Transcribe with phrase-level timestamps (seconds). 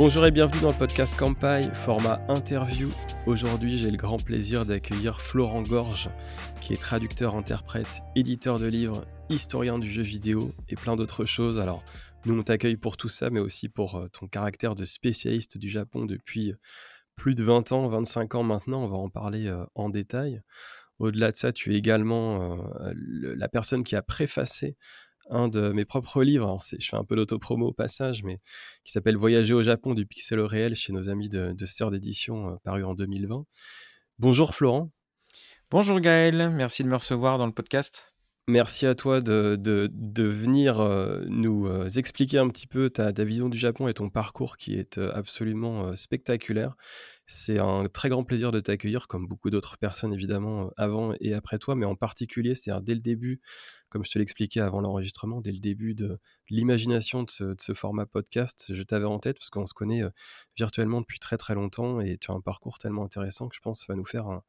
[0.00, 2.88] Bonjour et bienvenue dans le podcast Campai, format interview.
[3.26, 6.08] Aujourd'hui, j'ai le grand plaisir d'accueillir Florent Gorge,
[6.62, 11.60] qui est traducteur, interprète, éditeur de livres, historien du jeu vidéo et plein d'autres choses.
[11.60, 11.84] Alors,
[12.24, 15.68] nous, on t'accueille pour tout ça, mais aussi pour euh, ton caractère de spécialiste du
[15.68, 16.54] Japon depuis
[17.14, 18.82] plus de 20 ans, 25 ans maintenant.
[18.82, 20.40] On va en parler euh, en détail.
[21.00, 24.76] Au-delà de ça, tu es également euh, la personne qui a préfacé
[25.30, 26.58] un de mes propres livres.
[26.78, 28.40] je fais un peu d'autopromo au passage, mais
[28.84, 31.90] qui s'appelle Voyager au Japon du pixel au réel chez nos amis de, de Sœur
[31.90, 33.44] d'édition, euh, paru en 2020.
[34.18, 34.90] Bonjour Florent.
[35.70, 38.14] Bonjour Gaël, merci de me recevoir dans le podcast.
[38.48, 43.24] Merci à toi de, de, venir euh, nous euh, expliquer un petit peu ta, ta,
[43.24, 46.74] vision du Japon et ton parcours qui est absolument spectaculaire.
[47.32, 51.58] C'est un très grand plaisir de t'accueillir, comme beaucoup d'autres personnes évidemment avant et après
[51.58, 53.40] toi, mais en particulier, c'est dès le début
[53.88, 56.18] comme je te l'expliquais avant l'enregistrement, dès le début de
[56.48, 60.10] l'imagination de, ce, format podcast, je t'avais en tête parce qu'on se connaît euh,
[60.56, 63.80] virtuellement depuis très très longtemps et tu as un parcours tellement intéressant que je pense
[63.80, 64.42] que ça va nous faire un,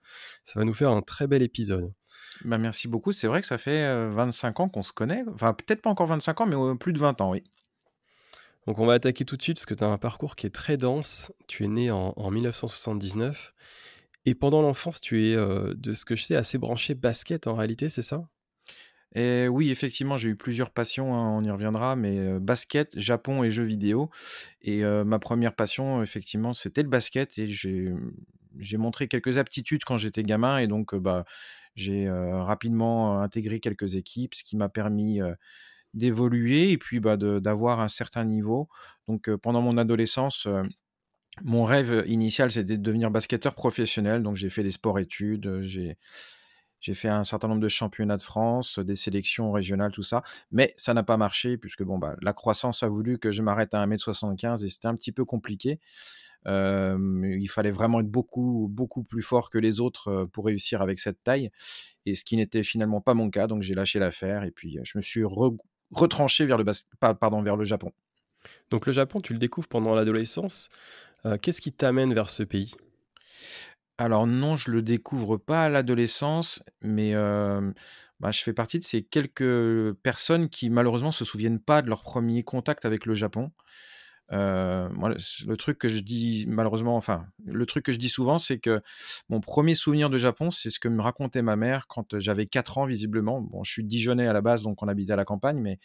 [0.44, 1.94] ça va nous faire un très bel épisode.
[2.45, 3.11] Bah merci beaucoup.
[3.11, 5.23] C'est vrai que ça fait 25 euh, ans qu'on se connaît.
[5.34, 7.44] Enfin, peut-être pas encore 25 ans, mais euh, plus de 20 ans, oui.
[8.67, 10.52] Donc on va attaquer tout de suite parce que tu as un parcours qui est
[10.52, 11.34] très dense.
[11.48, 13.53] Tu es né en, 1979
[14.26, 17.90] et pendant l'enfance, tu es, de ce que je sais, assez branché basket en réalité,
[17.90, 18.28] c'est ça?
[19.14, 23.52] Et oui, effectivement, j'ai eu plusieurs passions, hein, on y reviendra, mais basket, Japon et
[23.52, 24.09] jeux vidéo.
[24.62, 27.94] Et ma première passion, effectivement, c'était le basket et j'ai
[28.59, 31.23] j'ai montré quelques aptitudes quand j'étais gamin et donc bah
[31.75, 35.20] j'ai rapidement intégré quelques équipes, ce qui m'a permis
[35.94, 38.70] d'évoluer et puis bah, d'avoir un certain niveau.
[39.08, 40.47] Donc pendant mon adolescence,
[41.44, 44.23] mon rêve initial, c'était de devenir basketteur professionnel.
[44.23, 45.97] Donc j'ai fait des sports-études, j'ai
[46.81, 50.23] j'ai fait un certain nombre de championnats de France, des sélections régionales, tout ça.
[50.50, 53.73] Mais ça n'a pas marché puisque bon, bah, la croissance a voulu que je m'arrête
[53.75, 55.79] à 1m75 et c'était un petit peu compliqué.
[56.47, 61.22] il fallait vraiment être beaucoup, beaucoup plus fort que les autres pour réussir avec cette
[61.23, 61.52] taille.
[62.08, 63.46] Et ce qui n'était finalement pas mon cas.
[63.46, 65.23] Donc j'ai lâché l'affaire et puis je me suis
[65.91, 66.66] retranché vers le,
[67.00, 67.91] pardon, vers le Japon.
[68.69, 70.69] Donc le Japon, tu le découvres pendant l'adolescence.
[71.41, 72.74] Qu'est-ce qui t'amène vers ce pays?
[73.97, 79.03] Alors non, je le découvre pas à l'adolescence, mais bah, je fais partie de ces
[79.03, 83.52] quelques personnes qui malheureusement se souviennent pas de leur premier contact avec le Japon.
[84.31, 85.09] Moi,
[85.47, 88.81] le truc que je dis malheureusement, enfin, le truc que je dis souvent, c'est que
[89.30, 92.78] mon premier souvenir de Japon, c'est ce que me racontait ma mère quand j'avais 4
[92.78, 93.41] ans visiblement.
[93.41, 95.80] Bon, je suis Dijonais à la base, donc on habitait à la campagne, mais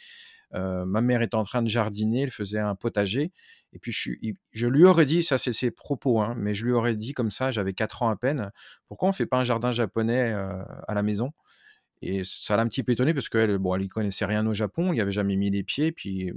[0.52, 3.32] ma mère était en train de jardiner, elle faisait un potager.
[3.72, 4.12] Et puis je,
[4.52, 7.30] je lui aurais dit, ça c'est ses propos, hein, mais je lui aurais dit comme
[7.30, 8.50] ça, j'avais 4 ans à peine,
[8.88, 11.32] pourquoi on fait pas un jardin japonais à la maison?
[12.02, 14.54] Et ça l'a un petit peu étonné parce qu'elle, bon, elle y connaissait rien au
[14.54, 16.32] Japon, il n'y avait jamais mis les pieds, puis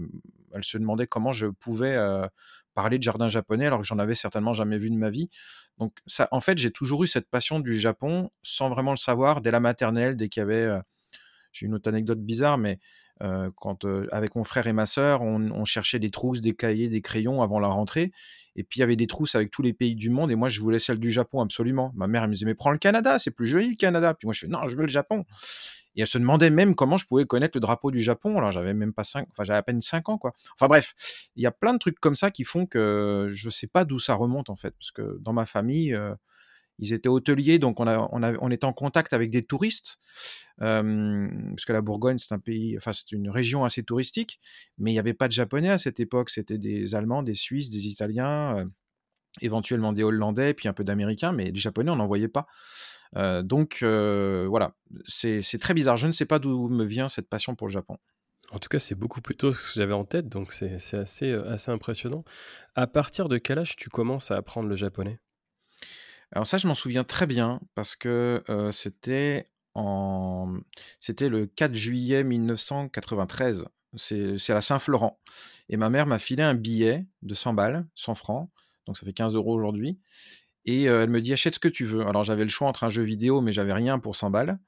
[0.53, 1.97] elle se demandait comment je pouvais
[2.73, 5.29] parler de jardin japonais alors que j'en avais certainement jamais vu de ma vie.
[5.77, 9.41] Donc ça, en fait, j'ai toujours eu cette passion du Japon sans vraiment le savoir
[9.41, 10.69] dès la maternelle, dès qu'il y avait,
[11.51, 12.79] j'ai une autre anecdote bizarre, mais
[13.55, 17.41] quand avec mon frère et ma sœur, on, cherchait des trousses, des cahiers, des crayons
[17.41, 18.11] avant la rentrée.
[18.59, 20.29] Et puis il y avait des trousses avec tous les pays du monde.
[20.31, 21.93] Et moi, je voulais celle du Japon absolument.
[21.95, 24.13] Ma mère elle me disait mais prends le Canada, c'est plus joli le Canada.
[24.13, 25.23] Puis moi je fais non, je veux le Japon.
[25.95, 28.37] Et elle se demandait même comment je pouvais connaître le drapeau du Japon.
[28.37, 30.33] Alors j'avais même pas cinq, enfin j'avais à peine 5 ans quoi.
[30.55, 30.93] Enfin bref,
[31.37, 33.97] il y a plein de trucs comme ça qui font que je sais pas d'où
[33.97, 35.97] ça remonte en fait, parce que dans ma famille,
[36.79, 39.99] ils étaient hôteliers, donc on, a, était en contact avec des touristes,
[40.61, 44.39] euh, parce que la Bourgogne, c'est un pays, enfin, c'est une région assez touristique,
[44.77, 47.69] mais il n'y avait pas de Japonais à cette époque, c'était des Allemands, des Suisses,
[47.69, 48.69] des Italiens,
[49.41, 52.47] éventuellement des Hollandais, puis un peu d'Américains, mais des Japonais, on n'en voyait pas.
[53.43, 54.75] Donc voilà,
[55.05, 55.97] c'est très bizarre.
[55.97, 57.97] Je ne sais pas d'où me vient cette passion pour le Japon.
[58.51, 60.97] En tout cas, c'est beaucoup plus tôt que ce que j'avais en tête, donc c'est
[60.97, 62.23] assez, assez impressionnant.
[62.75, 65.19] À partir de quel âge tu commences à apprendre le japonais?
[66.31, 69.45] Alors ça, je m'en souviens très bien parce que, c'était
[69.75, 70.57] en
[70.99, 73.65] c'était le 4 juillet 1993.
[73.95, 75.19] C'est à Saint-Florent
[75.69, 78.49] et ma mère m'a filé un billet de 100 balles, 100 francs,
[78.85, 79.99] donc ça fait 15 euros aujourd'hui
[80.65, 82.05] et elle me dit: «Achète ce que tu veux».
[82.07, 84.59] Alors j'avais le choix entre un jeu vidéo, mais j'avais rien pour 100 balles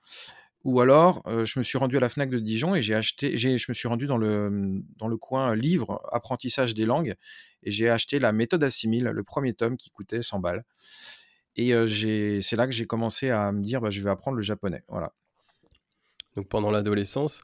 [0.63, 3.50] ou alors, je me suis rendu à la Fnac de Dijon et j'ai acheté je
[3.69, 7.15] me suis rendu dans le, mmh, dans le coin livre apprentissage des langues
[7.63, 10.63] et j'ai acheté la méthode Assimile, le premier tome qui coûtait 100 balles
[11.56, 11.74] et
[12.42, 14.83] c'est là que j'ai commencé à me dire, bah, je vais apprendre le japonais.
[14.88, 15.13] Voilà.
[16.36, 17.42] Donc pendant l'adolescence,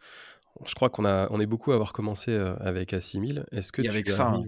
[0.65, 3.45] je crois qu'on a, on est beaucoup à avoir commencé avec Assimil.
[3.51, 4.44] Est-ce que tu avec ça, hein.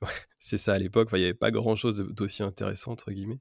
[0.38, 3.40] c'est ça à l'époque, il n'y avait pas grand-chose d'aussi intéressant entre guillemets.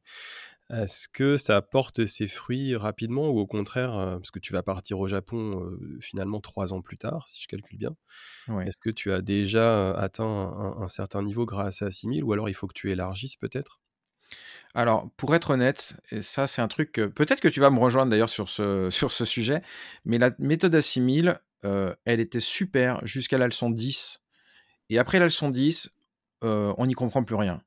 [0.69, 5.00] Est-ce que ça porte ses fruits rapidement ou au contraire, parce que tu vas partir
[5.00, 7.96] au Japon, finalement 3 ans plus tard, si je calcule bien.
[8.50, 8.68] Ouais.
[8.68, 12.34] Est-ce que tu as déjà, atteint un un certain niveau grâce à 6 000 ou
[12.34, 13.80] alors il faut que tu élargisses peut-être?
[14.78, 18.12] Alors, pour être honnête, et ça c'est un truc peut-être que tu vas me rejoindre
[18.12, 19.64] d'ailleurs sur ce sur ce sujet,
[20.06, 24.20] mais la méthode Assimil, heu, elle était super jusqu'à la leçon 10
[24.90, 25.90] et après la leçon 10,
[26.44, 27.62] heu, on n'y comprend plus rien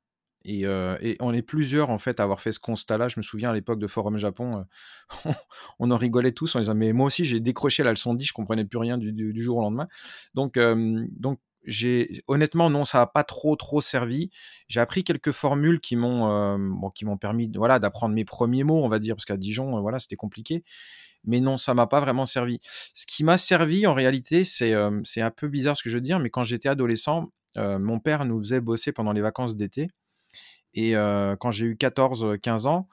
[0.45, 3.09] et heu et on est plusieurs en fait à avoir fait ce constat-là.
[3.09, 4.65] Je me souviens à l'époque de Forum Japon,
[5.79, 8.33] on en rigolait tous en disant: «Mais moi aussi j'ai décroché la leçon 10, je
[8.33, 9.89] comprenais plus rien du jour au lendemain».
[10.33, 14.29] Donc donc j'ai honnêtement non, ça a pas trop, trop servi.
[14.67, 18.83] J'ai appris quelques formules qui m'ont, bon qui m'ont permis voilà, d'apprendre mes premiers mots,
[18.83, 20.63] on va dire, parce qu'à Dijon, heu, voilà, c'était compliqué.
[21.23, 22.59] Mais non, ça m'a pas vraiment servi.
[22.93, 25.95] Ce qui m'a servi en réalité, c'est, hem, c'est un peu bizarre ce que je
[25.97, 29.89] veux dire, mais quand j'étais adolescent, mon père nous faisait bosser pendant les vacances d'été
[30.73, 32.87] et heu, quand j'ai eu 14-15 ans,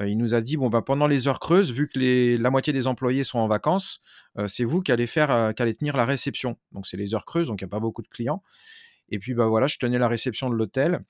[0.00, 2.72] heu, il nous a dit: «Bon, bah, pendant les heures creuses, vu que la moitié
[2.72, 4.00] des employés sont en vacances,
[4.48, 6.56] c'est vous qui allez faire, qui allez tenir la réception».
[6.72, 8.42] Donc c'est les heures creuses, donc il y a pas beaucoup de clients.
[9.10, 11.00] Et puis, bah, voilà, je tenais la réception de l'hôtel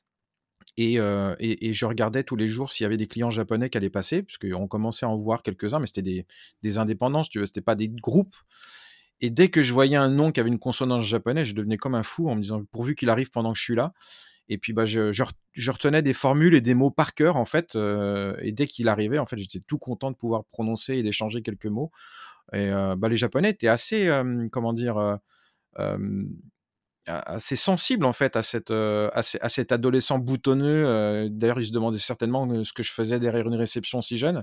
[0.76, 4.23] et je regardais tous les jours s'il y avait des clients japonais qui allaient passer,
[4.23, 6.27] puisqu'on commençait à en voir quelques-uns, mais c'était des
[6.65, 8.35] si tu veux, c'était pas des groupes.
[9.20, 11.94] Et dès que je voyais un nom qui avait une consonance japonaise, je devenais comme
[11.94, 13.93] un fou en me disant: «Pourvu qu'il arrive pendant que je suis là»
[14.49, 17.37] et puis, bah, je je ret je retenais des formules et des mots par cœur,
[17.37, 20.94] en fait, heu et dès qu'il arrivait, en fait, j'étais tout content de pouvoir prononcer
[20.96, 21.91] et d'échanger quelques mots
[22.55, 24.11] et heu, bah, les japonais étaient assez,
[24.52, 25.19] comment dire?
[27.06, 31.67] A assez sensibles, en fait, à cette, à ce à cet adolescent boutonneux, d'ailleurs, ils
[31.67, 34.43] se demandaient certainement, ce que je faisais derrière une réception si jeune.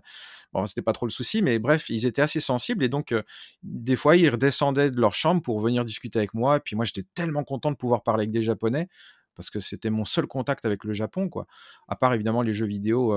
[0.54, 3.16] Bon, c'était pas trop le souci, mais bref, ils étaient assez sensibles et donc
[3.64, 6.86] des fois, ils redescendaient de leur chambre pour venir discuter avec moi et puis moi,
[6.86, 8.90] j'étais tellement content de pouvoir parler avec des japonais
[9.36, 11.48] parce que c'était mon seul contact avec le Japon, quoi.
[11.88, 13.14] À part évidemment les jeux vidéo,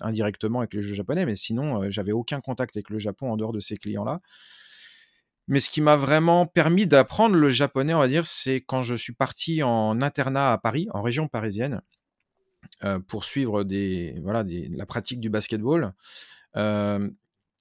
[0.00, 3.36] indirectement avec les jeux japonais, mais sinon, heu, j'avais aucun contact avec le Japon en
[3.36, 4.20] dehors de ces clients-là.
[5.48, 8.94] Mais ce qui m'a vraiment permis d'apprendre le japonais, on va dire, c'est quand je
[8.94, 11.80] suis parti en internat à Paris, en région parisienne,
[12.84, 15.94] heu, pour suivre des voilà, la pratique du basket-ball.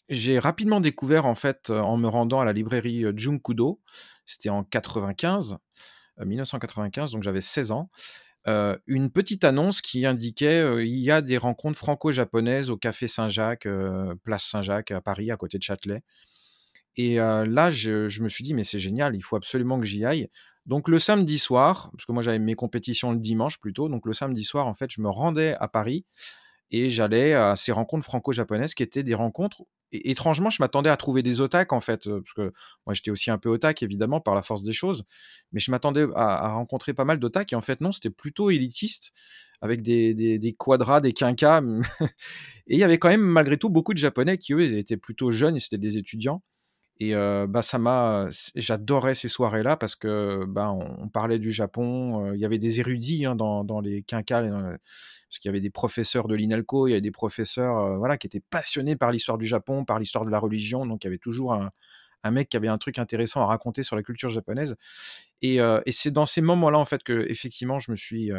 [0.10, 3.82] J'ai rapidement découvert en fait, en me rendant à la librairie, Junkudo,
[4.26, 5.58] c'était en 95, heu,
[6.26, 7.90] 1995, donc j'avais 16 ans,
[8.88, 13.68] une petite annonce qui indiquait, «Il y a des rencontres franco-japonaises au café Saint-Jacques,
[14.24, 16.04] place Saint-Jacques à Paris, à côté de Châtelet»
[17.00, 20.04] et là, je je me suis dit: «Mais c'est génial, il faut absolument que j'y
[20.06, 20.30] aille».
[20.66, 24.14] Donc le samedi soir, parce que moi j'avais mes compétitions le dimanche plutôt, donc le
[24.14, 26.06] samedi soir, en fait, je me rendais à Paris
[26.72, 30.98] et j'allais à ces rencontres franco-japonaises qui étaient des rencontres é étrangement, je m'attendais à
[30.98, 32.52] trouver des otak en fait, parce que
[32.86, 35.06] moi j'étais aussi un peu otak évidemment par la force des choses,
[35.54, 39.14] mais je m'attendais à rencontrer pas mal d'otak et en fait non, c'était plutôt élitiste
[39.62, 41.62] avec des des des quadras, des quinquas
[42.68, 45.32] et il y avait quand même malgré tout beaucoup de japonais qui eux étaient plutôt
[45.32, 46.44] jeunes et c'était des étudiants
[47.00, 47.14] et
[47.48, 52.46] bah, ça m'a j'adorais ces soirées-là parce que, bah, on parlait du Japon, il y
[52.46, 54.78] avait des érudits, hein, dans dans les quinquas, heu,
[55.30, 58.28] parce qu'il y avait des professeurs de l'INALCO, il y avait des professeurs, voilà, qui
[58.28, 61.18] étaient passionnés par l'histoire du Japon, par l'histoire de la religion, donc il y avait
[61.18, 64.76] toujours un mec qui avait un truc intéressant à raconter sur la culture japonaise.
[65.42, 65.60] Et
[65.92, 68.32] c'est dans ces moments-là, en fait, qu'effectivement je me suis,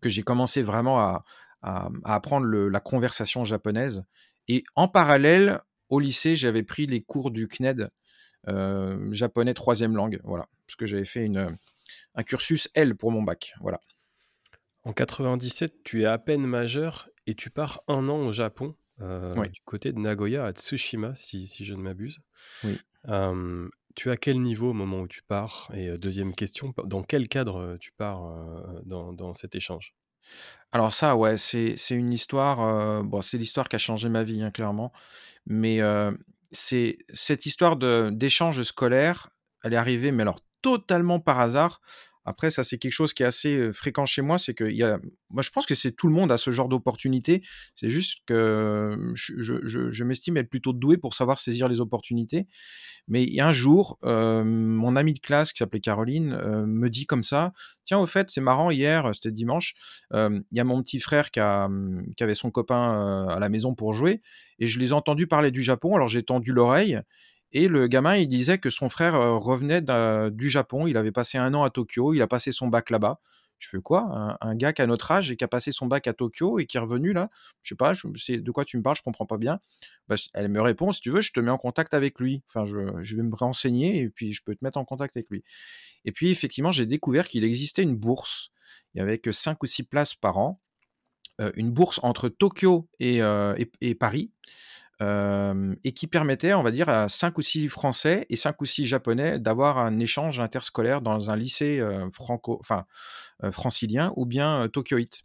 [0.00, 1.24] que j'ai commencé vraiment à
[2.04, 4.04] apprendre le la conversation japonaise.
[4.48, 5.60] Et en parallèle,
[5.94, 7.88] au lycée, j'avais pris les cours du CNED,
[8.48, 11.48] heu, japonais 3e langue, voilà, parce que j'avais fait une, heu,
[12.16, 13.80] un cursus L pour mon bac, voilà.
[14.84, 18.76] En 97, tu es à peine majeur et tu pars 1 an au Japon,
[19.36, 19.50] Ouais.
[19.50, 22.20] du côté de Nagoya à Tsushima si si je ne m'abuse.
[22.62, 22.78] Oui.
[23.96, 25.70] Tu as quel niveau au moment où tu pars?
[25.74, 28.20] Et 2e question, dans quel cadre, tu pars,
[28.84, 29.92] dans dans cet échange?
[30.72, 34.42] Alors ça, ouais, c'est une histoire, heu, bon, c'est l'histoire qui a changé ma vie,
[34.42, 34.92] hein, clairement.
[35.46, 36.18] Mais, heu,
[36.52, 39.30] c'est cette histoire de d'échange scolaire,
[39.64, 41.80] elle est arrivée, mais alors totalement par hasard.
[42.24, 44.98] Après ça, c'est quelque chose qui est assez, fréquent chez moi, c'est a
[45.30, 47.42] moi, je pense que c'est tout le monde a ce genre d'opportunité.
[47.74, 52.46] C'est juste que, je m'estime être plutôt doué pour savoir saisir les opportunités.
[53.08, 57.52] Mais un jour, mon amie de classe qui s'appelait Caroline, me dit comme ça:
[57.86, 59.74] «Tiens, au fait, c'est marrant, hier, c'était dimanche,
[60.12, 63.74] il y a mon petit frère qui mmh, qui avait son copain, à la maison
[63.74, 64.22] pour jouer
[64.60, 65.94] et je les ai entendus parler du Japon».
[65.96, 67.00] Alors j'ai tendu l'oreille
[67.54, 69.82] et le gamin, il disait que son frère, heu, revenait
[70.32, 70.86] du Japon.
[70.88, 73.20] Il avait passé 1 an à Tokyo, il a passé son bac là-bas.
[73.58, 74.00] Je fais: «Quoi?
[74.02, 76.58] Un un gars qui a notre âge et qui a passé son bac à Tokyo
[76.58, 77.30] et qui est revenu là?
[77.62, 78.96] Je sais pas, je c'est de quoi tu me parles?
[78.96, 79.60] Je comprends pas bien».
[80.08, 82.42] Bah, elle me répond: «Si tu veux, je te mets en contact avec lui.
[82.48, 85.44] Enfin, je vais me renseigner et puis je peux te mettre en contact avec lui»
[86.06, 88.50] et puis effectivement, j'ai découvert qu'il existait une bourse.
[88.94, 90.60] Il y avait que 5 ou 6 places par an
[91.56, 93.20] une bourse entre Tokyo et,
[93.80, 94.30] et Paris
[95.00, 98.84] et qui permettait, on va dire, à 5 ou 6 Français et 5 ou 6
[98.84, 101.82] Japonais d'avoir un échange interscolaire dans un lycée
[102.12, 102.84] franco, enfin,
[103.50, 105.22] francilien ou bien tokyoïte.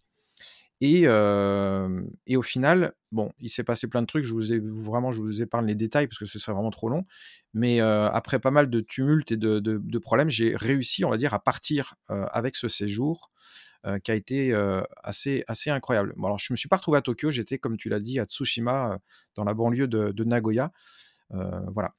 [0.82, 4.24] Et, et, au final, bon, il s'est passé plein de trucs.
[4.24, 6.90] Je vous ai vraiment, je vous épargne les détails parce que ce serait vraiment trop
[6.90, 7.06] long.
[7.54, 11.34] Mais après pas mal de tumultes et de, de problèmes, j'ai réussi, on va dire,
[11.34, 13.32] à partir avec ce séjour
[13.86, 16.14] euh, qui a été euh, assez, assez incroyable.
[16.18, 18.92] Je ne me suis pas retrouvé à Tokyo, j'étais, comme tu l'as dit, à Tsushima,
[18.92, 18.98] euh,
[19.36, 20.74] dans la banlieue de, de Nagoya.
[21.30, 21.94] voilà.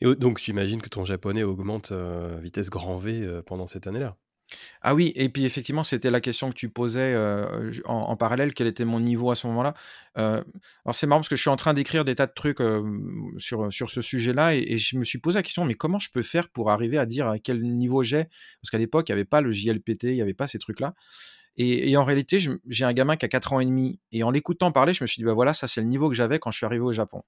[0.00, 4.16] Et donc, j'imagine que ton japonais augmente vitesse grand V pendant cette année-là?
[4.82, 7.16] Ah oui, et puis effectivement, c'était la question que tu posais
[7.84, 9.74] en, parallèle, quel était mon niveau à ce moment-là.
[10.14, 10.44] alors
[10.92, 12.58] c'est marrant parce que je suis en train d'écrire des tas de trucs
[13.38, 16.22] sur, sur ce sujet-là et, je me suis posé la question, mais comment je peux
[16.22, 18.24] faire pour arriver à dire à quel niveau j'ai?
[18.60, 20.94] Parce qu'à l'époque, il n'y avait pas le JLPT, il n'y avait pas ces trucs-là.
[21.56, 24.72] Et, en réalité, j'ai un gamin qui a 4 ans et demi, et en l'écoutant
[24.72, 26.56] parler, je me suis dit, bah voilà, ça c'est le niveau que j'avais quand je
[26.56, 27.22] suis arrivé au Japon.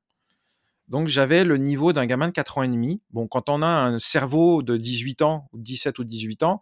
[0.88, 3.02] Donc j'avais le niveau d'un gamin de 4 ans et demi.
[3.11, 6.61] Bon, quand on a un cerveau de 18 ans, ou 17 ou 18 ans,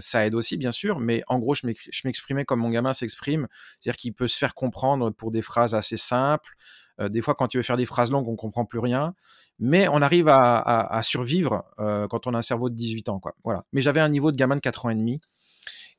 [0.00, 1.66] ça aide aussi, bien sûr, mais en gros, je
[2.04, 3.48] m'exprimais comme mon gamin s'exprime,
[3.78, 6.54] c'est-à-dire qu'il peut se faire comprendre pour des phrases assez simples.
[7.00, 9.14] Des fois, quand il veut faire des phrases longues, on comprend plus rien,
[9.58, 13.34] mais on arrive à, survivre quand on a un cerveau de 18 ans, quoi.
[13.44, 13.64] Voilà.
[13.72, 15.20] Mais j'avais un niveau de gamin de 4 ans et demi,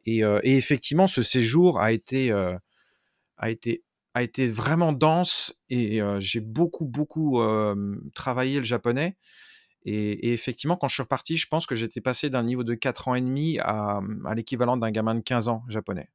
[0.05, 2.31] et, effectivement, ce séjour a été
[4.47, 7.41] vraiment dense et j'ai beaucoup beaucoup
[8.13, 9.17] travaillé le japonais
[9.85, 13.07] et, effectivement, quand je suis reparti, je pense que j'étais passé d'un niveau de 4
[13.07, 16.09] ans et demi à, à l'équivalent d'un gamin de 15 ans japonais.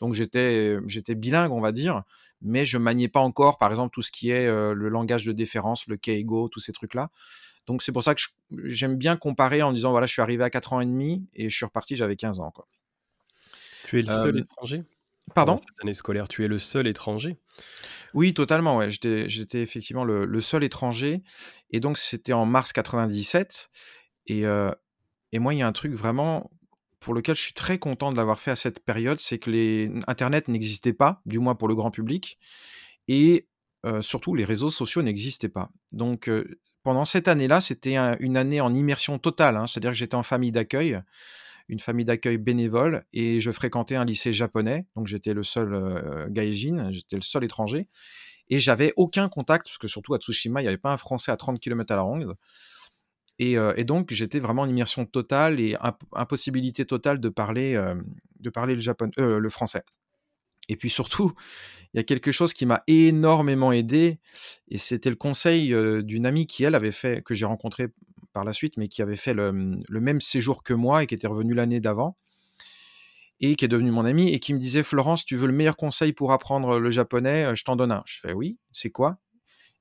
[0.00, 2.04] Donc j'étais, j'étais bilingue, on va dire,
[2.40, 5.86] mais je maniais pas encore, par exemple, tout ce qui est le langage de déférence,
[5.88, 7.10] le keigo, tous ces trucs-là.
[7.66, 8.22] Donc c'est pour ça que
[8.64, 11.50] j'aime bien comparer en disant, voilà, je suis arrivé à 4 ans et demi et
[11.50, 12.50] je suis reparti, j'avais 15 ans.
[12.50, 12.66] Quoi.
[13.84, 14.84] Tu es le seul étranger?
[15.34, 15.56] Pardon?
[15.56, 17.36] Cette année scolaire, tu es le seul étranger?
[18.14, 18.78] Oui, totalement.
[18.78, 18.90] Ouais.
[18.90, 21.22] J'étais effectivement le, seul étranger.
[21.70, 23.70] Et donc, c'était en mars 97.
[24.26, 24.70] Et, euh,
[25.32, 26.50] et moi, il y a un truc vraiment
[27.00, 29.90] pour lequel je suis très content de l'avoir fait à cette période, c'est que les...
[30.06, 32.38] Internet n'existait pas, du moins pour le grand public.
[33.08, 33.48] Et
[33.86, 35.70] euh, surtout, les réseaux sociaux n'existaient pas.
[35.92, 39.56] Donc, euh, pendant cette année-là, c'était une année en immersion totale.
[39.56, 39.66] Hein.
[39.66, 41.00] C'est-à-dire que j'étais en famille d'accueil
[41.70, 44.86] une famille d'accueil bénévole et je fréquentais un lycée japonais.
[44.96, 47.88] Donc j'étais le seul euh, gaijin, j'étais le seul étranger.
[48.50, 51.30] Et j'avais aucun contact, parce que surtout à Tsushima, il n'y avait pas un français
[51.30, 52.34] à 30 km à la ronde.
[53.38, 55.76] Et, euh, et donc j'étais vraiment en immersion totale et
[56.12, 57.94] impossibilité totale de parler, euh,
[58.40, 59.82] de parler le, Japon, euh, le français.
[60.68, 61.32] Et puis surtout,
[61.94, 64.18] il y a quelque chose qui m'a énormément aidé,
[64.68, 65.74] et c'était le conseil
[66.04, 67.88] d'une amie qui, elle, avait fait, que j'ai rencontré
[68.32, 69.52] par la suite, mais qui avait fait le,
[69.88, 72.16] même séjour que moi et qui était revenu l'année d'avant,
[73.40, 75.76] et qui est devenu mon ami, et qui me disait Florence, tu veux le meilleur
[75.76, 77.54] conseil pour apprendre le japonais?
[77.56, 78.02] Je t'en donne un.
[78.06, 79.18] Je fais oui, c'est quoi?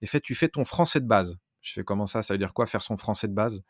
[0.02, 1.38] Et fait, tu fais ton français de base.
[1.62, 2.24] Je fais comment ça?
[2.24, 3.62] Ça veut dire quoi faire son français de base?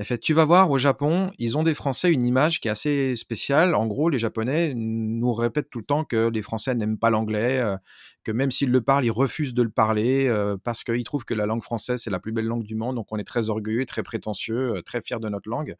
[0.00, 2.70] En fait, tu vas voir au Japon, ils ont des Français une image qui est
[2.70, 3.74] assez spéciale.
[3.74, 7.58] En gros, les Japonais nous répètent tout le temps que les Français n'aiment pas l'anglais,
[7.58, 7.76] euh,
[8.22, 11.34] que même s'ils le parlent, ils refusent de le parler euh, parce qu'ils trouvent que
[11.34, 12.94] la langue française c'est la plus belle langue du monde.
[12.94, 15.74] Donc on est très orgueilleux, très prétentieux, euh, très fier de notre langue.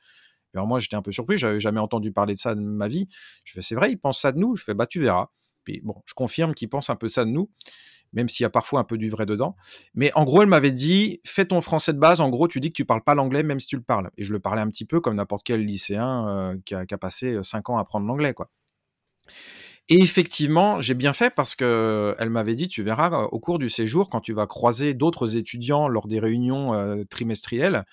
[0.52, 3.06] alors moi, j'étais un peu surpris, j'avais jamais entendu parler de ça de ma vie.
[3.44, 4.56] Je fais, c'est vrai, ils pensent ça de nous.
[4.56, 5.28] Je fais, bah tu verras.
[5.62, 7.50] Puis bon, je confirme qu'ils pensent un peu ça de nous
[8.12, 9.56] même s'il y a parfois un peu du vrai dedans.
[9.94, 12.68] Mais en gros, elle m'avait dit, fais ton français de base, en gros, tu dis
[12.68, 14.10] que tu parles pas l'anglais même si tu le parles.
[14.16, 17.38] Et je le parlais un petit peu comme n'importe quel lycéen euh, qui, a, passé
[17.42, 18.50] 5 ans à apprendre l'anglais, quoi.
[19.90, 23.58] Et effectivement, j'ai bien fait parce que elle m'avait dit, tu verras, euh, au cours
[23.58, 27.84] du séjour, quand tu vas croiser d'autres étudiants lors des réunions euh, trimestrielles,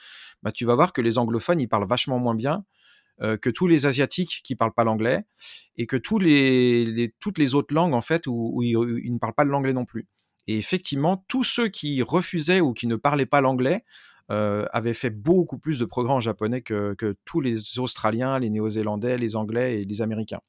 [0.44, 2.66] bah, tu vas voir que les anglophones, ils parlent vachement moins bien.
[3.20, 5.24] Que tous les asiatiques qui parlent pas l'anglais
[5.78, 9.86] et que toutes les autres langues en fait où, ils, ne parlent pas l'anglais non
[9.86, 10.08] plus.
[10.48, 13.84] Et effectivement, tous ceux qui refusaient ou qui ne parlaient pas l'anglais
[14.32, 16.96] euh, avaient fait beaucoup plus de progrès en japonais que,
[17.26, 20.42] tous les Australiens, les Néo-Zélandais, les Anglais et les Américains.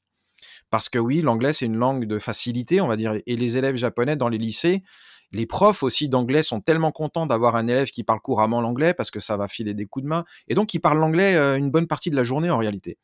[0.69, 3.15] Parce que oui, l'anglais, c'est une langue de facilité, on va dire.
[3.25, 4.83] Et les élèves japonais dans les lycées,
[5.31, 9.11] les profs aussi d'anglais sont tellement contents d'avoir un élève qui parle couramment l'anglais parce
[9.11, 10.23] que ça va filer des coups de main.
[10.47, 12.97] Et donc, ils parlent l'anglais euh, une bonne partie de la journée en réalité.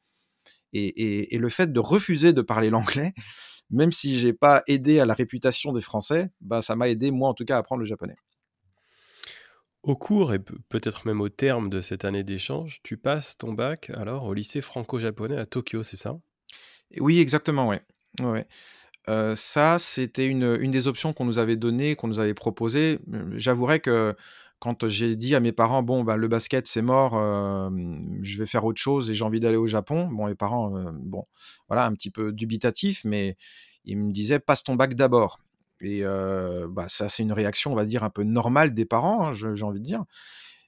[0.73, 3.13] et le fait de refuser de parler l'anglais,
[3.69, 7.29] même si j'ai pas aidé à la réputation des Français, bah, ça m'a aidé, moi
[7.29, 8.15] en tout cas, à apprendre le japonais.
[9.83, 13.89] Au cours et peut-être même au terme de cette année d'échange, tu passes ton bac
[13.89, 16.17] alors au lycée franco-japonais à Tokyo, c'est ça?
[16.99, 17.81] Oui, exactement, ouais.
[18.21, 18.47] ouais.
[19.07, 22.99] Ça, c'était une, une, des options qu'on nous avait données, qu'on nous avait proposées.
[23.35, 24.15] J'avouerais que
[24.59, 27.13] quand j'ai dit à mes parents, bon, bah, le basket, c'est mort,
[28.21, 30.07] je vais faire autre chose et j'ai envie d'aller au Japon.
[30.07, 31.25] Bon, les parents, bon,
[31.67, 33.35] voilà, un petit peu dubitatif, mais
[33.83, 35.41] ils me disaient, passe ton bac d'abord.
[35.81, 36.03] Et
[36.69, 39.63] bah, ça, c'est une réaction, on va dire, un peu normale des parents, hein, j'ai
[39.63, 40.05] envie de dire.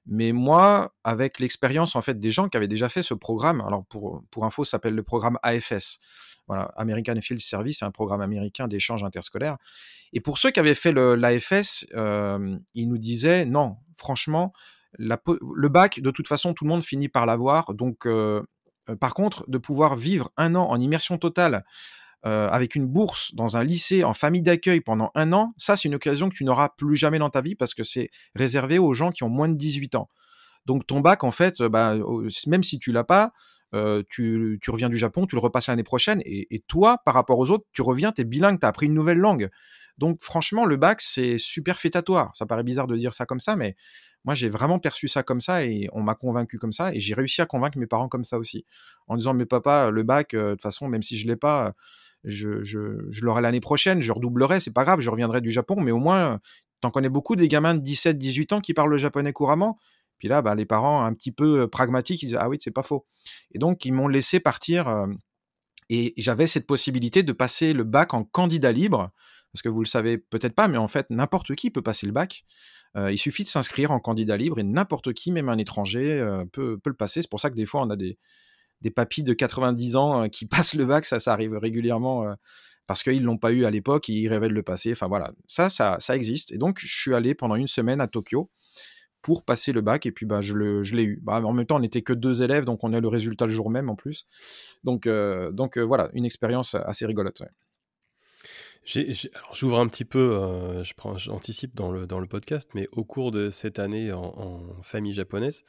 [0.07, 3.85] Mais moi, avec l'expérience en fait des gens qui avaient déjà fait ce programme, alors
[3.85, 6.00] pour, pour info, ça s'appelle le programme AFS,
[6.47, 9.57] voilà, American Field Service, c'est un programme américain d'échange interscolaire.
[10.13, 14.53] Et pour ceux qui avaient fait l'AFS, euh, ils nous disaient non, franchement,
[14.97, 17.74] le bac, de toute façon, tout le monde finit par l'avoir.
[17.74, 18.41] Donc, euh,
[18.89, 21.65] euh, par contre, de pouvoir vivre un an en immersion totale
[22.25, 25.88] euh, avec une bourse dans un lycée en famille d'accueil pendant un an, ça c'est
[25.88, 28.94] une occasion que tu n'auras plus jamais dans ta vie parce que c'est réservé aux
[28.94, 30.10] gens qui ont moins de 18 ans.
[30.65, 31.96] Donc ton bac, en fait, bah,
[32.48, 33.32] même si tu l'as pas,
[33.74, 37.51] euh, tu, reviens du Japon, tu le repasses l'année prochaine, et, toi, par rapport aux
[37.51, 39.50] autres, tu reviens, tu es bilingue, tu as appris une nouvelle langue.
[39.98, 42.32] Donc franchement, le bac, c'est super fétatoire.
[42.36, 43.75] Ça paraît bizarre de dire ça comme ça, mais
[44.24, 47.13] moi, j'ai vraiment perçu ça comme ça, et on m'a convaincu comme ça, et j'ai
[47.13, 48.65] réussi à convaincre mes parents comme ça aussi.
[49.08, 51.75] En disant, mais papa, le bac, euh, de toute façon, même si je l'ai pas,
[52.25, 55.98] je, l'aurai l'année prochaine, je redoublerai, c'est pas grave, je reviendrai du Japon, mais au
[55.98, 56.39] moins,
[56.82, 59.77] t'en connais beaucoup des gamins de 17, 18 ans qui parlent le japonais couramment.
[60.17, 62.84] Puis là, bah, les parents, un petit peu pragmatiques, ils disent Ah oui, c'est pas
[62.84, 63.05] faux.
[63.51, 65.08] Et donc, ils m'ont laissé partir.
[65.89, 69.12] et j'avais cette possibilité de passer le bac en candidat libre.
[69.51, 72.12] Parce que vous le savez peut-être pas, mais en fait, n'importe qui peut passer le
[72.12, 72.44] bac.
[72.96, 76.89] il suffit de s'inscrire en candidat libre et n'importe qui, même un étranger, peut, peut,
[76.89, 77.22] le passer.
[77.22, 78.17] C'est pour ça que des fois, on a des,
[78.85, 82.33] des papis de 90 ans euh, qui passent le bac, ça, ça arrive régulièrement euh,
[82.85, 84.91] parce qu'ils l'ont pas eu à l'époque, ils rêvaient de le passer.
[84.91, 86.51] Enfin voilà, ça, ça, ça existe.
[86.51, 88.51] Et donc, je suis allé pendant une semaine à Tokyo
[89.23, 91.19] pour passer le bac et puis bah, je, l'ai eu.
[91.23, 93.51] Bah, en même temps, on n'était que deux élèves, donc on a le résultat le
[93.51, 94.27] jour même en plus.
[94.83, 97.41] Donc, euh, donc voilà, une expérience assez rigolote.
[98.85, 103.31] j'ouvre un petit peu, je prends, j'anticipe dans le, dans le podcast, mais au cours
[103.31, 105.63] de cette année en famille japonaise,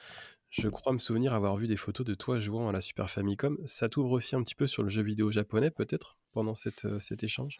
[0.50, 3.58] je crois me souvenir avoir vu des photos de toi jouant à la Super Famicom.
[3.66, 7.24] Ça t'ouvre aussi un petit peu sur le jeu vidéo japonais, peut-être, pendant euh, cet
[7.24, 7.56] échange?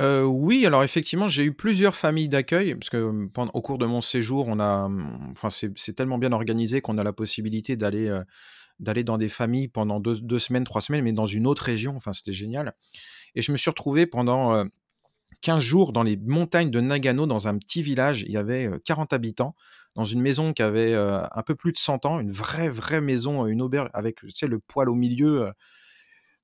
[0.00, 3.78] Euh, oui, alors effectivement, j'ai eu plusieurs familles d'accueil, parce que euh, pendant, au cours
[3.78, 4.88] de mon séjour, on a,
[5.30, 8.10] enfin, c'est tellement bien organisé qu'on a la possibilité d'aller
[8.78, 11.94] d'aller dans des familles pendant deux, semaines, trois semaines, mais dans une autre région.
[11.94, 12.74] Enfin, c'était génial.
[13.36, 14.64] Et je me suis retrouvé pendant
[15.42, 18.22] 15 jours dans les montagnes de Nagano, dans un petit village.
[18.22, 19.54] Il y avait 40 habitants
[19.94, 23.46] dans une maison qui avait un peu plus de 100 ans, une vraie, vraie maison,
[23.46, 25.52] une auberge avec, tu sais, le poêle au milieu.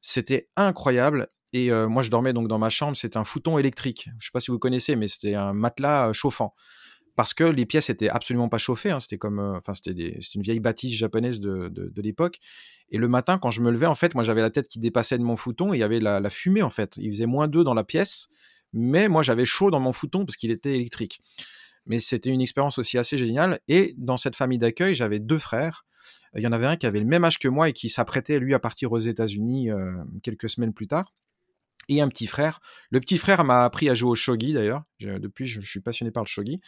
[0.00, 1.28] C'était incroyable.
[1.52, 2.96] Et moi, je dormais donc dans ma chambre.
[2.96, 4.10] C'était un fouton électrique.
[4.18, 6.54] Je sais pas si vous connaissez, mais c'était un matelas chauffant.
[7.16, 8.90] Parce que les pièces étaient absolument pas chauffées.
[8.90, 9.00] Hein.
[9.00, 12.38] C'était comme, enfin, c'était une vieille bâtisse japonaise de, de, l'époque.
[12.90, 15.18] Et le matin, quand je me levais, en fait, moi, j'avais la tête qui dépassait
[15.18, 16.92] de mon fouton et il y avait la, la fumée, en fait.
[16.96, 18.28] Il faisait moins 2 dans la pièce,
[18.72, 21.20] mais moi, j'avais chaud dans mon fouton parce qu'il était électrique.
[21.88, 23.60] Mais c'était une expérience aussi assez géniale.
[23.66, 25.86] Et dans cette famille d'accueil, j'avais deux frères.
[26.36, 28.38] Il y en avait un qui avait le même âge que moi et qui s'apprêtait,
[28.38, 31.14] lui, à partir aux États-Unis euh, quelques semaines plus tard.
[31.90, 32.60] Et un petit frère.
[32.90, 34.82] Le petit frère m'a appris à jouer au shogi d'ailleurs.
[35.00, 36.60] Depuis, je, suis passionné par le shogi.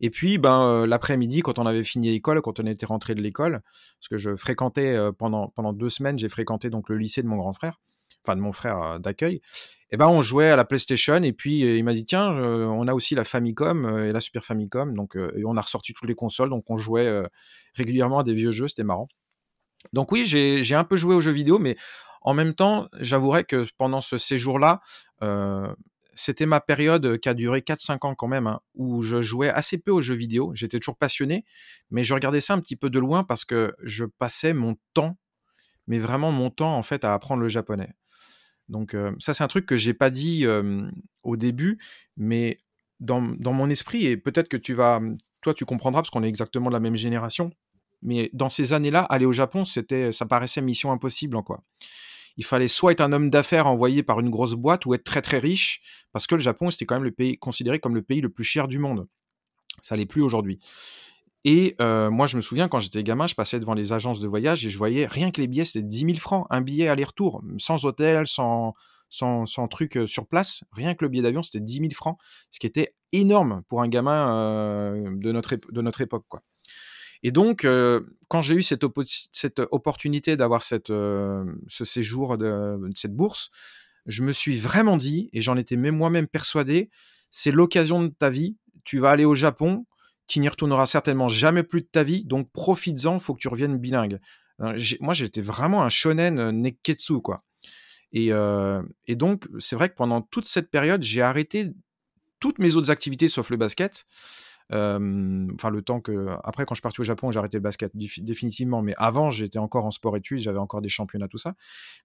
[0.00, 3.22] Et puis, ben, euh, l'après-midi, quand on avait fini l'école, quand on était rentré de
[3.22, 3.62] l'école,
[4.00, 7.28] parce que je fréquentais euh, pendant, pendant deux semaines, j'ai fréquenté donc le lycée de
[7.28, 7.80] mon grand frère,
[8.24, 9.40] enfin de mon frère d'accueil
[9.94, 12.66] eh ben on jouait à la PlayStation et puis euh, il m'a dit tiens euh,
[12.66, 14.92] on a aussi la Famicom euh, et la Super Famicom
[15.36, 17.22] et on a ressorti toutes les consoles donc on jouait
[17.74, 19.06] régulièrement à des vieux jeux c'était marrant
[19.92, 21.76] donc oui j'ai un peu joué aux jeux vidéo mais
[22.22, 24.80] en même temps j'avouerais que pendant ce séjour là
[26.16, 29.78] c'était ma période qui a duré 4-5 ans quand même, hein, où je jouais assez
[29.78, 30.52] peu aux jeux vidéo.
[30.54, 31.44] J'étais toujours passionné,
[31.90, 35.16] mais je regardais ça un petit peu de loin parce que je passais mon temps,
[35.88, 37.96] mais vraiment mon temps en fait à apprendre le japonais.
[38.68, 40.46] Donc ça, c'est un truc que j'ai pas dit
[41.22, 41.78] au début,
[42.16, 42.58] mais
[43.00, 45.00] dans, mon esprit, et peut-être que tu vas,
[45.42, 47.50] toi, tu comprendras parce qu'on est exactement de la même génération.
[48.02, 51.62] Mais dans ces années-là, aller au Japon, c'était, ça paraissait mission impossible, quoi.
[52.36, 55.22] Il fallait soit être un homme d'affaires envoyé par une grosse boîte ou être très
[55.22, 55.80] très riche,
[56.12, 58.44] parce que le Japon, c'était quand même le pays considéré comme le pays le plus
[58.44, 59.06] cher du monde.
[59.82, 60.58] Ça l'est plus aujourd'hui.
[61.44, 64.64] Et moi, je me souviens, quand j'étais gamin, je passais devant les agences de voyage
[64.66, 67.84] et je voyais rien que les billets, c'était 10 000 francs, un billet aller-retour, sans
[67.84, 68.74] hôtel, sans,
[69.10, 70.62] sans, truc sur place.
[70.72, 72.18] Rien que le billet d'avion, c'était 10 000 francs,
[72.50, 76.24] ce qui était énorme pour un gamin de, notre de notre époque.
[76.28, 76.42] Quoi.
[77.22, 77.66] Et donc,
[78.28, 78.84] quand j'ai eu cette,
[79.32, 83.50] cette opportunité d'avoir cette, ce séjour, de, cette bourse,
[84.06, 86.90] je me suis vraiment dit, et j'en étais même moi-même persuadé,
[87.30, 89.86] c'est l'occasion de ta vie, tu vas aller au Japon,
[90.26, 93.78] tu n'y retourneras certainement jamais plus de ta vie, donc profites-en, faut que tu reviennes
[93.78, 94.20] bilingue.
[94.60, 97.44] Euh, moi, j'étais vraiment un shonen euh, neketsu, quoi.
[98.12, 101.72] Et, euh, et donc, c'est vrai que pendant toute cette période, j'ai arrêté
[102.38, 104.06] toutes mes autres activités sauf le basket.
[104.70, 106.28] enfin, le temps que.
[106.44, 108.82] Après, quand je suis parti au Japon, j'ai arrêté le basket définitivement.
[108.82, 111.54] Mais avant, j'étais encore en sport-études, j'avais encore des championnats, tout ça.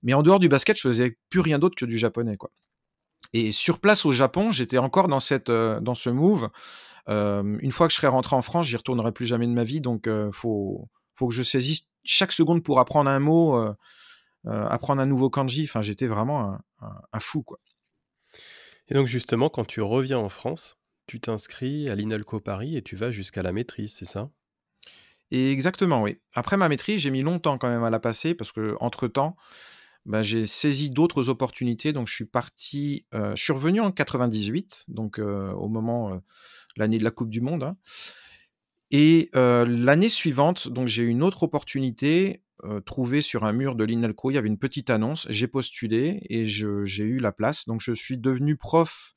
[0.01, 2.51] Mais en dehors du basket, je faisais plus rien d'autre que du japonais, quoi.
[3.33, 6.49] Et sur place au Japon, j'étais encore dans, cette, dans ce move.
[7.07, 9.81] une fois que je serai rentré en France, j'y retournerai plus jamais de ma vie.
[9.81, 13.63] Donc, il faut, faut que je saisisse chaque seconde pour apprendre un mot,
[14.45, 15.63] apprendre un nouveau kanji.
[15.63, 17.59] Enfin, j'étais vraiment un, fou, quoi.
[18.87, 22.95] Et donc, justement, quand tu reviens en France, tu t'inscris à l'INALCO Paris et tu
[22.95, 24.29] vas jusqu'à la maîtrise, c'est ça?
[25.31, 26.19] Exactement, oui.
[26.33, 29.35] Après ma maîtrise, j'ai mis longtemps quand même à la passer parce que entre temps,
[30.09, 31.93] bah, j'ai saisi d'autres opportunités.
[31.93, 36.21] Donc je suis parti, je suis revenu en 98, donc au moment
[36.75, 37.63] l'année de la Coupe du Monde.
[37.63, 37.77] Hein.
[38.91, 42.43] Et l'année suivante, donc j'ai eu une autre opportunité
[42.85, 44.31] trouvée sur un mur de l'INALCO.
[44.31, 45.27] Il y avait une petite annonce.
[45.29, 47.65] J'ai postulé et j'ai eu la place.
[47.67, 49.13] Donc je suis devenu prof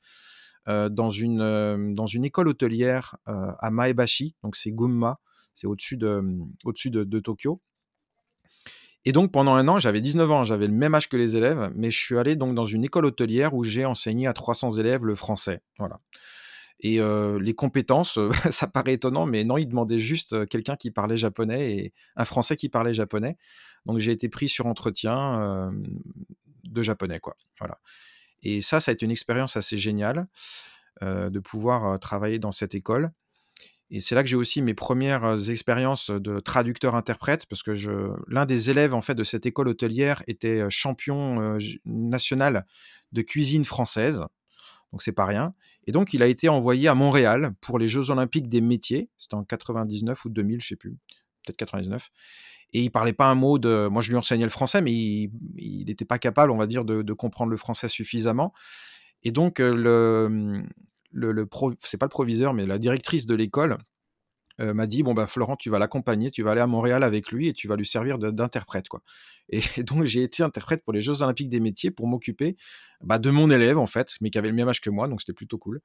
[0.69, 5.19] euh, dans, une, euh, école hôtelière euh, à Maebashi, donc c'est Gunma,
[5.55, 6.23] c'est au-dessus de,
[6.63, 7.61] au-dessus de, de Tokyo.
[9.05, 11.71] Et donc pendant un an, j'avais 19 ans, j'avais le même âge que les élèves,
[11.75, 15.05] mais je suis allé donc dans une école hôtelière où j'ai enseigné à 300 élèves
[15.05, 15.61] le français.
[15.77, 15.99] Voilà.
[16.79, 16.99] Et
[17.39, 18.19] les compétences,
[18.51, 22.55] ça paraît étonnant, mais non, ils demandaient juste quelqu'un qui parlait japonais et un français
[22.55, 23.37] qui parlait japonais.
[23.85, 25.71] Donc j'ai été pris sur entretien
[26.63, 27.35] de japonais, quoi.
[27.59, 27.79] Voilà.
[28.41, 30.27] Et ça, ça a été une expérience assez géniale
[31.01, 33.11] de pouvoir travailler dans cette école.
[33.89, 37.73] Et c'est là que j'ai aussi mes premières expériences de traducteur-interprète, parce que
[38.27, 42.65] l'un des élèves en fait de cette école hôtelière était champion national
[43.11, 44.25] de cuisine française,
[44.91, 45.53] donc c'est pas rien.
[45.85, 49.09] Et donc il a été envoyé à Montréal pour les Jeux Olympiques des métiers.
[49.17, 50.91] C'était en 99 ou 2000, je sais plus,
[51.43, 52.09] peut-être 99
[52.73, 53.87] et il parlait pas un mot de.
[53.87, 57.13] Moi, je lui enseignais le français, mais il n'était pas capable, on va dire, de,
[57.13, 58.51] comprendre le français suffisamment.
[59.21, 60.63] Et donc, le,
[61.81, 63.77] c'est pas le proviseur, mais la directrice de l'école
[64.61, 67.31] euh, m'a dit bon bah Florent, tu vas l'accompagner, tu vas aller à Montréal avec
[67.31, 69.01] lui et tu vas lui servir d'interprète quoi.
[69.49, 72.55] Et, donc j'ai été interprète pour les Jeux Olympiques des métiers pour m'occuper
[73.01, 75.21] bah, de mon élève en fait, mais qui avait le même âge que moi, donc
[75.21, 75.81] c'était plutôt cool.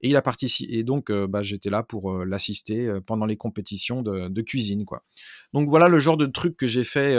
[0.00, 0.74] Et il a participé.
[0.74, 5.02] Et donc, euh, bah, j'étais là pour euh, l'assister pendant les compétitions de, cuisine, quoi.
[5.54, 7.16] Donc voilà le genre de truc que j'ai fait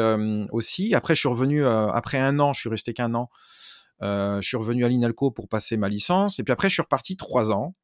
[0.51, 0.93] aussi.
[0.93, 2.53] Après, je suis revenu après un an.
[2.53, 3.29] Je suis resté qu'un an.
[4.01, 6.39] Je suis revenu à l'Inalco pour passer ma licence.
[6.39, 7.75] Et puis après, je suis reparti trois ans.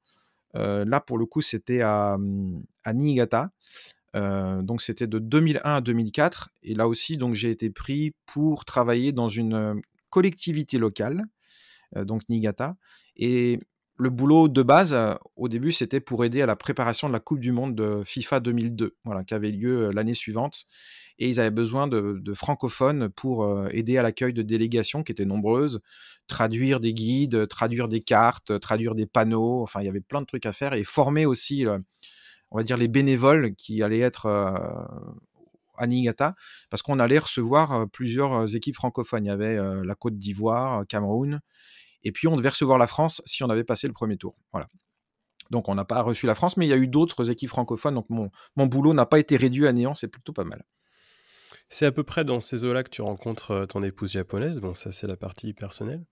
[0.54, 2.17] là, pour le coup, c'était à,
[2.84, 3.52] à Niigata.
[4.13, 9.13] donc c'était de 2001 à 2004 et là aussi donc j'ai été pris pour travailler
[9.13, 11.24] dans une collectivité locale
[11.95, 12.76] donc Niigata
[13.15, 13.60] et
[14.02, 17.20] le boulot de base, euh, au début, c'était pour aider à la préparation de la
[17.20, 20.66] Coupe du Monde de FIFA 2002, voilà, qui avait lieu euh, l'année suivante.
[21.20, 25.26] Et ils avaient besoin de, francophones pour euh, aider à l'accueil de délégations qui étaient
[25.26, 25.82] nombreuses,
[26.26, 29.62] traduire des guides, traduire des cartes, traduire des panneaux.
[29.62, 31.66] Enfin, il y avait plein de trucs à faire et former aussi,
[32.50, 34.26] on va dire, les bénévoles qui allaient être
[35.78, 36.34] à Niigata,
[36.72, 39.26] parce qu'on allait recevoir plusieurs équipes francophones.
[39.26, 41.40] Il y avait la Côte d'Ivoire, Cameroun,
[42.04, 44.36] et puis on devait recevoir la France si on avait passé le premier tour.
[44.52, 44.68] Voilà.
[45.50, 47.96] Donc on n'a pas reçu la France, mais il y a eu d'autres équipes francophones.
[47.96, 50.64] Donc mon, mon boulot n'a pas été réduit à néant, c'est plutôt pas mal.
[51.74, 54.60] C'est à peu près dans ces eaux-là que tu rencontres euh, ton épouse japonaise.
[54.60, 56.04] Bon, ça, c'est la partie personnelle.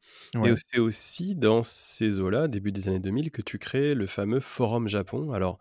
[0.46, 4.40] Et c'est aussi dans ces eaux-là, début des années 2000, que tu crées le fameux
[4.40, 5.34] Forum Japon.
[5.34, 5.60] Alors,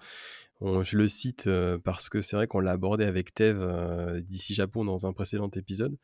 [0.61, 1.49] je le cite
[1.85, 5.97] parce que c'est vrai qu'on l'a abordé avec Tev d'ici Japon dans un précédent épisode.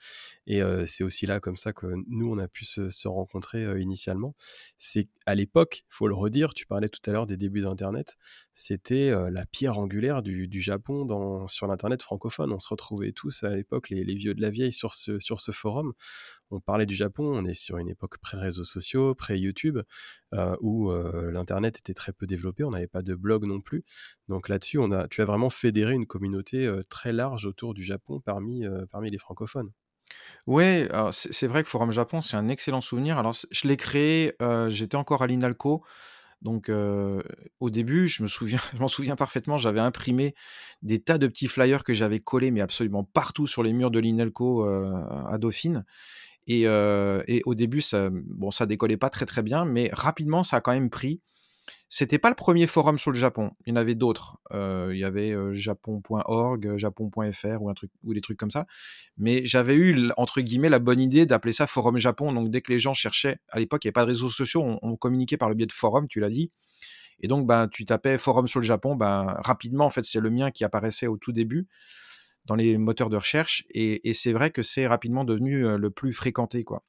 [0.46, 4.34] Et c'est aussi là, comme ça, que nous, on a pu se, rencontrer initialement.
[4.78, 8.16] C'est à l'époque, il faut le redire, tu parlais tout à l'heure des débuts d'Internet,
[8.54, 12.52] c'était la pierre angulaire du, Japon dans, sur l'Internet francophone.
[12.52, 15.50] On se retrouvait tous à l'époque, les, vieux de la vieille, sur ce, sur ce
[15.50, 15.92] forum
[16.54, 19.78] on parlait du Japon, on est sur une époque pré-réseaux sociaux, pré-YouTube,
[20.34, 23.84] euh, où euh, l'Internet était très peu développé, on n'avait pas de blog non plus.
[24.28, 27.82] Donc là-dessus, on a, tu as vraiment fédéré une communauté euh, très large autour du
[27.82, 29.70] Japon parmi, parmi les francophones.
[30.46, 33.18] Ouais, c'est vrai que Forum Japon, c'est un excellent souvenir.
[33.18, 34.34] Alors, je l'ai créé,
[34.68, 35.82] j'étais encore à l'INALCO.
[36.42, 36.70] Donc,
[37.60, 38.22] au début, je
[38.78, 40.34] m'en souviens parfaitement, j'avais imprimé
[40.82, 43.98] des tas de petits flyers que j'avais collés, mais absolument partout sur les murs de
[43.98, 45.84] l'INALCO à Dauphine.
[46.46, 50.60] Et, au début, ça, bon, ça décollait pas très très bien, mais rapidement, ça a
[50.60, 51.20] quand même pris.
[51.96, 53.52] C'était pas le premier forum sur le Japon.
[53.64, 54.40] Il y en avait d'autres.
[54.52, 58.66] il y avait japon.org, japon.fr ou un truc ou des trucs comme ça.
[59.16, 62.32] Mais j'avais eu entre guillemets la bonne idée d'appeler ça forum Japon.
[62.32, 64.76] Donc dès que les gens cherchaient, à l'époque il n'y avait pas de réseaux sociaux,
[64.82, 66.50] on, communiquait par le biais de forum, tu l'as dit.
[67.20, 70.30] Et donc ben tu tapais forum sur le Japon, ben rapidement en fait c'est le
[70.30, 71.68] mien qui apparaissait au tout début
[72.44, 73.64] dans les moteurs de recherche.
[73.70, 76.82] Et, c'est vrai que c'est rapidement devenu le plus fréquenté, quoi.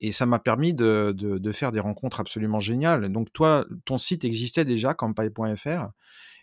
[0.00, 3.10] Et ça m'a permis de, de, faire des rencontres absolument géniales.
[3.10, 5.90] Donc toi, ton site existait déjà, campagne.fr.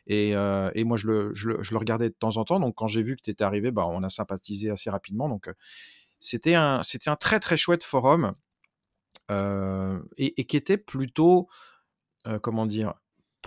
[0.05, 2.59] Et, et moi, je le, je, le, regardais de temps en temps.
[2.59, 5.27] Donc, quand j'ai vu que tu étais arrivé, bah, on a sympathisé assez rapidement.
[5.27, 5.49] Donc,
[6.19, 8.33] c'était un, un très, très chouette forum
[9.29, 11.49] et, et, qui était plutôt,
[12.41, 12.93] comment dire,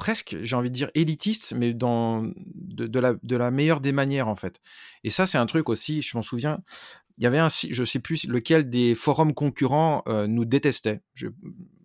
[0.01, 4.29] presque, j'ai envie de dire, élitiste, mais dans de, la, de la meilleure des manières,
[4.29, 4.61] en fait.
[5.05, 6.61] Et ça, c'est un truc aussi, je m'en souviens,
[7.21, 11.03] il y avait un, je sais plus lequel des forums concurrents euh, nous détestait.
[11.21, 11.31] Il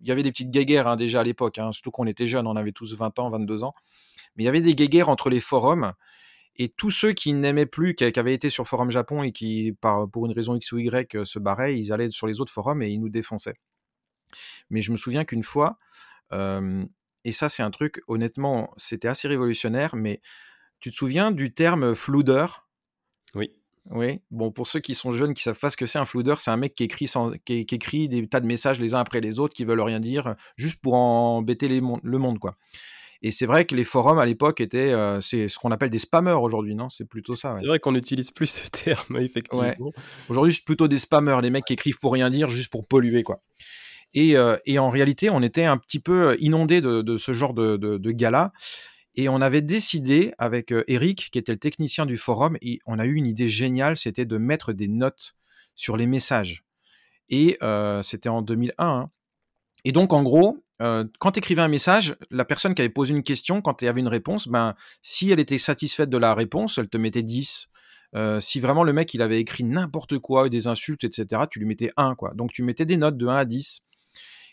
[0.02, 2.56] y avait des petites guéguerres hein, déjà à l'époque, hein, surtout qu'on était jeunes, on
[2.56, 3.74] avait tous 20 ans, 22 ans.
[4.34, 5.92] Mais il y avait des guéguerres entre les forums
[6.56, 9.76] et tous ceux qui n'aimaient plus, qui, avaient été sur Forum Japon et qui,
[10.10, 12.82] pour une raison X ou Y, euh, se barraient, ils allaient sur les autres forums
[12.82, 13.58] et ils nous défonçaient.
[14.70, 15.78] Mais je me souviens qu'une fois,
[16.32, 20.22] et ça c'est un truc, honnêtement, c'était assez révolutionnaire, mais
[20.80, 22.66] tu te souviens du terme floudeur
[23.34, 23.50] Oui.
[23.90, 26.40] Oui, bon, pour ceux qui sont jeunes, qui savent pas ce que c'est un floudeur,
[26.40, 28.98] c'est un mec qui écrit, sans, qui, qui, écrit des tas de messages les uns
[28.98, 32.56] après les autres qui veulent rien dire, juste pour embêter les le monde, quoi.
[33.22, 35.98] Et c'est vrai que les forums à l'époque étaient, euh, c'est ce qu'on appelle des
[35.98, 36.90] spammers aujourd'hui, non?
[36.90, 37.54] C'est plutôt ça.
[37.54, 37.60] Ouais.
[37.60, 39.62] C'est vrai qu'on n'utilise plus ce terme, effectivement.
[39.62, 39.76] Ouais.
[40.28, 43.22] Aujourd'hui, c'est plutôt des spammers, les mecs qui écrivent pour rien dire, juste pour polluer,
[43.22, 43.40] quoi.
[44.14, 47.54] Et, euh, et en réalité, on était un petit peu inondé de, de ce genre
[47.54, 48.12] de, de, de.
[49.16, 53.06] Et on avait décidé avec Eric, qui était le technicien du forum, et on a
[53.06, 55.34] eu une idée géniale, c'était de mettre des notes
[55.74, 56.64] sur les messages.
[57.28, 58.74] Et euh, c'était en 2001.
[58.78, 59.10] Hein.
[59.84, 63.14] Et donc, en gros, euh, quand tu écrivais un message, la personne qui avait posé
[63.14, 66.34] une question, quand il y avait une réponse, ben, si elle était satisfaite de la
[66.34, 67.68] réponse, elle te mettait 10.
[68.14, 71.66] Euh, si vraiment le mec il avait écrit n'importe quoi, des insultes, etc., tu lui
[71.66, 72.14] mettais 1.
[72.14, 72.32] Quoi.
[72.34, 73.80] Donc tu mettais des notes de 1 à 10.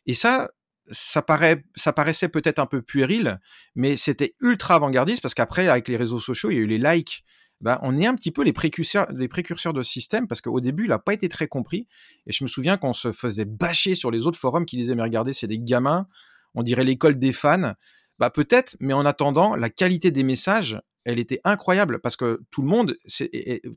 [0.06, 0.50] Et ça,
[0.92, 3.40] ça, paraît, ça paraissait peut-être un peu puéril,
[3.76, 6.78] mais c'était ultra avant-gardiste parce qu'après, avec les réseaux sociaux, il y a eu les
[6.78, 7.24] likes.
[7.62, 10.60] Ben, on est un petit peu les précurseurs, les précurseurs de ce système parce qu'au
[10.60, 11.88] début, il n'a pas été très compris.
[12.28, 15.04] Et je me souviens qu'on se faisait bâcher sur les autres forums qui disaient Mais
[15.04, 16.08] regardez, c'est des gamins,
[16.56, 17.74] on dirait l'école des fans.
[18.20, 22.62] Bah, peut-être, mais en attendant, la qualité des messages, elle était incroyable parce que tout
[22.62, 22.98] le monde,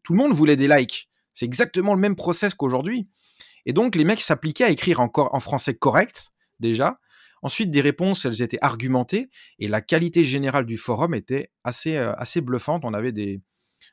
[0.02, 1.08] tout le monde voulait des likes.
[1.32, 3.08] C'est exactement le même process qu'aujourd'hui.
[3.66, 6.98] Et donc, les mecs s'appliquaient à écrire encore en français correct, déjà.
[7.42, 12.12] Ensuite, des réponses, elles étaient argumentées et la qualité générale du forum était assez, euh,
[12.14, 12.84] assez bluffante.
[12.84, 13.40] On avait des,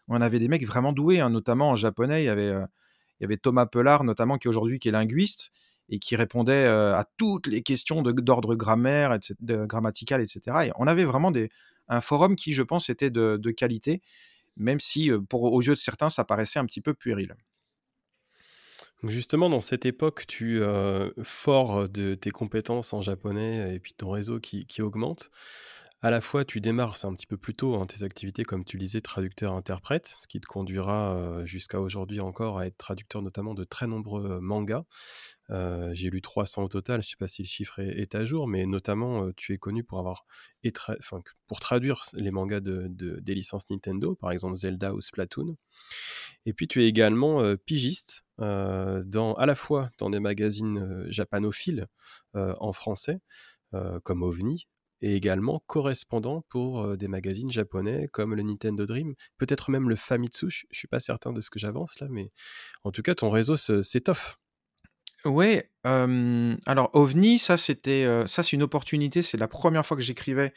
[0.07, 2.23] on avait des mecs vraiment doués, hein, notamment en japonais.
[2.23, 2.65] Il y avait, euh,
[3.19, 5.51] il y avait Thomas Pelard, notamment, qui aujourd'hui est linguiste
[5.89, 9.35] et qui répondait euh, à toutes les questions d'ordre grammaire, etc.,
[9.67, 10.67] grammatical, etc.
[10.67, 11.49] Et on avait vraiment des,
[11.89, 14.01] un forum qui, je pense, était de, de qualité,
[14.57, 17.35] même si, pour, aux yeux de certains, ça paraissait un petit peu puéril.
[19.03, 24.09] Justement, dans cette époque, tu euh, fort de tes compétences en japonais et puis ton
[24.09, 25.29] réseau qui, augmente,
[26.01, 28.77] à la fois tu démarres, un petit peu plus tôt, hein, tes activités, comme tu
[28.77, 33.65] disais, traducteur-interprète, ce qui te conduira euh, jusqu'à aujourd'hui encore à être traducteur notamment de
[33.65, 34.85] très nombreux mangas.
[35.49, 38.23] Euh, j'ai lu 300 au total, je ne sais pas si le chiffre est, à
[38.23, 40.25] jour, mais notamment euh, tu es connu pour avoir
[41.59, 45.55] traduire les mangas de, de, des licences Nintendo, par exemple Zelda ou Splatoon.
[46.45, 50.79] Et puis tu es également euh, pigiste euh, dans, à la fois dans des magazines
[50.79, 51.87] euh, japanophiles
[52.33, 53.19] en français,
[54.03, 54.67] comme OVNI,
[55.01, 60.49] et également correspondant pour des magazines japonais comme le Nintendo Dream, peut-être même le Famitsu,
[60.49, 62.31] je ne suis pas certain de ce que j'avance là, mais
[62.83, 64.37] en tout cas ton réseau s'étoffe.
[65.25, 69.21] Oui, euh, alors OVNI, ça c'était, euh, c'est une opportunité.
[69.21, 70.53] C'est la première fois que j'écrivais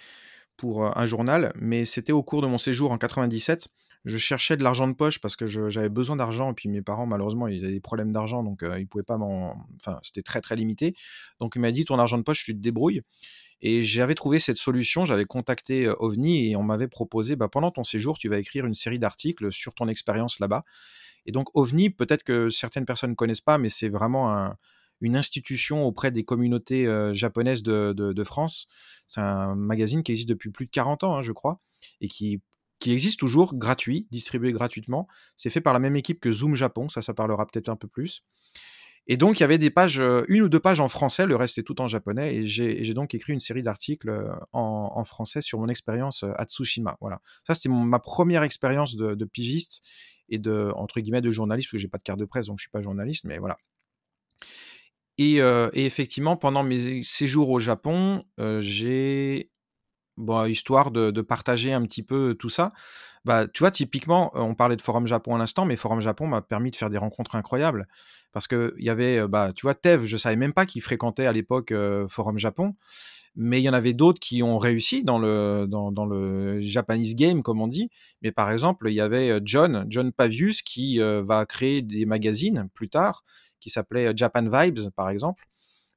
[0.57, 3.69] pour euh, un journal, mais c'était au cours de mon séjour en 97.
[4.07, 7.07] Je cherchais de l'argent de poche parce que j'avais besoin d'argent et puis mes parents
[7.07, 10.41] malheureusement ils avaient des problèmes d'argent donc euh, ils pouvaient pas m'en, enfin c'était très
[10.41, 10.95] très limité.
[11.41, 13.03] Donc il m'a dit ton argent de poche tu te débrouilles.
[13.63, 15.07] Et j'avais trouvé cette solution.
[15.07, 18.75] J'avais contacté OVNI et on m'avait proposé bah, pendant ton séjour tu vas écrire une
[18.75, 20.63] série d'articles sur ton expérience là-bas.
[21.27, 24.57] Et donc OVNI, peut-être que certaines personnes ne connaissent pas, mais c'est vraiment un,
[25.01, 28.69] une institution auprès des communautés japonaises de France.
[29.09, 31.61] C'est un magazine qui existe depuis plus de 40 ans, hein, je crois,
[32.01, 32.41] et qui,
[32.87, 35.09] qui existe toujours gratuit, distribué gratuitement.
[35.37, 37.89] C'est fait par la même équipe que Zoom Japon, ça, ça parlera peut-être un peu
[37.89, 38.23] plus.
[39.09, 41.59] Et donc, il y avait des pages, une ou deux pages en français, le reste
[41.59, 42.37] est tout en japonais.
[42.37, 44.09] Et j'ai donc écrit une série d'articles
[44.53, 46.97] en, en, français sur mon expérience à Tsushima.
[47.01, 47.21] Voilà.
[47.45, 49.83] Ça, c'était ma première expérience de, pigiste
[50.29, 52.59] et de, entre guillemets, de journaliste, parce que j'ai pas de carte de presse, donc
[52.61, 53.57] je suis pas journaliste, mais voilà.
[55.19, 59.51] Et, euh, et effectivement, pendant mes séjours au Japon, euh, j'ai,
[60.17, 62.71] bon, histoire de, de, partager un petit peu tout ça,
[63.25, 66.43] bah, tu vois, typiquement, on parlait de Forum Japon à l'instant, mais Forum Japon m'a
[66.43, 67.89] permis de faire des rencontres incroyables.
[68.33, 71.33] Parce qu'il y avait, bah, tu vois, Tev, je savais même pas qu'il fréquentait à
[71.33, 72.75] l'époque euh, Forum Japon
[73.37, 77.43] mais il y en avait d'autres qui ont réussi dans le, dans, le Japanese game,
[77.43, 77.91] comme on dit.
[78.23, 82.69] Mais par exemple, il y avait John, John Pavius, qui euh, va créer des magazines
[82.73, 83.25] plus tard,
[83.61, 85.47] qui s'appelait Japan Vibes, par exemple.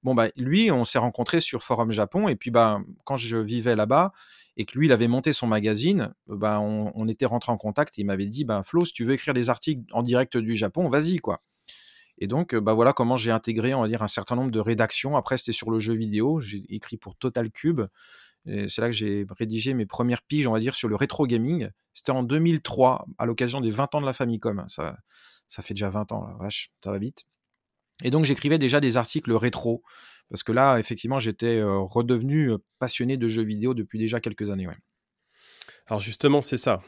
[0.04, 2.28] Bon, bah, lui, on s'est rencontrés sur Forum Japon.
[2.30, 4.12] Et puis, bah, quand je vivais là-bas
[4.58, 7.98] et que lui, il avait monté son magazine, bah, on, était rentré en contact.
[7.98, 10.56] Et il m'avait dit, bah, Flo, si tu veux écrire des articles en direct du
[10.56, 11.42] Japon, vas-y, quoi.
[12.18, 15.18] Et donc, bah, voilà comment j'ai intégré, on va dire, un certain nombre de rédactions.
[15.18, 16.40] Après, c'était sur le jeu vidéo.
[16.40, 17.82] J'ai écrit pour Total Cube.
[18.46, 21.70] C'est là que j'ai rédigé mes premières piges, on va dire, sur le rétro gaming.
[21.94, 24.66] C'était en 2003, à l'occasion des 20 ans de la Famicom.
[24.70, 24.98] Ça,
[25.48, 27.26] ça fait déjà 20 ans, la vache, ça va vite.
[28.04, 29.84] Et donc j'écrivais déjà des articles rétro,
[30.30, 34.68] parce que là, effectivement, j'étais redevenu passionné de jeux vidéo depuis déjà quelques années.
[35.88, 36.82] Alors justement, c'est ça.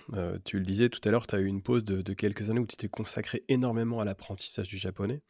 [0.46, 2.68] tu le disais tout à l'heure, tu as eu une pause de, quelques années où
[2.68, 5.22] tu t'es consacré énormément à l'apprentissage du japonais.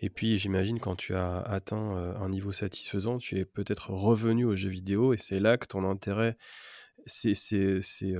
[0.00, 4.56] Et puis j'imagine quand tu as atteint un niveau satisfaisant, tu es peut-être revenu aux
[4.56, 6.36] jeux vidéo et c'est là que ton intérêt
[7.06, 8.14] c'est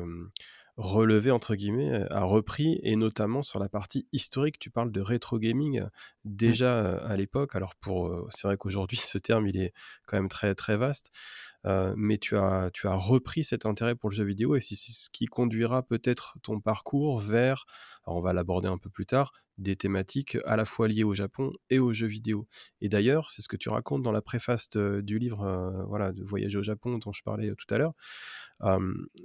[0.76, 4.58] relevé entre guillemets a repris et notamment sur la partie historique.
[4.58, 5.88] Tu parles de rétro gaming mmh.
[6.24, 7.54] déjà à l'époque.
[7.54, 9.72] Alors pour c'est vrai qu'aujourd'hui ce terme il est
[10.06, 11.11] quand même très très vaste.
[11.64, 15.11] Mais tu as tu as repris cet intérêt pour le jeu vidéo et c'est ce
[15.11, 17.66] qui conduira peut-être ton parcours vers
[18.04, 21.14] alors on va l'aborder un peu plus tard des thématiques à la fois liées au
[21.14, 22.46] Japon et aux jeux vidéo
[22.80, 26.58] et d'ailleurs c'est ce que tu racontes dans la préface du livre voilà de voyager
[26.58, 27.94] au Japon dont je parlais tout à l'heure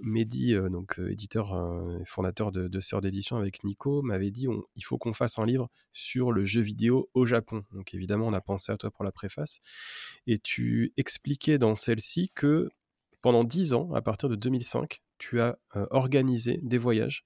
[0.01, 1.53] Mehdi, donc éditeur
[2.01, 5.45] et fondateur de, de Sœur d'édition avec Nico, m'avait dit il faut qu'on fasse un
[5.45, 7.63] livre sur le jeu vidéo au Japon.
[7.71, 9.59] Donc évidemment, on a pensé à toi pour la préface.
[10.25, 12.69] Et tu expliquais dans celle-ci que
[13.21, 15.57] pendant 10 ans, à partir de 2005, tu as
[15.91, 17.23] organisé des voyages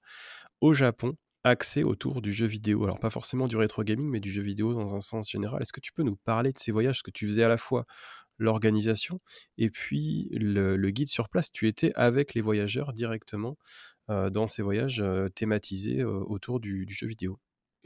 [0.60, 2.84] au Japon axés autour du jeu vidéo.
[2.84, 5.62] Alors pas forcément du rétro gaming, mais du jeu vidéo dans un sens général.
[5.62, 7.86] Est-ce que tu peux nous parler de ces voyages, que tu faisais à la fois
[8.38, 9.18] l'organisation
[9.58, 11.52] et puis le, guide sur place?
[11.52, 13.56] Tu étais avec les voyageurs directement
[14.08, 15.02] dans ces voyages
[15.34, 17.38] thématisés autour du, jeu vidéo.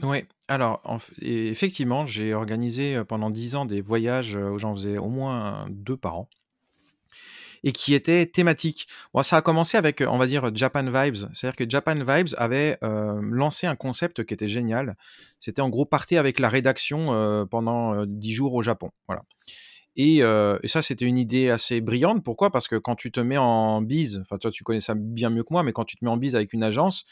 [0.02, 0.82] Oui, alors
[1.20, 6.18] effectivement, j'ai organisé pendant dix ans des voyages où j'en faisais au moins deux par
[6.18, 6.28] an
[7.66, 8.86] et qui étaient thématiques.
[9.12, 11.28] Bon, ça a commencé avec, on va dire, Japan Vibes.
[11.34, 14.96] C'est-à-dire que Japan Vibes avait lancé un concept qui était génial.
[15.40, 18.90] C'était en gros partir avec la rédaction pendant dix jours au Japon.
[19.08, 19.24] Voilà.
[19.96, 20.20] Et,
[20.64, 22.22] ça, c'était une idée assez brillante.
[22.22, 22.52] Pourquoi?
[22.52, 25.42] Parce que quand tu te mets en bise, enfin toi tu connais ça bien mieux
[25.42, 27.04] que moi, mais quand tu te mets en bise avec une agence,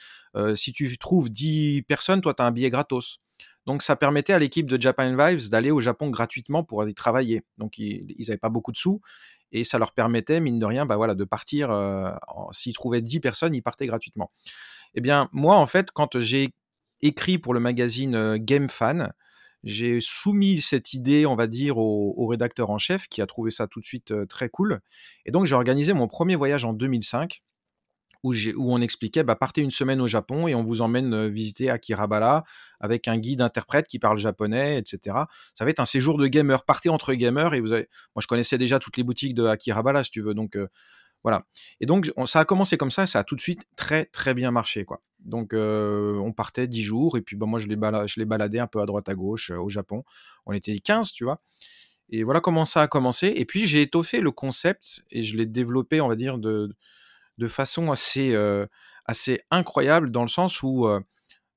[0.54, 3.18] si tu trouves 10 personnes, toi tu as un billet gratos.
[3.66, 7.42] Donc ça permettait à l'équipe de Japan Vibes d'aller au Japon gratuitement pour y travailler.
[7.58, 9.00] Donc ils n'avaient pas beaucoup de sous
[9.52, 11.70] et ça leur permettait, mine de rien, bah voilà, de partir.
[12.52, 14.30] S'ils trouvaient 10 personnes, ils partaient gratuitement.
[14.94, 16.50] Eh bien, moi, en fait, quand j'ai
[17.02, 19.12] écrit pour le magazine Game Fan,
[19.62, 23.66] j'ai soumis cette idée, on va dire, au, rédacteur en chef qui a trouvé ça
[23.66, 24.80] tout de suite très cool.
[25.24, 27.42] Et donc, j'ai organisé mon premier voyage en 2005
[28.24, 28.34] où,
[28.72, 32.44] on expliquait, bah, partez une semaine au Japon et on vous emmène visiter Akirabala
[32.80, 35.16] avec un guide interprète qui parle japonais, etc.
[35.54, 36.64] Ça va être un séjour de gamer.
[36.64, 37.88] Partez entre gamers et vous avez...
[38.16, 40.34] Moi, je connaissais déjà toutes les boutiques de Akirabala, si tu veux.
[40.34, 40.58] Donc,
[41.24, 41.46] voilà.
[41.80, 44.50] Et donc, ça a commencé comme ça, ça a tout de suite très, très bien
[44.50, 45.00] marché, quoi.
[45.20, 48.66] Donc, on partait 10 jours, et puis bah, moi, je les, je les baladais un
[48.66, 50.04] peu à droite, à gauche au Japon.
[50.44, 51.40] On était 15, tu vois.
[52.10, 53.32] Et voilà comment ça a commencé.
[53.34, 56.74] Et puis, j'ai étoffé le concept et je l'ai développé, on va dire, de,
[57.38, 58.36] de façon assez,
[59.04, 60.86] assez incroyable, dans le sens où,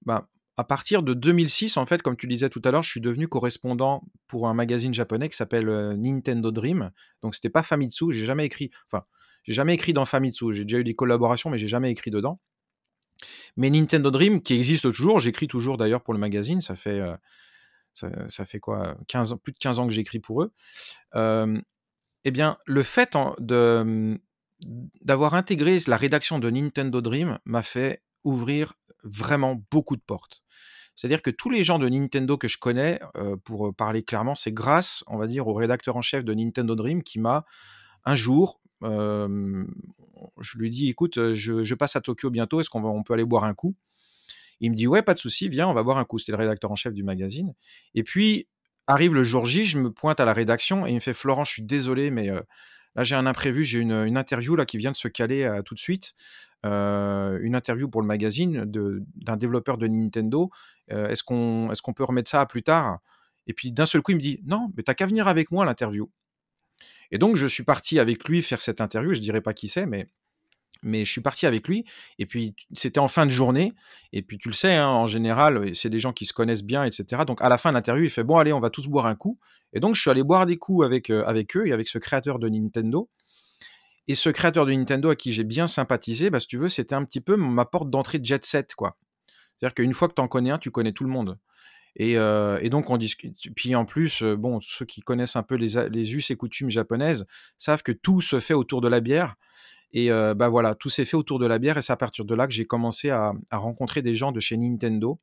[0.05, 3.01] bah, à partir de 2006, en fait, comme tu disais tout à l'heure, je suis
[3.01, 6.91] devenu correspondant pour un magazine japonais qui s'appelle Nintendo Dream.
[7.21, 8.71] Donc, c'était pas Famitsu, j'ai jamais écrit.
[8.91, 9.05] Enfin,
[9.47, 10.53] j'ai jamais écrit dans Famitsu.
[10.53, 12.39] J'ai déjà eu des collaborations, mais j'ai jamais écrit dedans.
[13.55, 17.15] Mais Nintendo Dream, qui existe toujours, j'écris toujours d'ailleurs pour le magazine, ça fait, euh,
[18.29, 20.51] ça, fait quoi 15, Plus de 15 ans que j'écris pour eux.
[21.15, 24.19] eh bien, le fait de,
[24.59, 30.41] d'avoir intégré la rédaction de Nintendo Dream m'a fait ouvrir vraiment beaucoup de portes.
[30.95, 34.51] C'est-à-dire que tous les gens de Nintendo que je connais, euh, pour parler clairement, c'est
[34.51, 37.45] grâce, on va dire, au rédacteur en chef de Nintendo Dream qui m'a
[38.03, 38.59] un jour
[40.41, 43.43] je lui dis écoute, je, passe à Tokyo bientôt, est-ce qu'on on peut aller boire
[43.43, 43.75] un coup?
[44.59, 46.17] Il me dit ouais, pas de souci, viens, on va boire un coup.
[46.17, 47.53] C'était le rédacteur en chef du magazine.
[47.93, 48.47] Et puis
[48.87, 51.43] arrive le jour J, je me pointe à la rédaction et il me fait Florent,
[51.43, 52.31] je suis désolé, mais
[52.97, 55.79] là j'ai un imprévu, j'ai une, interview là qui vient de se caler tout de
[55.79, 56.13] suite.
[56.63, 60.49] une interview pour le magazine d'un développeur de Nintendo.
[60.89, 62.99] est-ce qu'on peut remettre ça à plus tard?
[63.47, 65.63] Et puis d'un seul coup, il me dit non, mais t'as qu'à venir avec moi
[65.63, 66.11] à l'interview.
[67.11, 69.13] Et donc, je suis parti avec lui faire cette interview.
[69.13, 70.07] Je dirais pas qui c'est, mais
[70.83, 71.85] mais je suis parti avec lui.
[72.19, 73.73] Et puis, c'était en fin de journée.
[74.13, 76.83] Et puis, tu le sais, hein, en général, c'est des gens qui se connaissent bien,
[76.83, 77.23] etc.
[77.25, 79.15] Donc, à la fin de l'interview, il fait Bon, allez, on va tous boire un
[79.15, 79.39] coup.
[79.73, 81.97] Et donc, je suis allé boire des coups avec, euh, avec eux et avec ce
[81.97, 83.09] créateur de Nintendo.
[84.07, 86.95] Et ce créateur de Nintendo à qui j'ai bien sympathisé, bah, si tu veux, c'était
[86.95, 88.97] un petit peu ma porte d'entrée de jet set, quoi.
[89.57, 91.37] C'est-à-dire qu'une fois que tu en connais un, tu connais tout le monde.
[91.99, 93.35] Et, et, donc on discute.
[93.55, 97.25] Puis en plus, bon, ceux qui connaissent un peu les us et coutumes japonaises
[97.57, 99.35] savent que tout se fait autour de la bière.
[99.93, 101.77] Et bah voilà, tout s'est fait autour de la bière.
[101.77, 104.39] Et c'est à partir de là que j'ai commencé à, à, rencontrer des gens de
[104.39, 105.19] chez Nintendo.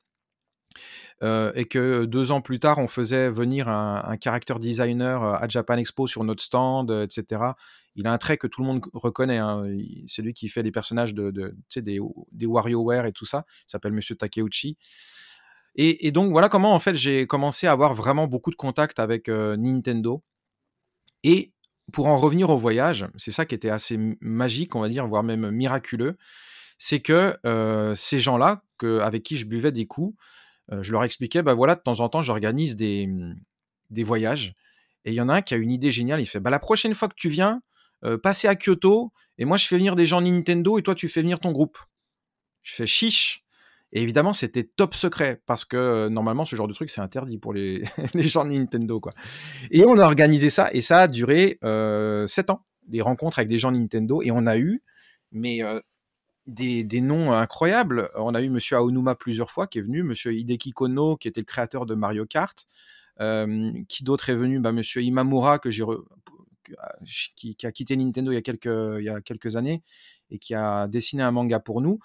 [1.22, 5.76] et que deux ans plus tard, on faisait venir un, un character designer à Japan
[5.76, 7.52] Expo sur notre stand, etc.
[7.96, 9.38] Il a un trait que tout le monde reconnaît.
[9.38, 9.64] Hein.
[10.06, 12.00] C'est lui qui fait les personnages de, de des,
[12.32, 13.44] des WarioWare et tout ça.
[13.68, 14.76] Il s'appelle Monsieur Takeuchi.
[15.76, 19.28] Et, donc voilà comment en fait j'ai commencé à avoir vraiment beaucoup de contacts avec
[19.28, 20.22] Nintendo.
[21.22, 21.52] Et
[21.92, 25.22] pour en revenir au voyage, c'est ça qui était assez magique, on va dire, voire
[25.22, 26.16] même miraculeux,
[26.78, 27.36] c'est que
[27.96, 30.16] ces gens-là, avec qui je buvais des coups,
[30.70, 33.36] je leur expliquais, bah voilà, de temps en temps, j'organise des, mmh,
[33.90, 34.54] des voyages.
[35.04, 36.58] Et il y en a un qui a une idée géniale, il fait, bah la
[36.58, 37.62] prochaine fois que tu viens,
[38.22, 41.20] passer à Kyoto, et moi je fais venir des gens Nintendo, et toi tu fais
[41.20, 41.78] venir ton groupe.
[42.62, 43.43] Je fais chiche.
[43.94, 47.52] Et évidemment, c'était top secret parce que normalement, ce genre de truc, c'est interdit pour
[47.54, 47.84] les,
[48.16, 49.12] gens de Nintendo, quoi.
[49.70, 53.48] Et on a organisé ça et ça a duré euh, 7 ans, des rencontres avec
[53.48, 54.82] des gens de Nintendo et on a eu,
[55.30, 55.80] mais euh,
[56.46, 58.10] des, noms incroyables.
[58.16, 61.40] On a eu Monsieur Aonuma plusieurs fois qui est venu, Monsieur Hideki Kono qui était
[61.40, 62.66] le créateur de Mario Kart.
[63.20, 64.58] Euh, qui d'autre est venu?
[64.58, 69.20] Bah, Monsieur Imamura qui, qui, a quitté Nintendo il y a quelques il y a
[69.20, 69.84] quelques années
[70.30, 72.00] et qui a dessiné un manga pour nous.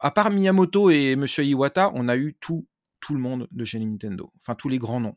[0.00, 2.66] À part Miyamoto et Monsieur Iwata, on a eu tout,
[3.00, 5.16] tout le monde de chez Nintendo, enfin tous les grands noms,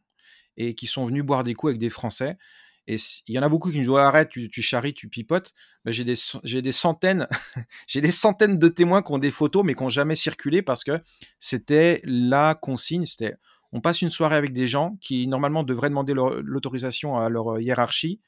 [0.58, 2.38] et qui sont venus boire des coups avec des Français.
[2.86, 5.54] Et il y en a beaucoup qui nous disent arrête, tu, tu charries, tu pipotes.
[5.86, 6.16] Ben, j'ai des,
[6.62, 7.30] des centaines,
[7.88, 10.84] j'ai des centaines de témoins qui ont des photos mais qui n'ont jamais circulé parce
[10.84, 11.00] que
[11.40, 13.06] c'était la consigne.
[13.06, 13.36] C'était,
[13.72, 18.20] on passe une soirée avec des gens qui normalement devraient demander l'autorisation à leur hiérarchie.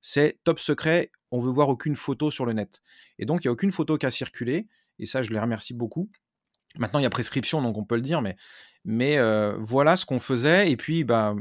[0.00, 1.12] C'est top secret.
[1.30, 2.82] On veut voir aucune photo sur le net.
[3.20, 4.66] Et donc il y a aucune photo qui a circulé.
[5.00, 6.10] Et ça, je les remercie beaucoup.
[6.78, 8.36] Maintenant, il y a prescription, donc on peut le dire, mais,
[8.84, 10.70] mais euh, voilà ce qu'on faisait.
[10.70, 11.34] Et puis, bah,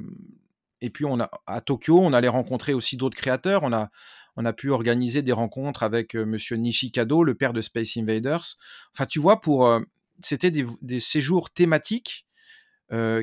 [0.81, 3.61] et puis on a, à Tokyo, on allait rencontrer aussi d'autres créateurs.
[3.63, 3.89] On a,
[4.37, 8.57] on a pu organiser des rencontres avec euh, Monsieur Nishikado, le père de Space Invaders.
[8.95, 9.81] Enfin, tu vois, pour euh,
[10.19, 12.25] c'était des, des, séjours thématiques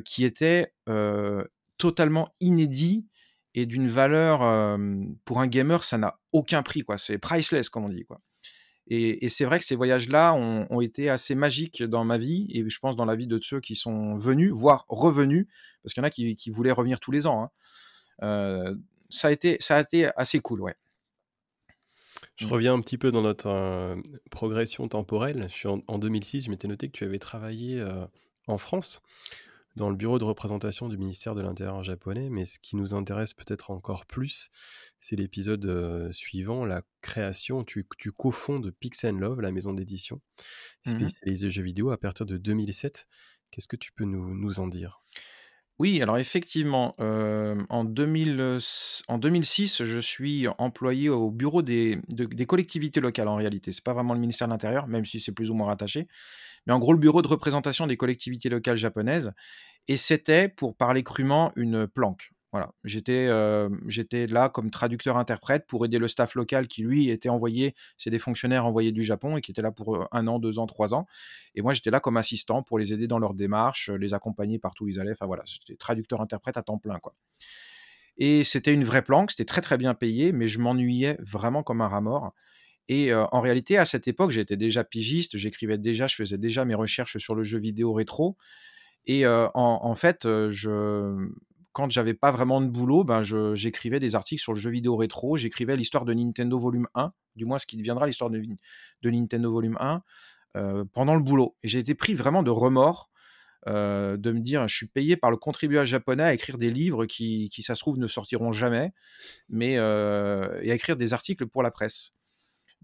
[0.05, 0.73] qui étaient
[1.77, 3.05] totalement inédits
[3.55, 4.79] et d'une valeur
[5.25, 6.99] pour un gamer, ça n'a aucun prix, quoi.
[6.99, 8.21] C'est priceless, comme on dit, quoi.
[8.89, 12.79] Et, c'est vrai que ces voyages-là ont, été assez magiques dans ma vie, et je
[12.79, 15.47] pense dans la vie de ceux qui sont venus, voire revenus,
[15.83, 17.43] parce qu'il y en a qui, voulaient revenir tous les ans.
[17.43, 17.51] Hein.
[18.23, 18.75] Euh,
[19.11, 20.77] ça, a été, ça a été assez cool, ouais.
[22.37, 23.95] Je reviens un petit peu dans notre euh,
[24.31, 25.47] progression temporelle.
[25.49, 28.05] Je suis en, 2006, je m'étais noté que tu avais travaillé euh,
[28.47, 29.03] en France
[29.77, 33.35] dans le bureau de représentation du ministère de l'Intérieur japonais, mais ce qui nous intéresse
[33.35, 34.49] peut-être encore plus,
[35.01, 40.21] c'est l'épisode euh, suivant, la création, tu, tu cofondes Pix Love, la maison d'édition
[40.87, 43.07] mmh spécialisée jeux vidéo à partir de 2007.
[43.51, 45.01] Qu'est-ce que tu peux nous, nous en dire?
[45.79, 48.59] Oui, alors effectivement, euh, en, 2000,
[49.09, 53.73] en 2006, je suis employé au bureau des, des collectivités locales en réalité.
[53.73, 56.09] C'est pas vraiment le ministère de l'Intérieur, même si c'est plus ou moins rattaché
[56.67, 59.33] mais en gros le bureau de représentation des collectivités locales japonaises.
[59.89, 62.31] Et c'était, pour parler crûment, une planque.
[62.53, 67.29] Voilà, j'étais euh, j'étais là comme traducteur-interprète pour aider le staff local qui lui était
[67.29, 70.39] envoyé, c'est des fonctionnaires envoyés du Japon et qui étaient là pour euh, un an,
[70.39, 71.07] deux ans, trois ans.
[71.55, 74.85] Et moi j'étais là comme assistant pour les aider dans leurs démarches, les accompagner partout
[74.85, 75.13] où ils allaient.
[75.13, 77.13] Enfin voilà, c'était traducteur-interprète à temps plein quoi.
[78.17, 81.83] Et c'était une vraie planque, c'était très très bien payé, mais je m'ennuyais vraiment comme
[81.83, 82.33] un rat mort.
[82.89, 86.75] Et en réalité, à cette époque, j'étais déjà pigiste, j'écrivais déjà, je faisais déjà mes
[86.75, 88.37] recherches sur le jeu vidéo rétro.
[89.07, 91.29] Et en, fait, je,
[91.73, 93.23] quand j'avais pas vraiment de boulot, ben
[93.55, 97.45] j'écrivais des articles sur le jeu vidéo rétro, j'écrivais l'histoire de Nintendo Volume 1, du
[97.45, 98.41] moins ce qui deviendra l'histoire de,
[99.03, 100.03] de, Nintendo Volume 1,
[100.93, 101.57] pendant le boulot.
[101.65, 103.11] Et j'ai été pris vraiment de remords.
[103.67, 107.49] de me dire, je suis payé par le contribuable japonais à écrire des livres qui,
[107.51, 108.93] qui ça se trouve, ne sortiront jamais,
[109.49, 112.16] mais et à écrire des articles pour la presse.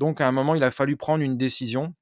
[0.02, 1.94] Donc à un moment, il a fallu prendre une décision.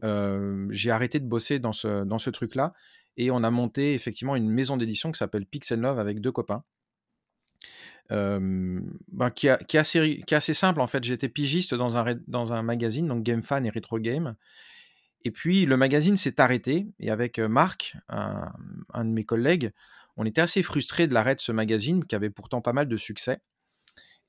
[0.00, 2.72] j'ai arrêté de bosser dans ce, truc-là
[3.18, 6.64] et on a monté effectivement une maison d'édition qui s'appelle Pixel Love avec deux copains.
[8.08, 11.04] Ben, qui, est assez, simple en fait.
[11.04, 14.34] J'étais pigiste dans un, magazine, donc Game Fan et Retro Game.
[15.26, 18.50] Et puis le magazine s'est arrêté et avec Marc, un,
[18.94, 19.72] un, de mes collègues,
[20.16, 22.96] on était assez frustrés de l'arrêt de ce magazine qui avait pourtant pas mal de
[22.96, 23.42] succès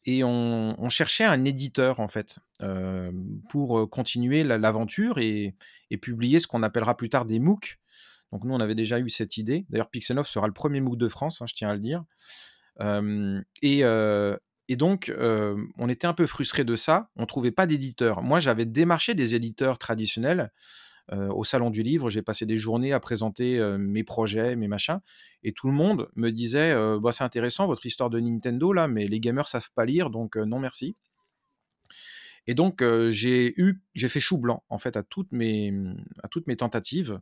[0.06, 3.12] et on, cherchait un éditeur en fait euh,
[3.50, 5.56] pour continuer l'aventure et,
[6.02, 7.78] publier ce qu'on appellera plus tard des MOOC.
[8.32, 9.66] Donc nous on avait déjà eu cette idée.
[9.70, 12.04] D'ailleurs Pixelov sera le premier MOOC de France, hein, je tiens à le dire.
[13.62, 17.10] et, donc on était un peu frustré de ça.
[17.16, 18.22] On trouvait pas d'éditeur.
[18.22, 20.52] Moi j'avais démarché des éditeurs traditionnels
[21.12, 25.00] au salon du livre, j'ai passé des journées à présenter mes projets, mes machins,
[25.44, 29.08] et tout le monde me disait bah, c'est intéressant votre histoire de Nintendo là, mais
[29.08, 30.96] les gamers savent pas lire, donc non merci.
[32.48, 35.74] Et donc j'ai eu, j'ai fait chou blanc en fait à toutes mes,
[36.24, 37.20] à toutes mes tentatives.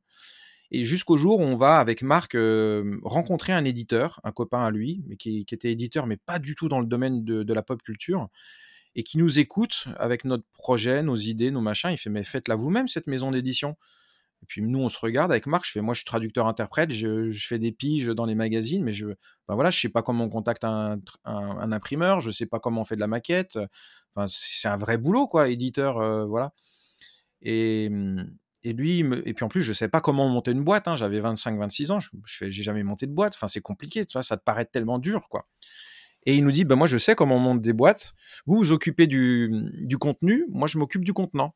[0.72, 2.38] Et jusqu'au jour où on va avec Marc
[3.04, 6.68] rencontrer un éditeur, un copain à lui, mais qui, était éditeur, mais pas du tout
[6.68, 8.28] dans le domaine de, de, la pop culture,
[8.98, 11.92] et qui nous écoute avec notre projet, nos idées, nos machins.
[11.92, 13.78] Il fait mais faites-la vous-même cette maison d'édition.
[14.42, 15.66] Et puis nous, on se regarde avec Marc.
[15.68, 16.92] Je fais, moi, je suis traducteur-interprète.
[16.92, 19.06] Je, fais des piges dans les magazines, mais je,
[19.48, 22.22] ben voilà, sais pas comment on contacte un, imprimeur.
[22.22, 23.58] Je sais pas comment on fait de la maquette.
[24.16, 26.54] Enfin, c'est un vrai boulot, quoi, éditeur, euh, voilà.
[27.44, 27.90] Et,
[28.64, 30.88] lui, et puis en plus, je sais pas comment monter une boîte.
[30.88, 30.96] Hein.
[30.96, 32.00] J'avais 25-26 ans.
[32.00, 33.34] Je, je fais, j'ai jamais monté de boîte.
[33.36, 34.06] Enfin, c'est compliqué.
[34.10, 35.48] Ça te paraît tellement dur, quoi.
[36.28, 38.14] Et il nous dit, ben moi, je sais comment on monte des boîtes.
[38.46, 40.46] Vous vous occupez du, du contenu.
[40.50, 41.56] Moi, je m'occupe du contenant.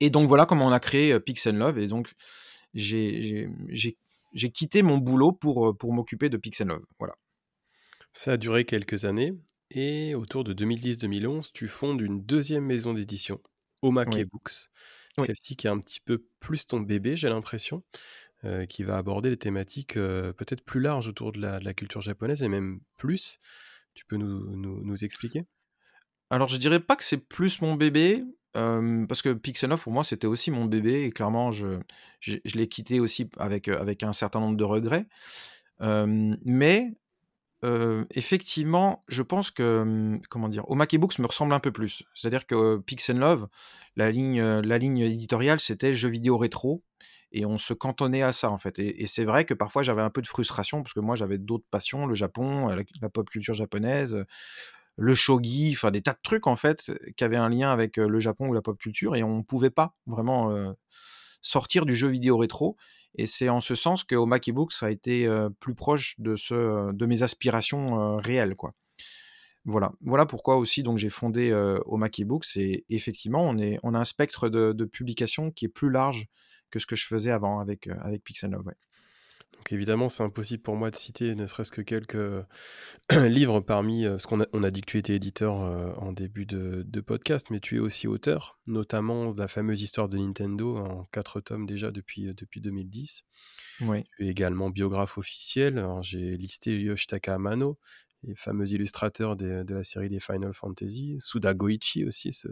[0.00, 1.78] Et donc voilà comment on a créé euh, Pix Love.
[1.78, 2.12] Et donc
[2.74, 3.48] j'ai
[4.52, 6.84] quitté mon boulot pour, euh, pour m'occuper de Pix Love.
[6.98, 7.14] Voilà.
[8.12, 9.32] Ça a duré quelques années.
[9.70, 13.40] Et autour de 2010-2011, tu fondes une deuxième maison d'édition,
[13.82, 14.68] Omake Books.
[15.18, 17.84] Celle-ci qui est un petit peu plus ton bébé, j'ai l'impression,
[18.44, 22.00] euh, qui va aborder les thématiques peut-être plus larges autour de la, de la, culture
[22.00, 23.38] japonaise et même plus.
[23.94, 25.44] Tu peux nous, expliquer?
[26.30, 28.22] Alors, je dirais pas que c'est plus mon bébé,
[28.52, 31.78] parce que Pixelov pour moi c'était aussi mon bébé et clairement je,
[32.26, 35.06] l'ai quitté aussi avec, avec un certain nombre de regrets.
[35.80, 36.92] mais
[37.62, 42.02] effectivement, je pense que comment dire, Omake Books me ressemble un peu plus.
[42.14, 43.48] C'est-à-dire que Pix Love,
[43.96, 46.82] la ligne, la ligne éditoriale, c'était jeux vidéo rétro
[47.32, 48.78] et on se cantonnait à ça en fait.
[48.78, 51.66] Et, c'est vrai que parfois j'avais un peu de frustration parce que moi j'avais d'autres
[51.70, 54.24] passions, le Japon, la, pop culture japonaise,
[54.96, 58.20] le shogi, enfin des tas de trucs en fait qui avaient un lien avec le
[58.20, 60.74] Japon ou la pop culture et on pouvait pas vraiment
[61.40, 62.76] sortir du jeu vidéo rétro.
[63.16, 65.28] Et c'est en ce sens que Omaki Books a été
[65.58, 68.74] plus proche de, ce, de mes aspirations réelles quoi.
[69.66, 71.52] Voilà, voilà pourquoi aussi donc j'ai fondé
[71.86, 75.68] Omaki Books et effectivement on, est, on a un spectre de, de publication qui est
[75.68, 76.28] plus large
[76.70, 78.72] que ce que je faisais avant avec, avec Pixel Love.
[79.60, 82.16] Donc évidemment, c'est impossible pour moi de citer ne serait-ce que quelques
[83.12, 86.12] livres parmi euh, ce qu'on a, on a dit que tu étais éditeur euh, en
[86.12, 90.78] début de, podcast, mais tu es aussi auteur, notamment de la fameuse histoire de Nintendo
[90.78, 93.24] en quatre tomes déjà depuis, euh, depuis 2010.
[93.82, 94.04] Oui.
[94.16, 95.84] Tu es également biographe officiel.
[96.00, 97.78] J'ai listé Yoshitaka Amano,
[98.24, 102.48] les fameux illustrateurs de la série des Final Fantasy, Suda Goichi aussi, ce,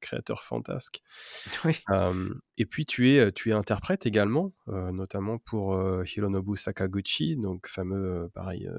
[0.00, 1.02] créateur fantasque.
[2.58, 7.66] et puis tu es, tu es interprète également, euh, notamment pour euh, Hironobu Sakaguchi, donc
[7.66, 8.70] fameux, pareil,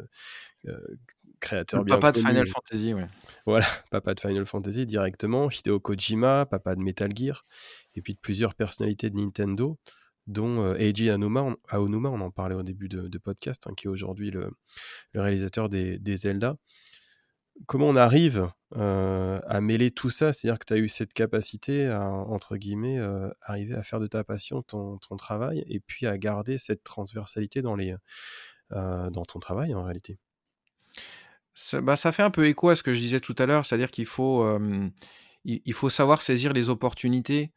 [0.67, 0.77] euh,
[1.39, 3.03] créateur bien Papa de Final Fantasy, oui.
[3.45, 7.45] Voilà, papa de Final Fantasy directement, Hideo Kojima, papa de Metal Gear,
[7.95, 9.77] et puis de plusieurs personnalités de Nintendo
[10.29, 14.31] dont euh, Eiji Aonuma, on en parlait au début de, podcast, hein, qui est aujourd'hui
[14.31, 14.51] le,
[15.13, 16.55] réalisateur des, Zelda.
[17.65, 20.31] Comment on arrive euh, à mêler tout ça?
[20.31, 24.07] C'est-à-dire que tu as eu cette capacité à, entre guillemets, euh, arriver à faire de
[24.07, 27.95] ta passion ton, travail et puis à garder cette transversalité dans, les,
[28.71, 30.19] dans ton travail en réalité?
[31.53, 33.65] Ça, bah, ça fait un peu écho à ce que je disais tout à l'heure,
[33.65, 34.47] c'est-à-dire qu'il faut,
[35.43, 37.51] il faut savoir saisir les opportunités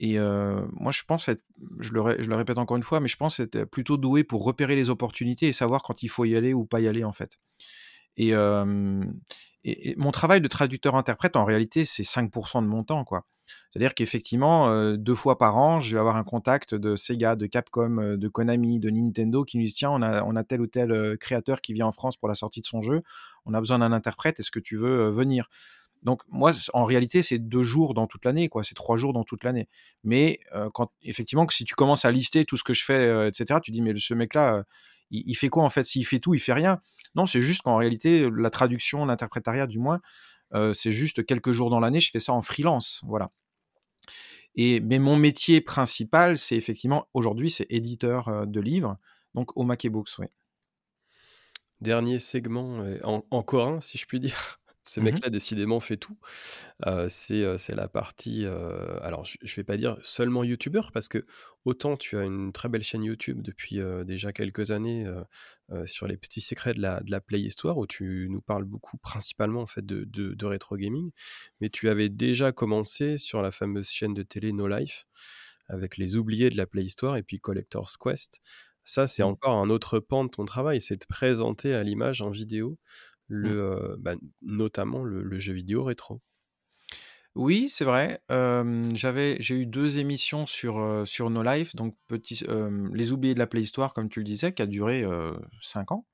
[0.00, 1.44] et moi, je pense être,
[1.78, 2.00] je le,
[2.34, 5.52] répète encore une fois, mais je pense être plutôt doué pour repérer les opportunités et
[5.52, 7.38] savoir quand il faut y aller ou pas y aller, en fait.
[8.16, 8.34] Et,
[9.96, 13.26] mon travail de traducteur-interprète, en réalité, c'est 5% de mon temps, quoi.
[13.70, 18.16] C'est-à-dire qu'effectivement, deux fois par an, je vais avoir un contact de Sega, de Capcom,
[18.16, 21.74] de Konami, de Nintendo qui nous disent tiens, on a tel ou tel créateur qui
[21.74, 23.02] vient en France pour la sortie de son jeu,
[23.44, 25.50] on a besoin d'un interprète, est-ce que tu veux venir?
[26.02, 28.64] Donc moi, en réalité, c'est deux jours dans toute l'année, quoi.
[28.64, 29.68] C'est trois jours dans toute l'année.
[30.02, 30.40] Mais
[31.02, 33.92] effectivement, si tu commences à lister tout ce que je fais, etc., tu dis mais
[33.98, 34.64] ce mec-là,
[35.10, 35.84] il, fait quoi en fait?
[35.84, 36.80] S'il fait tout, il fait rien.
[37.14, 40.00] Non, c'est juste qu'en réalité, la traduction, l'interprétariat, du moins,
[40.72, 42.00] c'est juste quelques jours dans l'année.
[42.00, 43.30] Je fais ça en freelance, voilà.
[44.54, 48.96] Et mais mon métier principal, c'est effectivement aujourd'hui, c'est éditeur de livres,
[49.34, 50.26] donc au Mac Books, oui.
[51.80, 54.59] Dernier segment, en, encore un, si je puis dire.
[54.84, 56.16] Ce mmh mec-là, décidément, fait tout.
[57.08, 58.46] c'est la partie.
[59.02, 61.18] alors, je ne vais pas dire seulement youtubeur, parce que
[61.64, 65.06] autant tu as une très belle chaîne YouTube depuis déjà quelques années
[65.84, 68.96] sur les petits secrets de la, de la Play Histoire, où tu nous parles beaucoup,
[68.98, 71.10] principalement en fait, de, de, rétro gaming.
[71.60, 75.06] Mais tu avais déjà commencé sur la fameuse chaîne de télé No Life,
[75.68, 78.40] avec les oubliés de la Play Histoire et puis Collector's Quest.
[78.82, 79.26] Ça, c'est mmh.
[79.26, 82.78] encore un autre pan de ton travail, c'est de présenter à l'image en vidéo.
[83.30, 86.20] Le, bah, notamment le, jeu vidéo rétro.
[87.36, 88.20] Oui, c'est vrai.
[88.28, 92.44] J'avais j'ai eu 2 émissions sur, sur No Life, donc petit
[92.92, 96.06] Les Oubliés de la Préhistoire, comme tu le disais, qui a duré, heu, 5 ans.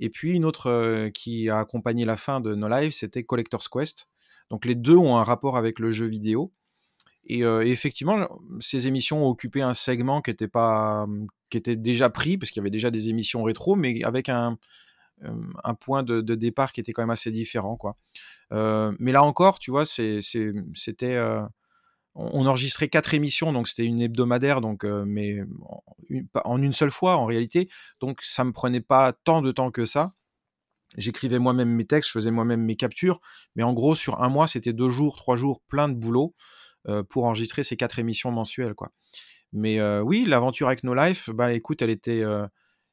[0.00, 4.08] Et puis une autre, qui a accompagné la fin de No Life, c'était Collector's Quest.
[4.50, 6.52] Donc les 2 ont un rapport avec le jeu vidéo.
[7.24, 8.28] Et, effectivement,
[8.58, 12.50] ces émissions ont occupé un segment qui était pas, mmh, qui était déjà pris, parce
[12.50, 14.58] qu'il y avait déjà des émissions rétro, mais avec un,
[15.64, 17.96] un point de départ qui était quand même assez différent, quoi.
[18.50, 20.20] Mais là encore, tu vois, c'était,
[22.14, 25.40] on enregistrait 4 émissions, donc c'était une hebdomadaire, donc mais
[26.44, 27.68] en une seule fois, en réalité.
[28.00, 30.14] Donc ça me prenait pas tant de temps que ça.
[30.98, 33.18] J'écrivais moi-même mes textes, je faisais moi-même mes captures,
[33.56, 36.34] mais en gros, sur 1 mois, c'était 2 jours, 3 jours, plein de boulot,
[37.08, 38.90] pour enregistrer ces 4 émissions mensuelles, quoi.
[39.54, 42.22] Mais oui, l'aventure avec No Life, bah, écoute, elle était,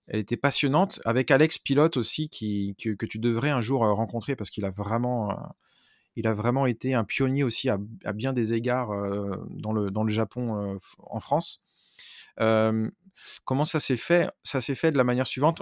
[0.10, 4.36] elle était passionnante avec Alex Pilote aussi qui que tu devrais un jour, heu, rencontrer
[4.36, 5.36] parce qu'il a vraiment, heu,
[6.18, 7.80] il a vraiment été un pionnier aussi à
[8.14, 11.62] bien des égards, heu, dans le dans le Japon, en France.
[13.46, 14.30] Comment ça s'est fait?
[14.44, 15.62] Ça s'est fait de la manière suivante,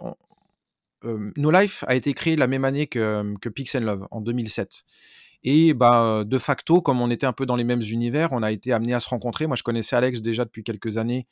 [1.04, 4.84] No Life a été créé la même année que, que Peace and Love, en 2007.
[5.44, 8.52] Et bah, de facto, comme on était un peu dans les mêmes univers, on a
[8.52, 9.48] été amenés à se rencontrer.
[9.48, 11.28] Moi, je connaissais Alex déjà depuis quelques années,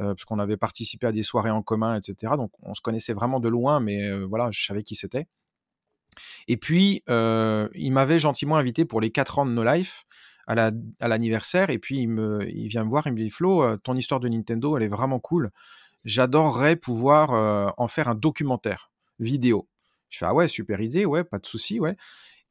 [0.00, 2.36] heu, puisqu'on avait participé à des soirées en commun et cetera.
[2.36, 5.26] Donc on se connaissait vraiment de loin, mais heu, voilà, je savais qui c'était.
[6.48, 10.04] Et puis, heu, il m'avait gentiment invité pour les 4 ans de No Life
[10.46, 10.70] à la
[11.00, 14.28] à l'anniversaire et puis il vient me voir, il me dit: «Flo, ton histoire de
[14.28, 15.50] Nintendo, elle est vraiment cool.
[16.04, 19.68] J'adorerais pouvoir, en faire un documentaire vidéo».
[20.10, 21.96] Je fais: «Ah ouais, super idée, ouais, pas de souci, ouais».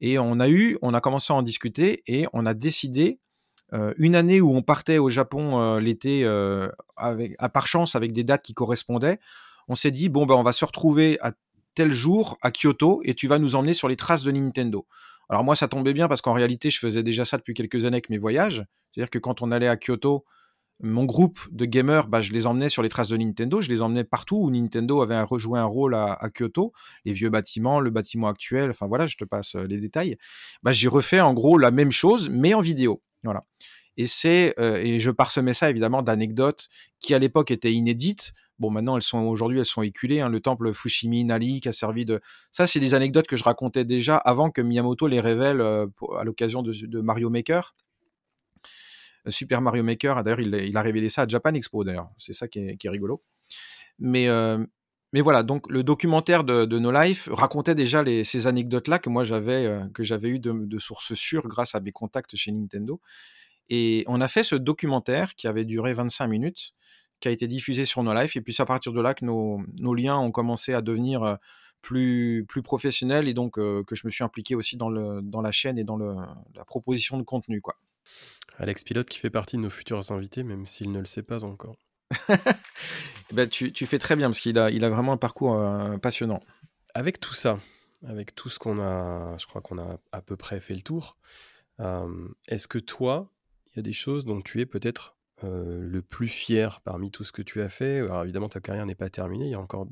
[0.01, 3.19] Et on a eu on a commencé à en discuter et on a décidé,
[3.73, 6.25] heu, une année où on partait au Japon, heu, l'été,
[6.97, 9.19] avec à par chance, avec des dates qui correspondaient,
[9.67, 11.33] on s'est dit: «Bon, bah, on va se retrouver à
[11.75, 14.85] tel jour à Kyoto et tu vas nous emmener sur les traces de Nintendo».
[15.29, 17.95] Alors moi, ça tombait bien parce qu'en réalité, je faisais déjà ça depuis quelques années
[17.97, 18.63] avec mes voyages.
[18.93, 20.23] C'est-à-dire que quand on allait à Kyoto,
[20.81, 23.81] mon groupe de gamers, bah, je les emmenais sur les traces de Nintendo, je les
[23.81, 26.71] emmenais partout où Nintendo avait rejoué un rôle à Kyoto,
[27.05, 30.17] les vieux bâtiments, le bâtiment actuel, enfin voilà, je te passe, les détails.
[30.63, 33.43] Bah, j'ai refait en gros la même chose, mais en vidéo, voilà.
[33.97, 38.33] Et c'est, heu, et je parsemais ça évidemment d'anecdotes qui à l'époque étaient inédites.
[38.59, 41.71] Bon maintenant elles sont aujourd'hui elles sont éculées, hein, le temple Fushimi Inari qui a
[41.73, 45.63] servi de ça c'est des anecdotes que je racontais déjà avant que Miyamoto les révèle,
[45.95, 47.75] pour à l'occasion de Mario Maker.
[49.27, 52.59] Super Mario Maker, d'ailleurs il a révélé ça à Japan Expo d'ailleurs, c'est ça qui
[52.59, 53.21] est rigolo.
[53.99, 54.27] Mais
[55.13, 59.79] mais voilà, donc le documentaire de No Life racontait déjà ces anecdotes-là que moi j'avais,
[59.99, 62.99] j'avais eu de de sources sûres grâce à mes contacts chez Nintendo.
[63.69, 66.73] Et on a fait ce documentaire qui avait duré 25 minutes,
[67.19, 69.25] qui a été diffusé sur No Life et puis c'est à partir de là que
[69.25, 71.37] nos liens ont commencé à devenir, heu,
[71.81, 75.41] plus plus professionnels et donc heu, que je me suis impliqué aussi dans le dans
[75.41, 76.15] la chaîne et dans le
[76.55, 77.75] la proposition de contenu, quoi.
[78.57, 81.43] Alex Pilote qui fait partie de nos futurs invités, même s'il ne le sait pas
[81.43, 81.77] encore.
[83.33, 85.97] Bah, tu tu fais très bien parce qu'il a il a vraiment un parcours, heu,
[85.99, 86.41] passionnant.
[86.93, 87.59] Avec tout ça,
[88.07, 91.17] avec tout ce qu'on a je crois qu'on a à peu près fait le tour.
[91.79, 93.31] Hem, est-ce que toi,
[93.73, 97.23] il y a des choses dont tu es peut-être, heu, le plus fier parmi tout
[97.25, 97.99] ce que tu as fait?
[98.01, 99.87] Alors évidemment ta carrière n'est pas terminée, il y a encore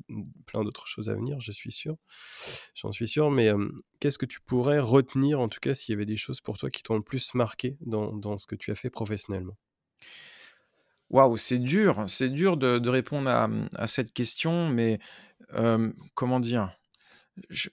[0.48, 1.98] plein d'autres choses à venir, je suis sûr.
[2.76, 3.52] J'en suis sûr, mais
[4.02, 6.70] qu'est-ce que tu pourrais retenir, en tout cas, s'il y avait des choses pour toi
[6.72, 9.58] qui t'ont le plus marqué dans dans ce que tu as fait professionnellement?
[11.12, 15.00] Waouh, c'est dur, c'est dur de répondre à, cette question, mais
[16.16, 16.72] comment dire?
[17.50, 17.70] Je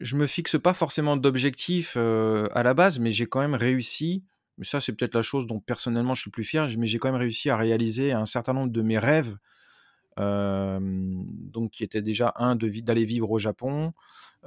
[0.00, 4.24] je me fixe pas forcément d'objectifs, heu, à la base, mais j'ai quand même réussi,
[4.62, 7.10] ça, c'est peut-être la chose dont personnellement je suis le plus fier, mais j'ai quand
[7.12, 9.36] même réussi à réaliser un certain nombre de mes rêves.
[10.18, 13.92] Donc qui était déjà 1 de vi d'aller vivre au Japon,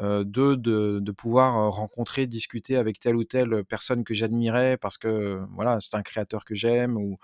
[0.01, 4.97] heu, 2 de de pouvoir, rencontrer, discuter avec telle ou telle personne que j'admirais parce
[4.99, 7.17] que, voilà, c'est un créateur que j'aime ou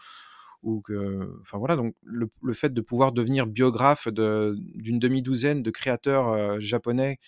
[0.64, 5.72] ou que enfin voilà, donc le le fait de pouvoir devenir biographe d'une demi-douzaine de
[5.72, 7.20] créateurs, heu, japonais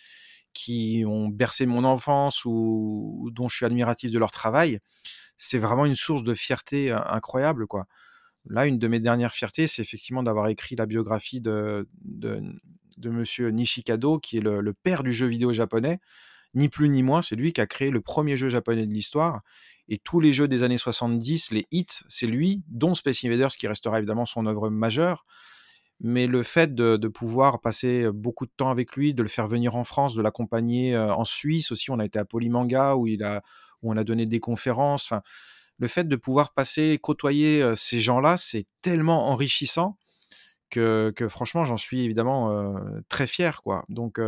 [0.54, 4.80] qui ont bercé mon enfance ou dont je suis admiratif de leur travail,
[5.38, 7.88] c'est vraiment une source de fierté in incroyable, quoi.
[8.48, 12.42] Là, une de mes dernières fiertés, c'est effectivement d'avoir écrit la biographie de de
[12.98, 16.00] de monsieur Nishikado, qui est le le père du jeu vidéo japonais.
[16.56, 19.42] Ni plus ni moins, c'est lui qui a créé le 1er jeu japonais de l'histoire
[19.90, 23.68] et tous les jeux des années 70, les hits, c'est lui, dont Space Invaders qui
[23.68, 25.26] restera évidemment son œuvre majeure.
[26.02, 29.76] Mais le fait de pouvoir passer, beaucoup de temps avec lui, de le faire venir
[29.76, 33.24] en France, de l'accompagner, heu, en Suisse aussi, on a été à Polymanga où il
[33.24, 33.42] a
[33.84, 35.14] où on a donné des conférences,
[35.80, 39.98] le fait de pouvoir passer, côtoyer, heu, ces gens-là, c'est tellement enrichissant
[40.70, 43.86] que franchement j'en suis évidemment, heu, très fier, quoi.
[43.90, 44.20] Donc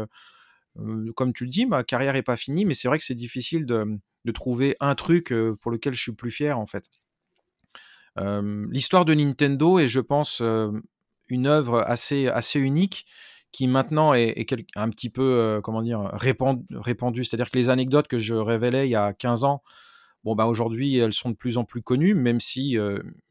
[1.15, 3.65] comme tu le dis, ma carrière est pas finie, mais c'est vrai que c'est difficile
[3.65, 3.99] de,
[4.33, 6.89] trouver un truc pour lequel je suis plus fier en fait.
[8.17, 10.41] L'histoire de Nintendo est, je pense,
[11.27, 13.05] une œuvre assez, assez unique
[13.51, 14.45] qui maintenant est,
[14.75, 17.23] un petit peu, comment dire, répandue.
[17.23, 19.61] C'est-à-dire que les anecdotes que je révélais il y a 15 ans,
[20.23, 22.77] bon, bah, aujourd'hui, elles sont de plus en plus connues, même si,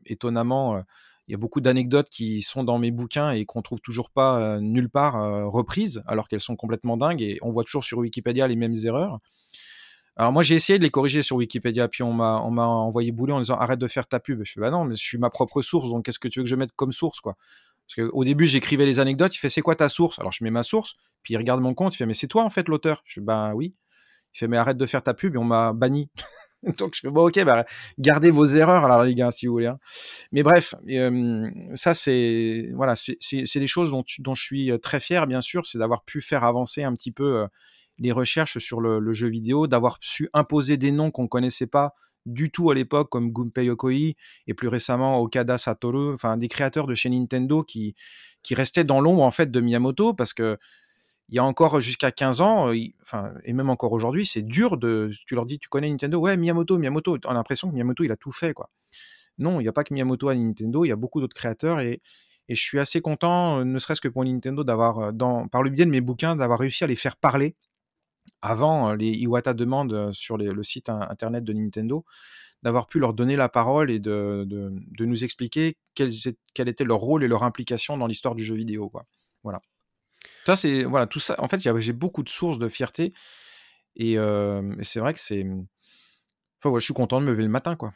[0.06, 0.82] étonnamment,
[1.28, 4.60] il y a beaucoup d'anecdotes qui sont dans mes bouquins et qu'on trouve toujours pas
[4.60, 5.14] nulle part
[5.50, 9.20] reprises, alors qu'elles sont complètement dingues et on voit toujours sur Wikipédia les mêmes erreurs.
[10.16, 13.10] Alors moi j'ai essayé de les corriger sur Wikipédia, puis on m'a on m'a envoyé
[13.10, 14.42] bouler en disant arrête de faire ta pub.
[14.44, 16.44] Je fais bah non, mais je suis ma propre source, donc qu'est-ce que tu veux
[16.44, 17.36] que je mette comme source quoi?
[17.88, 20.18] Parce qu'au début j'écrivais les anecdotes, il fait c'est quoi ta source?
[20.20, 22.44] Alors je mets ma source, puis il regarde mon compte, il fait mais c'est toi
[22.44, 23.02] en fait l'auteur?
[23.06, 23.74] Je fais bah oui.
[24.34, 26.10] Il fait mais arrête de faire ta pub et on m'a banni.
[26.78, 27.64] donc je fais bon ok bah
[27.98, 29.66] gardez vos erreurs alors les gars si vous voulez.
[29.66, 29.78] Hein.
[30.32, 30.74] Mais bref,
[31.74, 35.78] ça c'est voilà c'est des choses dont, dont je suis très fier bien sûr, c'est
[35.78, 37.46] d'avoir pu faire avancer un petit peu
[37.98, 41.94] les recherches sur le, jeu vidéo, d'avoir su imposer des noms qu'on connaissait pas
[42.26, 44.14] du tout à l'époque, comme Gunpei Yokoi
[44.46, 47.94] et plus récemment Okada Satoru, enfin des créateurs de chez Nintendo qui,
[48.42, 50.58] qui restaient dans l'ombre en fait de Miyamoto parce que
[51.28, 52.72] il y a encore jusqu'à 15 ans,
[53.02, 55.10] enfin, et même encore aujourd'hui, c'est dur de.
[55.26, 57.18] Tu leur dis, tu connais Nintendo Ouais, Miyamoto, Miyamoto.
[57.24, 58.70] On a l'impression que Miyamoto, il a tout fait, quoi.
[59.38, 61.80] Non, il n'y a pas que Miyamoto à Nintendo, il y a beaucoup d'autres créateurs
[61.80, 62.00] et,
[62.48, 65.12] et je suis assez content, ne serait-ce que pour Nintendo, d'avoir,
[65.50, 67.56] par le biais de mes bouquins, d'avoir réussi à les faire parler
[68.42, 72.04] avant les Iwata demandent sur le site internet de Nintendo,
[72.62, 76.10] d'avoir pu leur donner la parole et de, de, nous expliquer quel,
[76.54, 78.88] quel, était leur rôle et leur implication dans l'histoire du jeu vidéo.
[78.90, 79.04] Quoi.
[79.42, 79.60] Voilà.
[80.46, 81.34] Ça, c'est voilà, tout ça.
[81.38, 83.12] En fait, j'ai beaucoup de sources de fierté
[83.96, 84.16] et,
[84.82, 85.46] c'est vrai que c'est.
[86.62, 87.92] Enfin, je suis content de me lever le matin, quoi.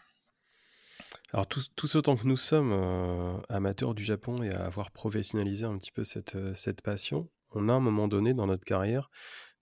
[1.33, 5.93] Alors, tous, autant que nous sommes amateurs du Japon et à avoir professionnalisé un petit
[5.93, 9.11] peu cette, cette passion, on a un moment donné dans notre carrière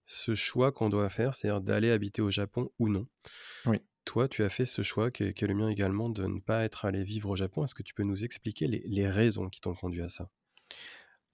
[0.06, 3.02] ce choix qu'on doit faire, c'est-à-dire d'aller habiter au Japon ou non.
[3.66, 3.80] Oui.
[4.04, 6.84] Toi, tu as fait ce choix, qui est, le mien également, de ne pas être
[6.84, 7.64] allé vivre au Japon.
[7.64, 10.30] Est-ce que tu peux nous expliquer les, raisons qui t'ont conduit à ça?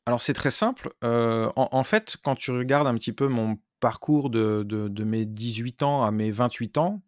[0.06, 0.92] Alors, c'est très simple.
[1.04, 5.82] Euh, en, fait, quand tu regardes un petit peu mon parcours de, de, mes 18
[5.84, 7.02] ans à mes 28 ans,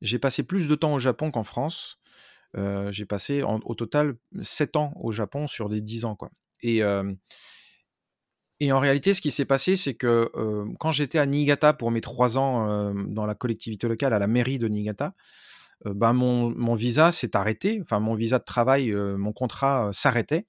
[0.00, 2.00] j'ai passé plus de temps au Japon qu'en France.
[2.56, 6.16] Euh, j'ai passé au total 7 ans au Japon sur des 10 ans.
[6.16, 6.30] Quoi.
[6.60, 7.12] Et, euh,
[8.58, 10.28] et en réalité, ce qui s'est passé, c'est que
[10.80, 14.58] quand j'étais à Niigata pour mes trois ans dans la collectivité locale, à la mairie
[14.58, 15.14] de Niigata,
[15.84, 20.46] ben mon, visa s'est arrêté, enfin mon visa de travail, mon contrat s'arrêtait.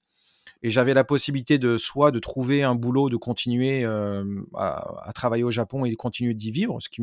[0.62, 5.50] Et j'avais la possibilité de soit de trouver un boulot, de continuer à, travailler au
[5.50, 7.02] Japon et de continuer d'y vivre, ce qui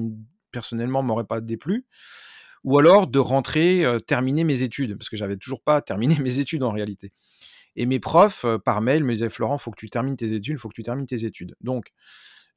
[0.51, 1.85] personnellement m'aurait pas déplu,
[2.63, 6.63] ou alors de rentrer, terminer mes études, parce que j'avais toujours pas terminé mes études
[6.63, 7.11] en réalité.
[7.75, 10.69] Et mes profs, par mail, me disaient Florent, faut que tu termines tes études, faut
[10.69, 11.55] que tu termines tes études.
[11.61, 11.91] Donc,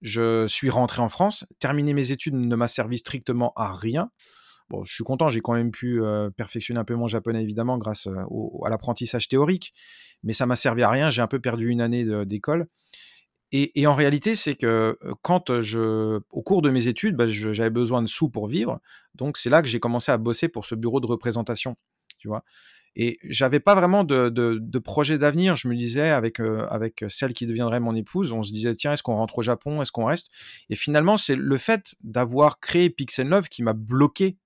[0.02, 1.44] je suis rentré en France.
[1.58, 4.10] Terminer mes études ne m'a servi strictement à rien.
[4.68, 6.00] Bon, je suis content, j'ai quand même pu
[6.36, 9.72] perfectionner un peu mon japonais, évidemment, grâce à l'apprentissage théorique,
[10.24, 11.08] mais ça m'a servi à rien.
[11.10, 12.66] J'ai un peu perdu une année d'école.
[13.52, 18.02] Et, en réalité, c'est que quand je, au cours de mes études, bah, j'avais besoin
[18.02, 18.80] de sous pour vivre.
[19.14, 21.76] Donc, c'est là que j'ai commencé à bosser pour ce bureau de représentation.
[22.18, 22.42] Tu vois
[22.96, 25.54] et j'avais pas vraiment de, de, projet d'avenir.
[25.54, 28.94] Je me disais, avec, euh, avec celle qui deviendrait mon épouse, on se disait, tiens,
[28.94, 29.82] est-ce qu'on rentre au Japon?
[29.82, 30.30] Est-ce qu'on reste?
[30.70, 34.38] Et finalement, c'est le fait d'avoir créé Pixel Love qui m'a bloqué.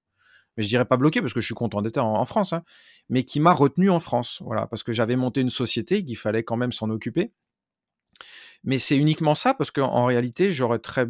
[0.56, 2.62] Mais je dirais pas bloqué parce que je suis content d'être en, France, hein,
[3.08, 4.42] mais qui m'a retenu en France.
[4.44, 7.32] Voilà, parce que j'avais monté une société qu'il fallait quand même s'en occuper.
[8.64, 11.06] Mais c'est uniquement ça parce qu'en réalité, j'aurais très.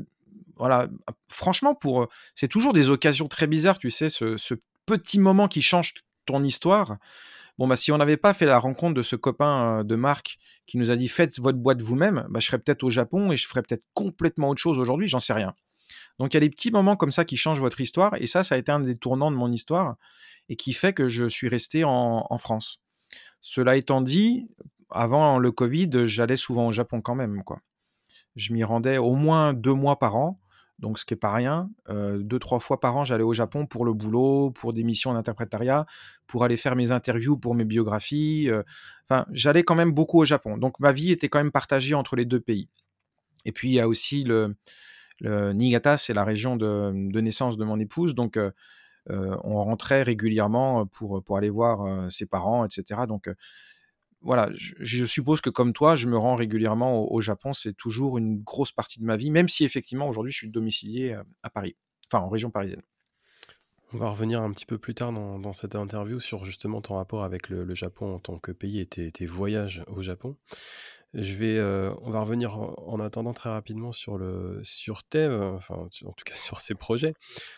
[0.56, 0.88] Voilà,
[1.28, 2.08] franchement, pour.
[2.34, 4.54] C'est toujours des occasions très bizarres, tu sais, ce, ce
[4.86, 5.94] petit moment qui change
[6.26, 6.98] ton histoire.
[7.58, 10.78] Bon, bah, si on n'avait pas fait la rencontre de ce copain de Marc qui
[10.78, 13.46] nous a dit faites votre boîte vous-même, bah, je serais peut-être au Japon et je
[13.46, 15.54] ferais peut-être complètement autre chose aujourd'hui, j'en sais rien.
[16.20, 18.44] Donc il y a des petits moments comme ça qui changent votre histoire et ça,
[18.44, 19.96] ça a été un des tournants de mon histoire
[20.50, 22.82] et qui fait que je suis resté en, France.
[23.40, 24.46] Cela étant dit,
[24.90, 27.60] avant le Covid, j'allais souvent au Japon quand même, quoi.
[28.36, 30.38] Je m'y rendais au moins deux mois par an
[30.78, 31.70] donc ce qui est pas rien.
[31.88, 35.84] deux, trois fois par an, j'allais au Japon pour le boulot, pour des missions d'interprétariat,
[36.26, 38.48] pour aller faire mes interviews pour mes biographies.
[39.04, 40.56] Enfin, j'allais quand même beaucoup au Japon.
[40.56, 42.70] Donc ma vie était quand même partagée entre les deux pays.
[43.44, 44.56] Et puis il y a aussi le,
[45.22, 48.38] Niigata, c'est la région de, naissance de mon épouse, donc
[49.08, 53.02] on rentrait régulièrement pour, pour aller voir ses parents, etc.
[53.08, 53.28] Donc
[54.22, 57.52] voilà, je, suppose que comme toi, je me rends régulièrement au, Japon.
[57.54, 61.16] C'est toujours une grosse partie de ma vie, même si effectivement aujourd'hui je suis domicilié
[61.42, 62.82] à Paris, enfin en région parisienne.
[63.92, 67.24] On va revenir un petit peu plus tard dans, cette interview sur justement ton rapport
[67.24, 70.36] avec le, Japon en tant que pays et tes, voyages au Japon.
[71.12, 75.74] Je vais, euh, on va revenir en, attendant très rapidement sur le sur Tev, enfin
[75.74, 77.14] en tout cas sur ses projets.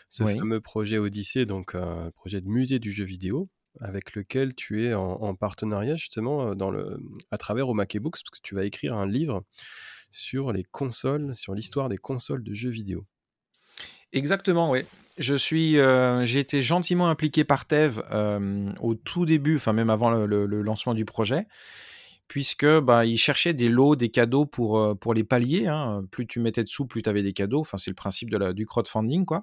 [0.09, 3.51] Ce fameux projet Odyssée, donc un projet de musée du jeu vidéo,
[3.81, 6.99] avec lequel tu es en, partenariat justement euh, dans le,
[7.31, 9.45] à travers Omake Books, parce que tu vas écrire un livre
[10.11, 13.05] sur les consoles, sur l'histoire des consoles de jeux vidéo.
[14.13, 14.85] Exactement, oui.
[15.19, 18.03] Je suis, euh, j'ai été gentiment impliqué par Tev
[18.81, 21.47] au tout début, enfin même avant le lancement du projet
[22.29, 25.67] puisque bah, ils cherchaient des lots, des cadeaux pour, euh, pour les paliers.
[25.67, 26.05] Hein.
[26.11, 27.61] Plus tu mettais de sous, plus tu avais des cadeaux.
[27.61, 29.43] Enfin, c'est le principe de la, du crowdfunding, quoi.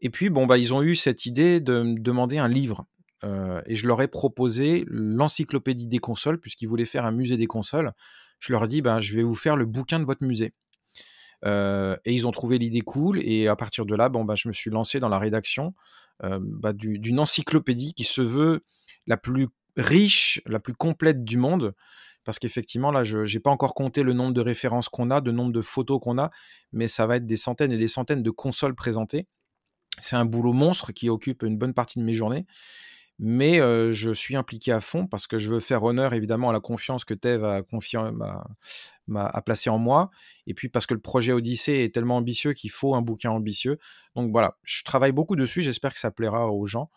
[0.00, 2.84] Et puis, bon, bah, ils ont eu cette idée de me demander un livre.
[3.22, 7.46] Euh, et je leur ai proposé l'encyclopédie des consoles, puisqu'ils voulaient faire un musée des
[7.46, 7.92] consoles.
[8.38, 10.52] Je leur ai dit, bah, je vais vous faire le bouquin de votre musée.
[11.46, 13.18] Euh, et ils ont trouvé l'idée cool.
[13.22, 15.74] Et à partir de là, bon, bah, je me suis lancé dans la rédaction
[16.20, 18.62] bah, d'une encyclopédie qui se veut
[19.06, 21.74] la plus riche, la plus complète du monde.
[22.24, 25.32] Parce qu'effectivement, là, je n'ai pas encore compté le nombre de références qu'on a, le
[25.32, 26.30] nombre de photos qu'on a,
[26.72, 29.26] mais ça va être des centaines et des centaines de consoles présentées.
[30.00, 32.46] C'est un boulot monstre qui occupe une bonne partie de mes journées.
[33.20, 36.52] Mais euh, je suis impliqué à fond parce que je veux faire honneur évidemment à
[36.52, 40.10] la confiance que Tev a, a, placée en moi.
[40.48, 43.78] Et puis parce que le projet Odyssée est tellement ambitieux qu'il faut un bouquin ambitieux.
[44.16, 45.62] Donc voilà, je travaille beaucoup dessus.
[45.62, 46.90] J'espère que ça plaira aux gens.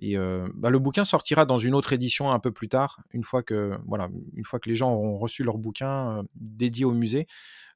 [0.00, 0.16] Et
[0.54, 3.78] bah, le bouquin sortira dans une autre édition un peu plus tard, une fois que,
[3.86, 7.26] voilà, une fois que les gens auront reçu leur bouquin dédié au musée.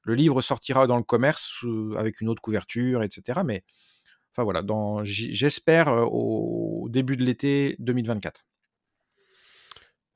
[0.03, 1.63] Le livre sortira dans le commerce
[1.97, 3.41] avec une autre couverture, etc.
[3.45, 3.63] Mais
[4.31, 4.63] enfin voilà,
[5.03, 8.45] j'espère au début de l'été 2024.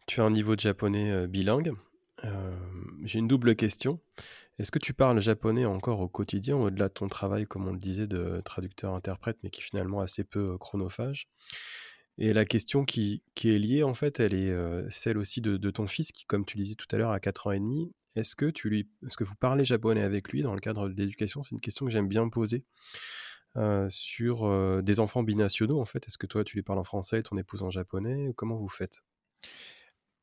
[0.05, 1.73] Tu as un niveau de japonais bilingue.
[3.03, 3.99] J'ai une double question.
[4.59, 7.79] Est-ce que tu parles japonais encore au quotidien, au-delà de ton travail, comme on le
[7.79, 11.27] disait, de traducteur-interprète, mais qui est finalement assez peu chronophage?
[12.17, 14.55] Et la question qui, est liée, en fait, elle est
[14.89, 17.51] celle aussi de, ton fils qui, comme tu disais tout à l'heure, a 4 ans
[17.51, 17.91] et demi.
[18.15, 20.93] Est-ce que, tu lui, est-ce que vous parlez japonais avec lui dans le cadre de
[20.93, 21.41] l'éducation?
[21.41, 22.63] C'est une question que j'aime bien poser.
[23.89, 26.07] sur des enfants binationaux, en fait.
[26.07, 28.33] Est-ce que toi, tu lui parles en français et ton épouse en japonais?
[28.35, 29.03] Comment vous faites?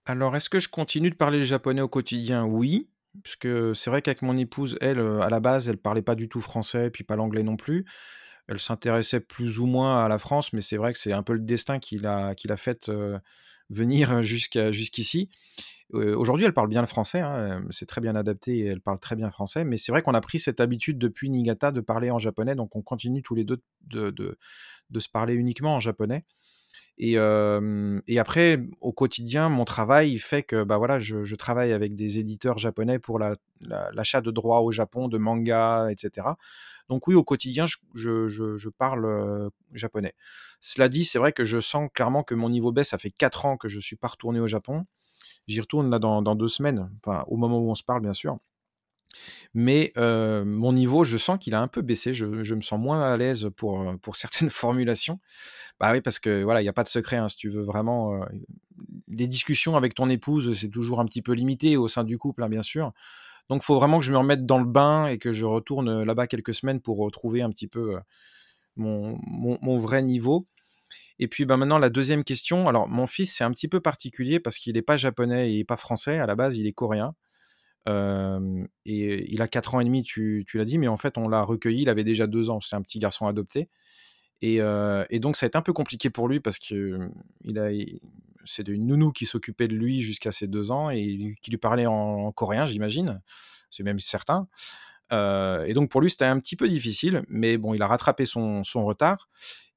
[0.07, 2.45] Alors, est-ce que je continue de parler le japonais au quotidien?
[2.45, 2.89] Oui.
[3.25, 6.41] Puisque c'est vrai qu'avec mon épouse, elle, à la base, elle parlait pas du tout
[6.41, 7.85] français, puis pas l'anglais non plus
[8.51, 11.33] elle s'intéressait plus ou moins à la France, mais c'est vrai que c'est un peu
[11.35, 12.91] le destin qui l'a, qui l'a fait
[13.71, 15.31] venir jusqu'à, jusqu'ici.
[15.93, 19.17] aujourd'hui, elle parle bien le français, hein, c'est très bien adapté et elle parle très
[19.17, 22.19] bien français, mais c'est vrai qu'on a pris cette habitude depuis Niigata de parler en
[22.19, 24.39] japonais, donc on continue tous les deux de, de,
[24.91, 26.25] de se parler uniquement en japonais.
[27.03, 32.59] Et, après, au quotidien, mon travail fait que bah voilà, je, travaille avec des éditeurs
[32.59, 36.27] japonais pour l'achat de droits au Japon, de manga, etc.
[36.91, 40.13] Donc oui, au quotidien, je, parle japonais.
[40.61, 42.91] Cela dit, c'est vrai que je sens clairement que mon niveau baisse.
[42.91, 44.85] Ça fait 4 ans que je suis pas retourné au Japon.
[45.47, 46.91] J'y retourne là dans, dans, deux semaines,
[47.29, 48.39] au moment où on se parle, bien sûr.
[49.55, 52.13] Mais mon niveau, je sens qu'il a un peu baissé.
[52.13, 55.19] Je, me sens moins à l'aise pour certaines formulations.
[55.81, 57.17] Bah oui, parce que voilà, il n'y a pas de secret.
[57.17, 58.25] Hein, si tu veux vraiment.
[59.09, 62.43] les discussions avec ton épouse, c'est toujours un petit peu limité au sein du couple,
[62.43, 62.93] hein, bien sûr.
[63.49, 66.05] Donc, il faut vraiment que je me remette dans le bain et que je retourne
[66.05, 67.99] là-bas quelques semaines pour retrouver un petit peu
[68.77, 70.47] mon, vrai niveau.
[71.19, 72.69] Et puis bah, maintenant, la deuxième question.
[72.69, 75.77] Alors, mon fils, c'est un petit peu particulier parce qu'il n'est pas japonais et pas
[75.77, 76.19] français.
[76.19, 77.15] À la base, il est coréen
[77.89, 81.29] et il a 4 ans et demi, tu, tu l'as dit, mais en fait, on
[81.29, 83.69] l'a recueilli, il avait déjà 2 ans, c'est un petit garçon adopté.
[84.43, 84.57] Et,
[85.11, 86.99] et, donc, ça a été un peu compliqué pour lui parce que
[87.57, 87.69] a,
[88.47, 91.87] c'est une nounou qui s'occupait de lui jusqu'à ses 2 ans et qui lui parlait
[91.87, 93.21] en, coréen, j'imagine,
[93.71, 94.49] c'est même certain.
[95.13, 98.63] et donc, pour lui, c'était un petit peu difficile, mais bon, il a rattrapé son,
[98.75, 99.29] retard.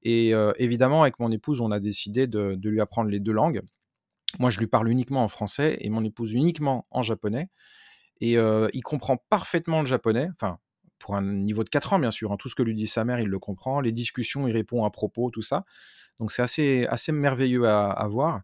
[0.02, 3.60] Et évidemment, avec mon épouse, on a décidé de, de lui apprendre les deux langues.
[4.38, 7.50] Moi, je lui parle uniquement en français et mon épouse uniquement en japonais
[8.20, 8.36] et
[8.72, 10.58] il comprend parfaitement le japonais, enfin
[10.98, 12.36] pour un niveau de 4 ans bien sûr, hein.
[12.38, 14.90] tout ce que lui dit sa mère il le comprend, les discussions il répond à
[14.90, 15.64] propos, tout ça,
[16.18, 18.42] donc c'est assez, assez merveilleux à, voir,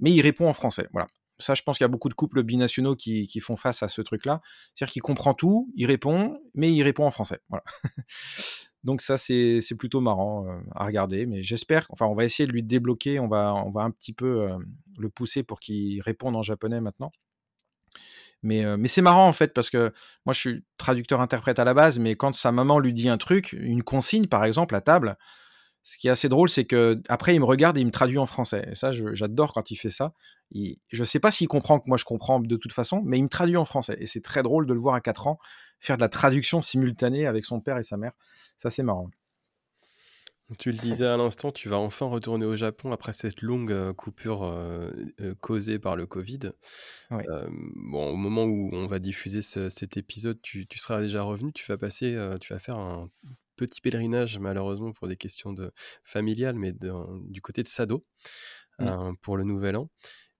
[0.00, 1.06] mais il répond en français, voilà.
[1.40, 3.88] Ça, je pense qu'il y a beaucoup de couples binationaux qui, qui font face à
[3.88, 4.40] ce truc-là.
[4.74, 7.38] C'est-à-dire qu'il comprend tout, il répond, mais il répond en français.
[7.48, 7.62] Voilà.
[8.82, 11.26] Donc ça, c'est plutôt marrant à regarder.
[11.26, 14.12] Mais j'espère, enfin, on va essayer de lui débloquer, on va, on va un petit
[14.12, 14.48] peu
[14.96, 17.12] le pousser pour qu'il réponde en japonais maintenant.
[18.42, 19.92] Mais, c'est marrant en fait parce que
[20.24, 23.52] moi je suis traducteur-interprète à la base, mais quand sa maman lui dit un truc,
[23.52, 25.16] une consigne par exemple à table,
[25.82, 28.18] ce qui est assez drôle, c'est que après il me regarde et il me traduit
[28.18, 28.68] en français.
[28.70, 30.12] Et ça, j'adore quand il fait ça.
[30.54, 33.22] Je je sais pas s'il comprend que moi je comprends de toute façon, mais il
[33.24, 33.96] me traduit en français.
[34.00, 35.38] Et c'est très drôle de le voir à 4 ans
[35.80, 38.12] faire de la traduction simultanée avec son père et sa mère.
[38.58, 39.08] Ça, c'est marrant.
[40.58, 43.92] Tu le disais à l'instant, tu vas enfin retourner au Japon après cette longue, heu,
[43.92, 46.52] coupure, heu heu, causée par le covid.
[47.76, 51.52] Bon, au moment où on va diffuser ce cet épisode, tu tu seras déjà revenu.
[51.52, 53.10] Tu vas passer, tu vas faire un
[53.56, 55.72] petit pèlerinage malheureusement pour des questions de
[56.04, 58.06] familiales, mais du côté de Sado,
[58.78, 58.98] Mmh.
[59.08, 59.90] heu, pour le nouvel an.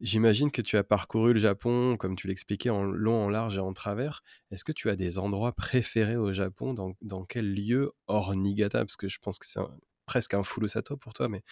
[0.01, 3.61] J'imagine que tu as parcouru le Japon, comme tu l'expliquais, en long, en large et
[3.61, 4.23] en travers.
[4.53, 6.75] Est-ce que tu as des endroits préférés au Japon?
[6.75, 7.93] Dans dans quel lieu?
[8.09, 8.81] Hors Niigata?
[8.81, 9.61] Parce que je pense que c'est
[10.09, 11.43] presque un full Osato pour toi, mais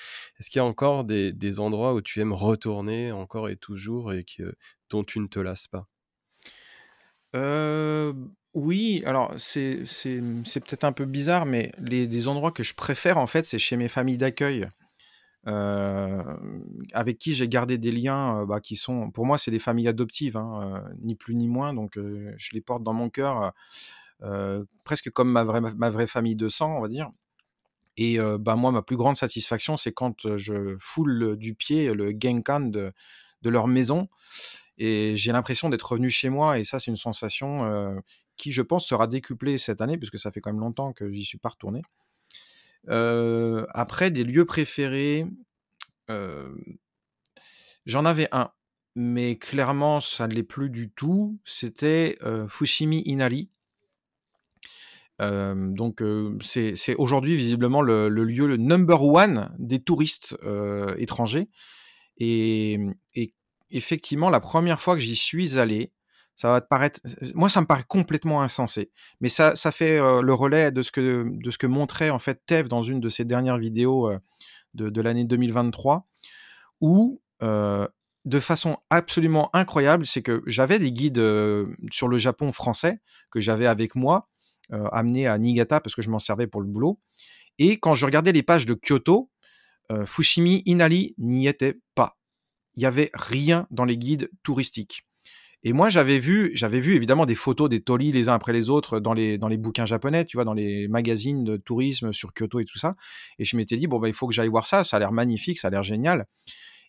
[0.41, 4.25] est-ce qu'il y a encore des endroits où tu aimes retourner encore et toujours et
[4.91, 5.89] dont tu ne te lasses pas?
[7.35, 8.15] Heu,
[8.55, 13.45] oui, alors c'est peut-être un peu bizarre, mais les endroits que je préfère, en fait,
[13.47, 14.69] c'est chez mes familles d'accueil,
[15.47, 19.59] hem, avec qui j'ai gardé des liens, heu, bah, qui sont pour moi, c'est des
[19.61, 23.53] familles adoptives, hein, ni plus ni moins, donc je les porte dans mon cœur,
[24.85, 27.11] presque comme ma vraie ma vraie famille de sang, on va dire
[27.97, 32.61] et bah, moi, ma plus grande satisfaction, c'est quand, je foule, du pied le genkan
[32.61, 32.93] de
[33.43, 34.09] de leur maison
[34.79, 38.03] et j'ai l'impression d'être revenu chez moi et ça, c'est une sensation,
[38.37, 41.25] qui, je pense, sera décuplée cette année puisque ça fait quand même longtemps que j'y
[41.25, 41.83] suis pas retourné.
[42.89, 45.27] Après des lieux préférés,
[46.09, 48.51] j'en avais un,
[48.95, 51.39] mais clairement ça ne l'est plus du tout.
[51.45, 52.19] C'était,
[52.49, 53.51] Fushimi Inari.
[55.19, 56.03] Donc
[56.41, 60.37] c'est aujourd'hui visiblement le lieu le number one des touristes,
[60.99, 61.49] étrangers.
[62.19, 62.79] Et
[63.71, 65.93] effectivement la première fois que j'y suis allé,
[66.37, 67.01] ça va te paraître
[67.35, 68.91] moi ça me paraît complètement insensé,
[69.21, 72.69] mais ça fait, le relais de ce que de ce que montrait en fait Tev
[72.69, 74.11] dans une de ses dernières vidéos,
[74.75, 76.07] de de l'année 2023
[76.83, 81.23] où, de façon absolument incroyable, c'est que j'avais des guides,
[81.91, 83.01] sur le Japon français
[83.31, 84.29] que j'avais avec moi,
[84.73, 86.99] heu, amenés à Niigata parce que je m'en servais pour le boulot
[87.59, 89.31] et quand je regardais les pages de Kyoto,
[89.93, 92.19] heu, Fushimi Inari n'y était pas.
[92.77, 95.05] Il y avait rien dans les guides touristiques
[95.65, 98.71] et moi j'avais vu j'avais vu évidemment des photos des torii les uns après les
[98.71, 100.45] autres dans les dans les bouquins japonais, tu vois?
[100.45, 102.97] Dans les magazines de tourisme sur Kyoto et tout ça
[103.39, 105.13] et je m'étais dit: «Bon, bah, il faut que j'aille voir ça, ça a l'air
[105.13, 106.27] magnifique, ça a l'air génial»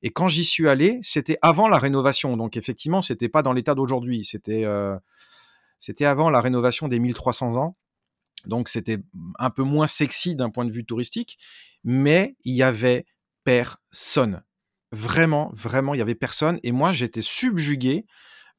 [0.03, 3.75] et quand j'y suis allé, c'était avant la rénovation donc effectivement, c'était pas dans l'état
[3.75, 4.25] d'aujourd'hui.
[4.25, 4.95] C'était, heu,
[5.79, 7.75] c'était avant la rénovation des 1300 ans
[8.45, 8.99] donc c'était
[9.39, 11.37] un peu moins sexy d'un point de vue touristique,
[11.83, 13.05] mais il y avait
[13.43, 14.43] personne.
[14.91, 18.05] Vraiment, vraiment, il y avait personne et moi j'étais subjugué,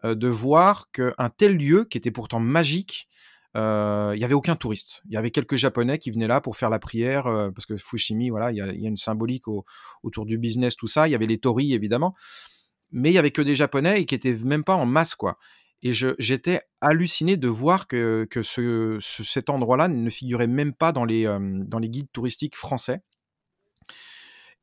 [0.04, 3.08] heu, de voir qu'un tel lieu qui était pourtant magique,
[3.56, 5.02] heu, il y avait aucun touriste.
[5.08, 7.76] Il y avait quelques japonais qui venaient là pour faire la prière, heu, parce que
[7.76, 9.64] Fushimi, voilà, il y a une symbolique au
[10.02, 11.08] autour du business, tout ça.
[11.08, 12.14] Il y avait les torii évidemment,
[12.92, 15.38] mais il y avait que des japonais et qui étaient même pas en masse, quoi
[15.82, 20.92] et j'étais halluciné de voir que que ce ce cet endroit-là ne figurait même pas
[20.92, 23.00] dans les, dans les guides touristiques français.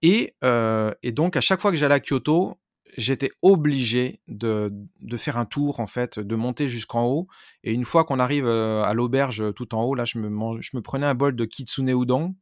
[0.02, 2.58] Et et donc à chaque fois que j'allais à Kyoto,
[2.98, 7.28] j'étais obligé de de faire un tour en fait, de monter jusqu'en haut.
[7.64, 10.82] Et une fois qu'on arrive, à l'auberge, tout en haut, là, je me je me
[10.82, 12.36] prenais un bol de kitsune udon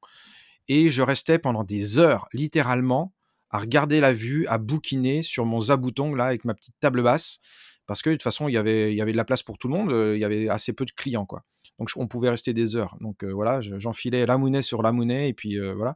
[0.68, 3.14] et je restais pendant des heures, littéralement,
[3.50, 7.40] à regarder la vue, à bouquiner sur mon zabuton là avec ma petite table basse
[7.88, 9.58] parce que de toute façon il y avait il y avait de la place pour
[9.58, 11.44] tout le monde, heu, il y avait assez peu de clients quoi.
[11.80, 12.98] Donc on pouvait rester des heures.
[13.02, 15.96] Donc heu, voilà, je j'enfilais la monnaie sur la monnaie et puis, heu, voilà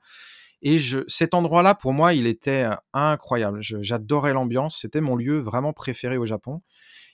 [0.63, 3.59] et je cet endroit-là pour moi il était, incroyable.
[3.61, 6.59] J'adorais l'ambiance, c'était mon lieu vraiment préféré au Japon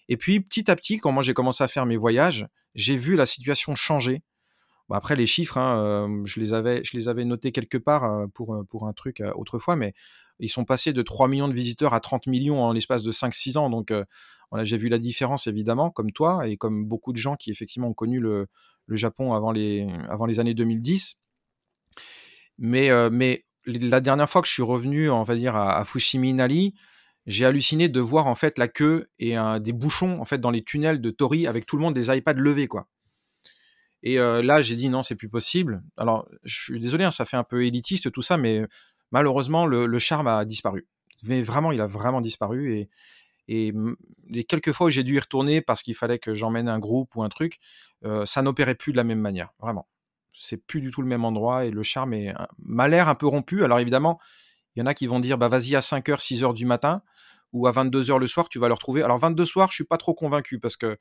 [0.10, 3.16] et puis petit à petit quand moi j'ai commencé à faire mes voyages, j'ai vu
[3.18, 4.24] la situation changer.
[4.92, 6.54] Après les chiffres, hein, hem, je les
[7.08, 9.94] avais notés quelque part, pour, heu, pour un truc, autrefois, mais
[10.40, 13.58] ils sont passés de 3 millions de visiteurs à 30 millions en l'espace de 5-6
[13.58, 13.94] ans donc
[14.64, 17.94] j'ai vu la différence évidemment comme toi et comme beaucoup de gens qui effectivement ont
[17.94, 18.48] connu le
[18.90, 21.16] Japon avant les années 2010.
[22.58, 22.90] Mais
[23.66, 26.74] la dernière fois que je suis revenu, on va dire à à Fushimi Inari,
[27.26, 30.64] j'ai halluciné de voir en fait la queue et des bouchons en fait dans les
[30.64, 32.88] tunnels de Torii avec tout le monde des iPads levés quoi.
[34.04, 35.84] Et heu, là, j'ai dit: «Non, c'est plus possible».
[35.98, 38.64] Alors, je suis désolé, hein, ça fait un peu élitiste tout ça, mais
[39.12, 40.88] malheureusement, le charme a disparu.
[41.26, 42.88] Mais vraiment, il a vraiment disparu
[43.50, 43.74] et
[44.30, 47.16] les quelques fois où j'ai dû y retourner parce qu'il fallait que j'emmène un groupe
[47.16, 47.60] ou un truc,
[48.06, 49.88] heu, ça n'opérait plus de la même manière, vraiment.
[50.40, 52.16] C'est plus du tout le même endroit et le charme
[52.60, 53.64] m'a l'air un peu rompu.
[53.66, 54.20] Alors évidemment,
[54.76, 57.04] il y en a qui vont dire: «Bah, vas-y à 5:00-6:00 du matin
[57.54, 59.04] ou à 22:00 le soir, tu vas le retrouver».
[59.04, 60.98] Alors 22 soir, je suis pas trop convaincu parce que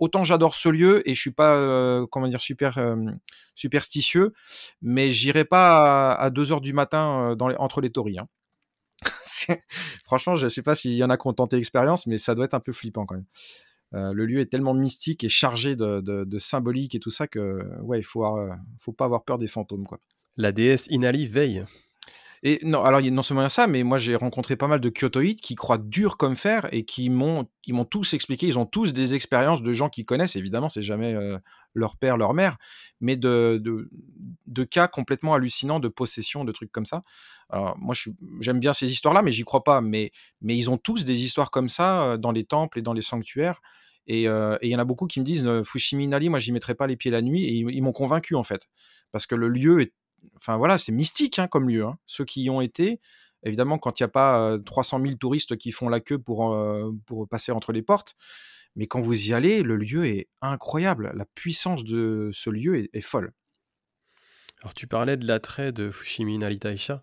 [0.00, 2.40] autant j'adore ce lieu et je suis pas, comment dire?
[2.42, 3.18] Super, hem,
[3.54, 4.32] superstitieux,
[4.82, 8.28] mais j'irai pas à à 2:00 du matin, les entre les tories, hein.
[10.04, 12.46] Franchement, je sais pas s'il y en a qui ont tenté l'expérience, mais ça doit
[12.46, 13.26] être un peu flippant quand même.
[14.14, 18.04] Le lieu est tellement mystique et chargé de symbolique et tout ça que, ouais, il
[18.04, 18.24] faut
[18.80, 19.86] faut pas avoir peur des fantômes.
[20.36, 21.64] La déesse Inali veille.
[22.44, 25.54] Et non, alors non seulement ça, mais moi j'ai rencontré pas mal de kyotoïdes qui
[25.54, 29.14] croient dur comme fer et qui m'ont ils m'ont tous expliqué, ils ont tous des
[29.14, 31.38] expériences de gens qui connaissent, évidemment, c'est jamais euh,
[31.74, 32.56] leur père, leur mère,
[33.00, 33.88] mais de, de,
[34.48, 37.04] de, cas complètement hallucinants de possession, de trucs comme ça.
[37.48, 37.94] Alors moi
[38.40, 39.80] j'aime bien ces histoires-là, mais j'y crois pas.
[39.80, 42.92] Mais, mais ils ont tous des histoires comme ça euh, dans les temples et dans
[42.92, 43.60] les sanctuaires.
[44.10, 46.74] Euh, et il y en a beaucoup qui me disent Fushimi Inali, moi j'y mettrai
[46.74, 48.68] pas les pieds la nuit, et ils m'ont convaincu en fait,
[49.12, 49.92] parce que le lieu est
[50.36, 51.84] enfin voilà, c'est mystique hein, comme lieu.
[51.84, 51.98] Hein.
[52.06, 53.00] Ceux qui y ont été,
[53.44, 56.56] évidemment, quand il n'y a pas 300 000 touristes qui font la queue pour,
[57.06, 58.16] pour passer entre les portes,
[58.76, 61.12] mais quand vous y allez, le lieu est incroyable.
[61.14, 63.32] La puissance de ce lieu est, folle.
[64.62, 67.02] Alors tu parlais de l'attrait de Fushimi Naritaisha.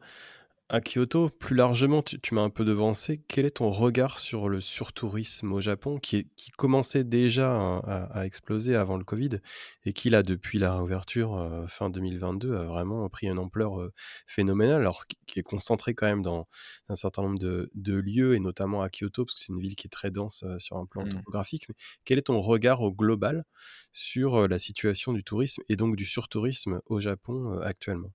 [0.72, 3.24] À Kyoto, plus largement, tu, m'as un peu devancé.
[3.28, 8.76] Quel est ton regard sur le surtourisme au Japon qui, qui commençait déjà à, exploser
[8.76, 9.40] avant le Covid
[9.86, 13.92] et qui, là, depuis la réouverture euh, fin 2022, a vraiment pris une ampleur euh,
[14.28, 16.48] phénoménale, alors qui est concentré quand même dans
[16.88, 19.88] un certain nombre de, lieux et notamment à Kyoto, parce que c'est une ville qui
[19.88, 21.10] est très dense euh, sur un plan mmh.
[21.10, 21.68] topographique.
[21.68, 23.44] Mais quel est ton regard au global
[23.92, 28.12] sur la situation du tourisme et donc du surtourisme au Japon actuellement?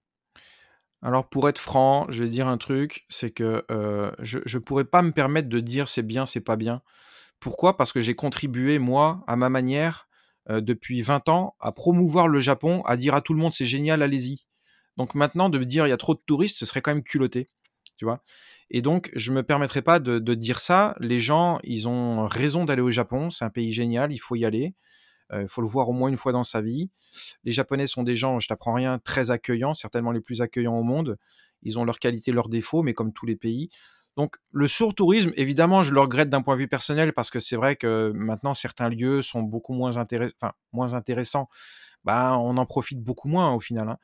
[1.04, 4.86] Alors pour être franc, je vais dire un truc, c'est que euh, je ne pourrais
[4.86, 6.80] pas me permettre de dire c'est bien, c'est pas bien.
[7.40, 7.76] Pourquoi?
[7.76, 10.08] Parce que j'ai contribué, moi, à ma manière,
[10.48, 13.66] euh, depuis 20 ans, à promouvoir le Japon, à dire à tout le monde c'est
[13.66, 14.46] génial, allez-y.
[14.96, 17.02] Donc maintenant, de me dire il y a trop de touristes, ce serait quand même
[17.02, 17.50] culotté.
[17.98, 18.22] Tu vois?
[18.70, 20.96] Et donc, je me permettrai pas de, de dire ça.
[21.00, 24.46] Les gens, ils ont raison d'aller au Japon, c'est un pays génial, il faut y
[24.46, 24.74] aller.
[25.30, 26.90] Il euh, faut le voir au moins une fois dans sa vie.
[27.44, 30.82] Les Japonais sont des gens, je t'apprends rien, très accueillants, certainement les plus accueillants au
[30.82, 31.18] monde.
[31.62, 33.70] Ils ont leurs qualités, leurs défauts, mais comme tous les pays.
[34.16, 37.56] Donc le surtourisme, évidemment, je le regrette d'un point de vue personnel parce que c'est
[37.56, 41.48] vrai que maintenant certains lieux sont beaucoup moins, enfin, moins intéressants.
[42.04, 43.88] Bah, on en profite beaucoup moins au final.
[43.88, 43.98] Hein.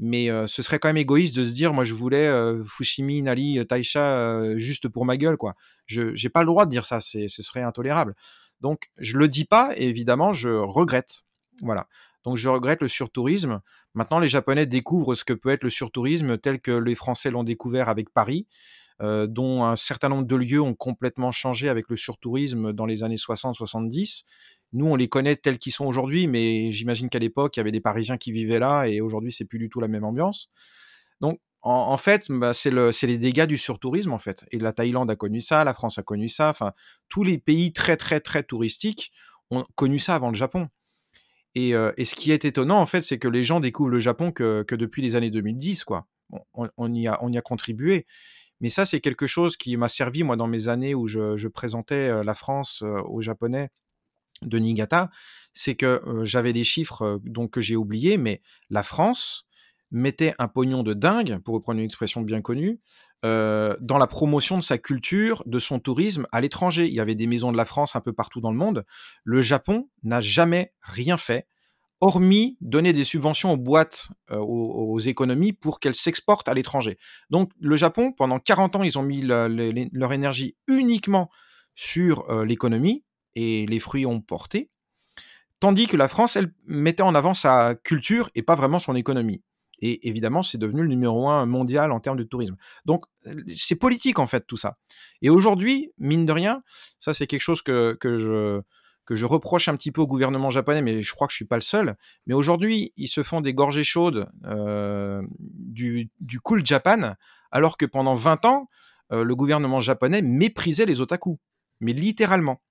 [0.00, 3.22] Mais euh, ce serait quand même égoïste de se dire, moi je voulais euh, Fushimi,
[3.22, 5.54] Nali, Taisha juste pour ma gueule, quoi.
[5.86, 8.16] Je n'ai pas le droit de dire ça, ce serait intolérable.
[8.60, 11.22] Donc, je le dis pas, et évidemment, je regrette.
[11.62, 11.86] Voilà.
[12.24, 13.60] Donc, je regrette le surtourisme.
[13.94, 17.44] Maintenant, les Japonais découvrent ce que peut être le surtourisme tel que les Français l'ont
[17.44, 18.46] découvert avec Paris,
[19.02, 23.02] euh, dont un certain nombre de lieux ont complètement changé avec le surtourisme dans les
[23.02, 24.22] années 60-70.
[24.72, 27.72] Nous, on les connaît tels qu'ils sont aujourd'hui, mais j'imagine qu'à l'époque, il y avait
[27.72, 30.48] des Parisiens qui vivaient là, et aujourd'hui, c'est plus du tout la même ambiance.
[31.20, 34.44] Donc, en, fait, bah, c'est les dégâts du surtourisme, en fait.
[34.52, 36.50] Et la Thaïlande a connu ça, la France a connu ça.
[36.50, 36.72] Enfin,
[37.08, 39.12] tous les pays très, très, très touristiques
[39.50, 40.68] ont connu ça avant le Japon.
[41.54, 44.30] Et, euh, ce qui est étonnant, en fait, c'est que les gens découvrent le Japon
[44.30, 46.06] que, depuis les années 2010, quoi.
[46.52, 48.06] on, y a, contribué.
[48.60, 52.10] Mais ça, c'est quelque chose qui m'a servi, moi, dans mes années où je, présentais
[52.10, 53.70] euh, la France euh, aux Japonais
[54.42, 55.10] de Niigata,
[55.54, 59.46] c'est que j'avais des chiffres donc, que j'ai oubliés, mais la France,
[59.94, 62.80] mettait un pognon de dingue, pour reprendre une expression bien connue,
[63.24, 66.86] euh, dans la promotion de sa culture, de son tourisme à l'étranger.
[66.86, 68.84] Il y avait des maisons de la France un peu partout dans le monde.
[69.22, 71.46] Le Japon n'a jamais rien fait,
[72.00, 76.98] hormis donner des subventions aux boîtes, euh, aux, économies pour qu'elles s'exportent à l'étranger.
[77.30, 81.30] Donc le Japon, pendant 40 ans, ils ont mis leur énergie uniquement
[81.76, 83.04] sur euh, l'économie,
[83.36, 84.70] et les fruits ont porté.
[85.60, 89.42] Tandis que la France, elle mettait en avant sa culture et pas vraiment son économie.
[89.86, 92.56] Et évidemment, c'est devenu le numéro un mondial en termes de tourisme.
[92.86, 93.04] Donc,
[93.54, 94.78] c'est politique, en fait, tout ça.
[95.20, 96.62] Et aujourd'hui, mine de rien,
[96.98, 98.62] ça, c'est quelque chose que, je,
[99.04, 101.44] que je reproche un petit peu au gouvernement japonais, mais je crois que je suis
[101.44, 101.96] pas le seul.
[102.26, 106.10] Mais aujourd'hui, ils se font des gorgées chaudes euh, du,
[106.42, 107.12] cool Japan,
[107.50, 108.70] alors que pendant 20 ans,
[109.12, 111.38] euh, le gouvernement japonais méprisait les otaku.
[111.80, 112.62] Mais littéralement.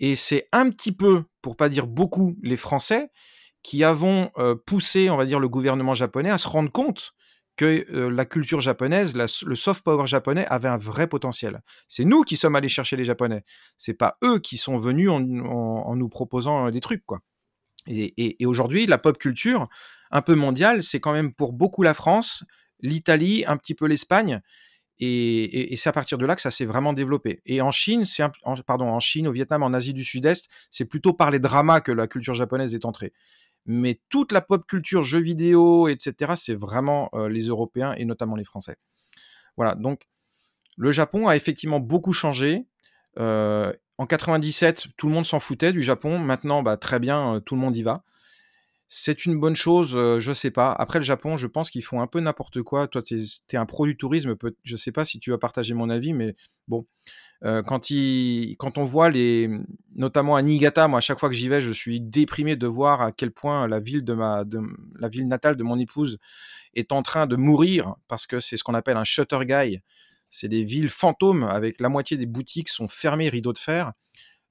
[0.00, 3.10] Et c'est un petit peu, pour pas dire beaucoup, les Français
[3.68, 7.12] qui avons euh, poussé, on va dire, le gouvernement japonais à se rendre compte
[7.54, 11.60] que euh, la culture japonaise, le soft power japonais avait un vrai potentiel.
[11.86, 13.44] C'est nous qui sommes allés chercher les Japonais.
[13.76, 17.20] C'est pas eux qui sont venus en, nous proposant euh, des trucs, quoi.
[17.86, 19.68] Et, aujourd'hui, la pop culture,
[20.10, 22.44] un peu mondiale, c'est quand même pour beaucoup la France,
[22.80, 24.40] l'Italie, un petit peu l'Espagne.
[24.98, 27.42] Et, c'est à partir de là que ça s'est vraiment développé.
[27.44, 28.04] Et en Chine,
[28.66, 31.92] pardon, en Chine, au Vietnam, en Asie du Sud-Est, c'est plutôt par les dramas que
[31.92, 33.12] la culture japonaise est entrée
[33.68, 38.34] mais toute la pop culture, jeux vidéo, etc., c'est vraiment euh, les Européens et notamment
[38.34, 38.76] les Français.
[39.58, 40.08] Voilà, donc
[40.78, 42.66] le Japon a effectivement beaucoup changé.
[43.18, 46.18] Euh, en 97, tout le monde s'en foutait du Japon.
[46.18, 48.04] Maintenant, bah, très bien, euh, tout le monde y va.
[48.88, 50.72] C'est une bonne chose, euh, je sais pas.
[50.72, 52.88] Après le Japon, je pense qu'ils font un peu n'importe quoi.
[52.88, 55.74] Toi, tu es, un pro du tourisme, peut, je sais pas si tu vas partager
[55.74, 56.34] mon avis, mais
[56.68, 56.86] bon,
[57.42, 57.92] quand,
[58.58, 59.50] quand on voit les,
[59.94, 63.02] notamment à Niigata, moi à chaque fois que j'y vais, je suis déprimé de voir
[63.02, 64.44] à quel point la ville de ma,
[64.98, 66.18] la ville natale de mon épouse
[66.74, 69.80] est en train de mourir parce que c'est ce qu'on appelle un shutter guy.
[70.30, 73.92] C'est des villes fantômes avec la moitié des boutiques sont fermées, rideaux de fer.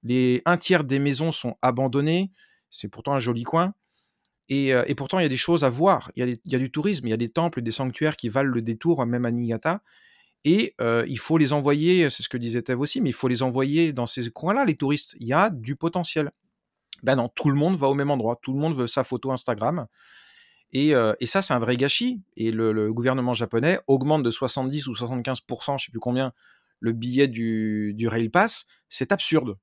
[0.04, 2.32] Les un tiers des maisons sont abandonnées.
[2.70, 3.74] C'est pourtant un joli coin.
[4.50, 6.12] Et, pourtant, il y a des choses à voir.
[6.16, 8.62] Il y, a du tourisme, il y a des temples, des sanctuaires qui valent le
[8.62, 9.82] détour, même à Niigata.
[10.46, 13.44] Et il faut les envoyer, c'est ce que disait Tev aussi, mais il faut les
[13.44, 15.16] envoyer dans ces coins-là, les touristes.
[15.20, 16.32] Il y a du potentiel.
[17.04, 18.40] Ben non, tout le monde va au même endroit.
[18.42, 19.88] Tout le monde veut sa photo Instagram.
[20.72, 20.94] Et,
[21.26, 22.22] ça, c'est un vrai gâchis.
[22.36, 26.34] Et le, gouvernement japonais augmente de 70 ou 75%, je sais plus combien,
[26.80, 28.66] le billet du, du Rail Pass.
[28.88, 29.58] C'est absurde.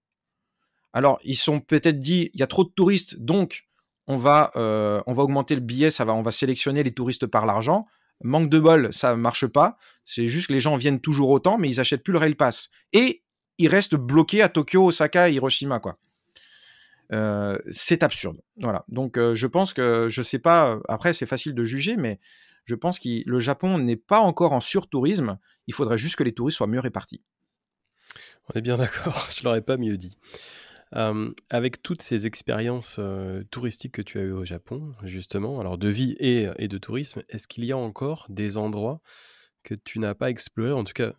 [0.93, 3.67] Alors, ils sont peut-être dit, il y a trop de touristes, donc
[4.07, 7.27] on va, euh, on va augmenter le billet, ça va, on va sélectionner les touristes
[7.27, 7.87] par l'argent.
[8.23, 9.77] Manque de bol, ça marche pas.
[10.05, 12.71] C'est juste que les gens viennent toujours autant, mais ils achètent plus le Rail Pass.
[12.93, 13.23] Et
[13.59, 15.81] ils restent bloqués à Tokyo, Osaka Hiroshima.
[17.13, 18.41] Euh, c'est absurde.
[18.59, 18.85] Voilà.
[18.89, 20.79] Donc euh, je pense que je sais pas.
[20.89, 22.19] Après c'est facile de juger, mais
[22.65, 25.39] je pense que le Japon n'est pas encore en surtourisme.
[25.67, 27.23] Il faudrait juste que les touristes soient mieux répartis.
[28.49, 29.29] On est bien d'accord.
[29.37, 30.17] Je l'aurais pas mieux dit
[31.51, 33.01] avec toutes ces expériences
[33.51, 37.23] touristiques que tu as eues au Japon, justement, alors de vie et, et de tourisme,
[37.29, 39.01] est-ce qu'il y a encore des endroits
[39.65, 41.13] que tu n'as pas explorés, en tout cas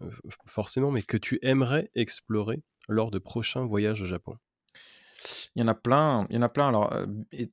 [0.46, 4.38] forcément, mais que tu aimerais explorer lors de prochains voyages au Japon?
[5.56, 6.72] Il y en a plein, il y en a plein.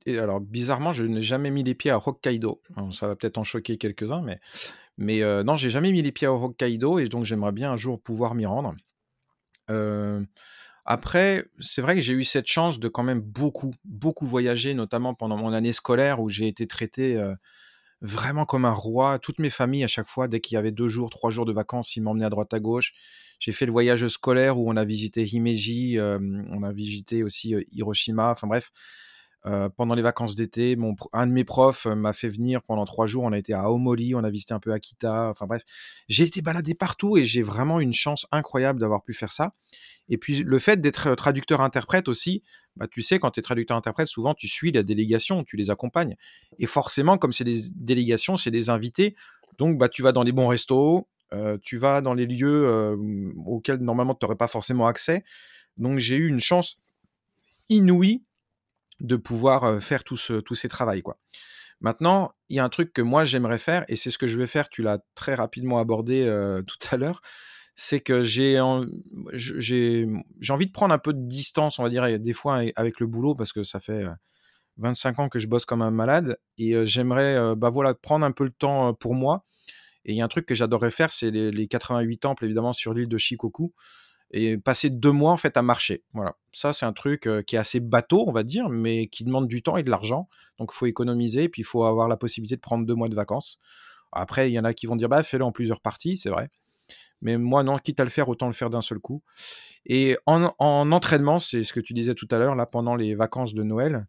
[0.07, 2.61] Alors bizarrement, je n'ai jamais mis les pieds à Hokkaido.
[2.91, 4.39] ça va peut-être en choquer quelques-uns, mais,
[4.97, 7.77] mais euh, non, j'ai jamais mis les pieds à Hokkaido et donc j'aimerais bien un
[7.77, 8.75] jour pouvoir m'y rendre.
[9.71, 10.21] Euh,
[10.85, 15.13] après, c'est vrai que j'ai eu cette chance de quand même beaucoup, beaucoup voyager, notamment
[15.13, 17.17] pendant mon année scolaire où j'ai été traité
[18.01, 19.17] vraiment comme un roi.
[19.19, 21.53] Toutes mes familles, à chaque fois, dès qu'il y avait deux jours, trois jours de
[21.53, 22.93] vacances, ils m'emmenaient à droite à gauche.
[23.39, 28.31] J'ai fait le voyage scolaire où on a visité Himeji, on a visité aussi Hiroshima,
[28.31, 28.71] enfin bref.
[29.45, 32.85] Euh, pendant les vacances d'été, mon, un de mes profs euh, m'a fait venir pendant
[32.85, 33.23] trois jours.
[33.23, 35.29] On a été à Aomori, on a visité un peu Akita.
[35.29, 35.63] Enfin bref,
[36.07, 39.53] j'ai été baladé partout et j'ai vraiment une chance incroyable d'avoir pu faire ça.
[40.07, 42.41] Et puis le fait d'être euh, traducteur-interprète aussi,
[42.77, 46.15] bah, tu sais, quand tu es traducteur-interprète, souvent tu suis la délégation, tu les accompagnes.
[46.59, 49.13] Et forcément, comme c'est des délégations, c'est des invités.
[49.57, 51.07] Donc bah, tu vas dans les bons restos,
[51.63, 52.95] tu vas dans les lieux
[53.47, 55.23] auxquels normalement tu n'aurais pas forcément accès.
[55.77, 56.77] Donc j'ai eu une chance
[57.69, 58.21] inouïe
[59.03, 60.17] de pouvoir faire tous
[60.55, 61.01] ces travaux.
[61.01, 61.17] Quoi.
[61.81, 64.37] Maintenant, il y a un truc que moi j'aimerais faire, et c'est ce que je
[64.37, 66.25] vais faire, tu l'as très rapidement abordé
[66.67, 67.21] tout à l'heure,
[67.75, 68.59] c'est que j'ai
[69.33, 70.07] j'ai
[70.49, 73.35] envie de prendre un peu de distance, on va dire, des fois avec le boulot,
[73.35, 74.05] parce que ça fait
[74.77, 78.45] 25 ans que je bosse comme un malade, et j'aimerais bah voilà, prendre un peu
[78.45, 79.45] le temps pour moi.
[80.05, 82.73] Et il y a un truc que j'adorerais faire, c'est les, les, 88 temples, évidemment,
[82.73, 83.73] sur l'île de Shikoku
[84.33, 86.03] et passer deux mois en fait à marcher.
[86.13, 89.47] Voilà, ça c'est un truc qui est assez bateau, on va dire, mais qui demande
[89.47, 90.27] du temps et de l'argent.
[90.57, 93.15] Donc il faut économiser, puis il faut avoir la possibilité de prendre deux mois de
[93.15, 93.59] vacances.
[94.11, 96.49] Après, il y en a qui vont dire bah fais-le en plusieurs parties, c'est vrai.
[97.21, 99.21] Mais moi non, quitte à le faire, autant le faire d'un seul coup.
[99.85, 103.53] Et en, entraînement, c'est ce que tu disais tout à l'heure là pendant les vacances
[103.53, 104.07] de Noël.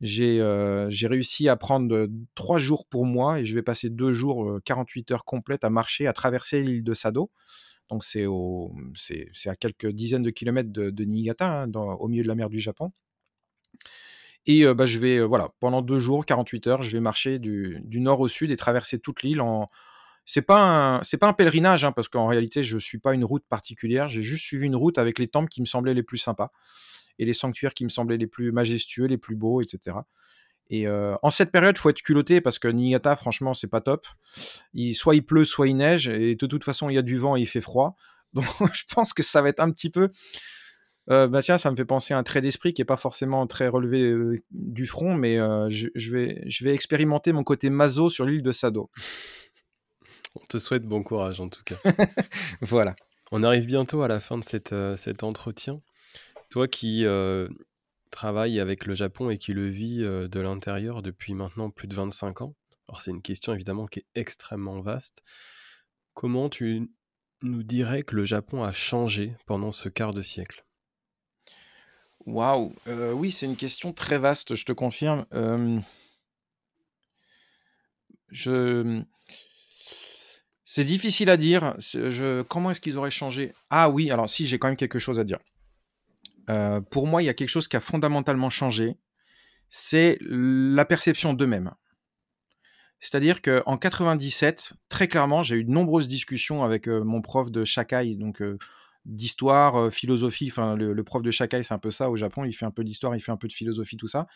[0.00, 0.42] J'ai
[1.06, 5.24] réussi à prendre trois jours pour moi et je vais passer deux jours, 48 heures
[5.24, 7.30] complètes à marcher, à traverser l'île de Sado
[7.92, 12.28] donc c'est, au, c'est, à quelques dizaines de kilomètres de, Niigata, hein, au milieu de
[12.28, 12.92] la mer du Japon.
[14.46, 18.20] Et bah, je vais, voilà, pendant deux jours, 48 heures, je vais marcher du, nord
[18.20, 19.68] au sud et traverser toute l'île en.
[20.24, 24.08] C'est pas un, pèlerinage, hein, parce qu'en réalité, je suis pas une route particulière.
[24.08, 26.50] J'ai juste suivi une route avec les temples qui me semblaient les plus sympas
[27.18, 29.96] et les sanctuaires qui me semblaient les plus majestueux, les plus beaux, etc.
[30.70, 34.06] Et euh, en cette période, faut être culotté parce que Niigata, franchement, c'est pas top.
[34.72, 37.16] Il, soit il pleut, soit il neige, et de toute façon, il y a du
[37.16, 37.96] vent et il fait froid.
[38.32, 40.08] Donc, je pense que ça va être un petit peu.
[41.10, 43.46] Euh, bah tiens, ça me fait penser à un trait d'esprit qui est pas forcément
[43.46, 45.36] très relevé euh, du front, mais
[45.68, 48.90] je, vais, je vais expérimenter mon côté maso sur l'île de Sado.
[50.34, 51.76] On te souhaite bon courage en tout cas.
[52.62, 52.96] voilà.
[53.32, 55.82] On arrive bientôt à la fin de cette, cet entretien.
[56.48, 57.04] Toi qui
[58.12, 62.42] travaille avec le Japon et qui le vit de l'intérieur depuis maintenant plus de 25
[62.42, 62.54] ans.
[62.88, 65.22] Alors c'est une question évidemment qui est extrêmement vaste.
[66.14, 66.92] Comment tu
[67.42, 70.64] nous dirais que le Japon a changé pendant ce quart de siècle?
[72.26, 75.26] Waouh, oui, c'est une question très vaste, je te confirme.
[78.28, 79.02] je...
[80.64, 81.76] C'est difficile à dire.
[82.48, 83.52] Comment est-ce qu'ils auraient changé?
[83.70, 85.38] Ah oui, alors si, j'ai quand même quelque chose à dire.
[86.52, 88.96] Euh, pour moi, il y a quelque chose qui a fondamentalement changé.
[89.68, 91.72] c'est la perception d'eux-mêmes.
[93.00, 98.16] C'est-à-dire qu'en 97, très clairement, j'ai eu de nombreuses discussions avec mon prof de Shakai,
[98.16, 98.42] donc
[99.06, 100.48] d'histoire, philosophie.
[100.50, 102.44] Enfin, le, prof de Shakai, c'est un peu ça au Japon.
[102.44, 104.26] Il fait un peu d'histoire, il fait un peu de philosophie, tout ça.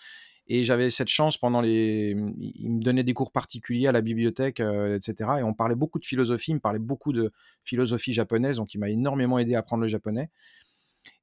[0.48, 2.16] Et j'avais cette chance pendant les.
[2.38, 5.14] Il me donnait des cours particuliers à la bibliothèque, etc.
[5.40, 6.52] Et on parlait beaucoup de philosophie.
[6.52, 7.32] Il me parlait beaucoup de
[7.62, 10.30] philosophie japonaise, donc il m'a énormément aidé à apprendre le japonais.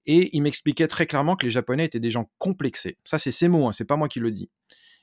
[0.06, 2.98] Et il m'expliquait très clairement que les Japonais étaient des gens complexés.
[3.06, 4.50] Ça, c'est ses mots, hein, c'est pas moi qui le dis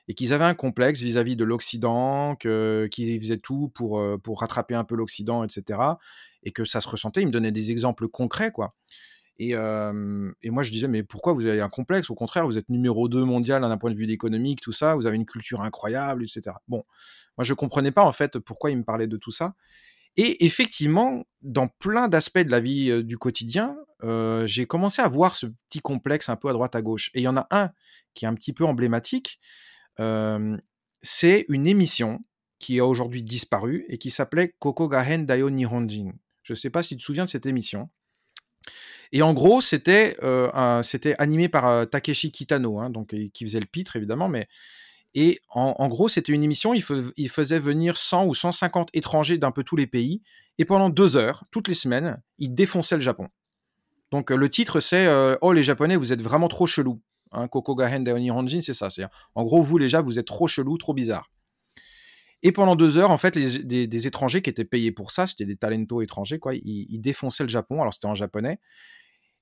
[0.09, 4.74] et qu'ils avaient un complexe vis-à-vis de l'Occident, qu'ils faisaient tout pour, euh, pour rattraper
[4.74, 5.78] un peu l'Occident, etc.
[6.43, 7.22] Et que ça se ressentait.
[7.22, 8.74] Ils me donnaient des exemples concrets, quoi.
[9.39, 12.10] Et, et, moi, je disais, mais pourquoi vous avez un complexe?
[12.10, 15.06] Au contraire, vous êtes numéro 2 mondial d'un point de vue économique, tout ça, vous
[15.06, 16.56] avez une culture incroyable, etc.
[16.68, 16.85] Bon,
[17.39, 19.55] moi, je ne comprenais pas, en fait, pourquoi il me parlait de tout ça.
[20.22, 23.74] Et effectivement, dans plein d'aspects de la vie du quotidien,
[24.44, 27.10] j'ai commencé à voir ce petit complexe un peu à droite à gauche.
[27.14, 27.70] Et il y en a un
[28.12, 29.40] qui est un petit peu emblématique,
[29.97, 32.22] c'est une émission
[32.59, 36.12] qui a aujourd'hui disparu et qui s'appelait Kokogahen Dayo Nihonjin.
[36.42, 37.88] Je ne sais pas si tu te souviens de cette émission.
[39.12, 40.18] Et en gros, c'était
[40.82, 44.48] c'était animé par Takeshi Kitano, hein, donc qui faisait le pitre évidemment, mais
[45.15, 46.73] et en, gros, c'était une émission.
[46.73, 50.23] Il, faisait venir 100 ou 150 étrangers d'un peu tous les pays,
[50.59, 53.28] et pendant deux heures, toutes les semaines, il défonçait le Japon.
[54.12, 55.09] Donc le titre, c'est
[55.41, 57.01] Oh les Japonais, vous êtes vraiment trop chelous.
[57.32, 58.91] Hein, Kokogahen Honjin, c'est ça.
[58.91, 59.05] C'est
[59.35, 61.31] en gros, vous, les gens, vous êtes trop chelou, trop bizarre.
[62.43, 65.45] Et pendant deux heures, en fait, les, des, étrangers qui étaient payés pour ça, c'était
[65.45, 66.55] des talentos étrangers, quoi.
[66.55, 67.82] Ils, défonçaient le Japon.
[67.82, 68.59] Alors, c'était en japonais.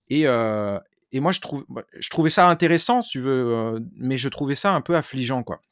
[0.08, 0.78] Et, euh,
[1.12, 1.32] et moi,
[1.68, 5.42] bah, je trouvais ça intéressant, tu veux, euh, mais je trouvais ça un peu affligeant,
[5.42, 5.62] quoi.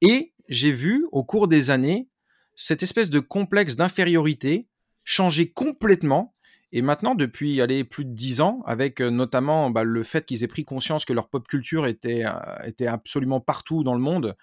[0.00, 2.08] Et j'ai vu, au cours des années,
[2.54, 4.68] cette espèce de complexe d'infériorité
[5.04, 6.34] changer complètement
[6.76, 10.48] et maintenant, depuis allez, plus de dix ans, avec notamment bah, le fait qu'ils aient
[10.48, 12.24] pris conscience que leur pop culture était,
[12.64, 14.34] était absolument partout dans le monde,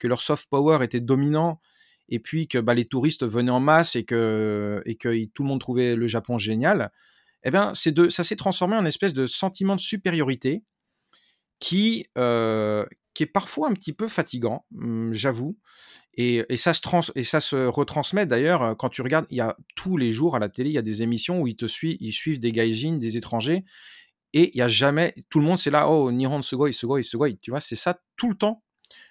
[0.00, 1.60] que leur soft power était dominant,
[2.08, 4.82] et puis que bah, les touristes venaient en masse et que
[5.32, 6.90] tout le monde trouvait le Japon génial,
[7.46, 10.64] eh bien, de, ça s'est transformé en espèce de sentiment de supériorité
[11.58, 15.56] qui, qui est parfois un petit peu fatigant, mmh, j'avoue,
[16.18, 19.56] et, ça se trans et ça se retransmet d'ailleurs quand tu regardes, il y a
[19.74, 21.98] tous les jours à la télé, il y a des émissions où ils te suivent,
[22.00, 23.64] ils suivent des gaijins, des étrangers,
[24.32, 27.34] et il y a jamais, tout le monde c'est là, oh Nihon Sugoi, Sugoi, Sugoi,
[27.40, 28.62] tu vois, c'est ça tout le temps,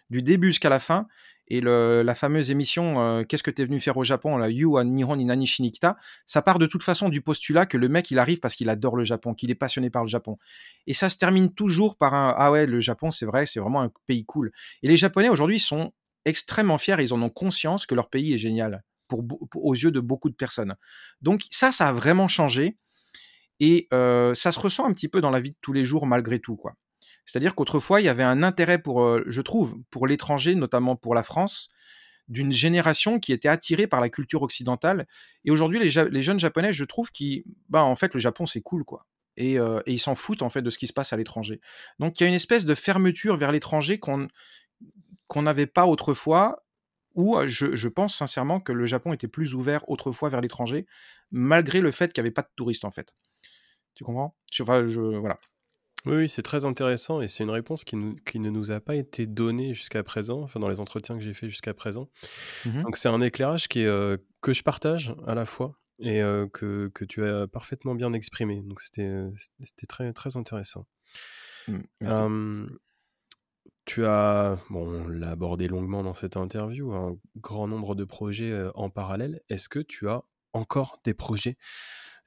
[0.09, 1.07] du début jusqu'à la fin.
[1.47, 4.85] Et la fameuse émission Qu'est-ce que tu es venu faire au Japon, la You and
[4.85, 8.39] Nihon Inani Shinikita, ça part de toute façon du postulat que le mec il arrive
[8.39, 10.37] parce qu'il adore le Japon, qu'il est passionné par le Japon.
[10.87, 13.81] Et ça se termine toujours par un Ah ouais, le Japon c'est vrai, c'est vraiment
[13.81, 14.51] un pays cool.
[14.81, 15.93] Et les Japonais aujourd'hui sont
[16.25, 18.83] extrêmement fiers, ils en ont conscience que leur pays est génial
[19.53, 20.75] aux yeux de beaucoup de personnes.
[21.21, 22.75] Donc ça, ça a vraiment changé
[23.59, 26.39] et ça se ressent un petit peu dans la vie de tous les jours malgré
[26.39, 26.73] tout, quoi.
[27.25, 31.23] C'est-à-dire qu'autrefois, il y avait un intérêt pour, je trouve, pour l'étranger, notamment pour la
[31.23, 31.69] France,
[32.27, 35.07] d'une génération qui était attirée par la culture occidentale.
[35.43, 38.83] Et aujourd'hui, les, jeunes japonais, je trouve qui, bah, en fait, le Japon, c'est cool,
[38.83, 39.05] quoi.
[39.37, 41.59] Et, ils s'en foutent en fait de ce qui se passe à l'étranger.
[41.99, 44.29] Donc il y a une espèce de fermeture vers l'étranger qu'on
[45.41, 46.63] n'avait pas autrefois,
[47.15, 50.85] ou je, pense sincèrement que le Japon était plus ouvert autrefois vers l'étranger,
[51.31, 53.13] malgré le fait qu'il n'y avait pas de touristes en fait.
[53.95, 54.35] Tu comprends?
[54.51, 55.39] Je, voilà.
[56.05, 59.73] Oui, c'est très intéressant et c'est une réponse qui, ne nous a pas été donnée
[59.73, 62.09] jusqu'à présent, enfin dans les entretiens que j'ai fait jusqu'à présent.
[62.65, 66.21] Mmh Donc c'est un éclairage qui est, que je partage à la fois et
[66.53, 68.61] que, tu as parfaitement bien exprimé.
[68.61, 69.31] Donc c'était
[69.87, 70.85] très, très intéressant.
[71.67, 72.67] Mmh,
[73.85, 78.53] tu as, bon, on l'a abordé longuement dans cette interview, un grand nombre de projets
[78.73, 79.41] en parallèle.
[79.49, 80.23] Est-ce que tu as
[80.53, 81.57] encore des projets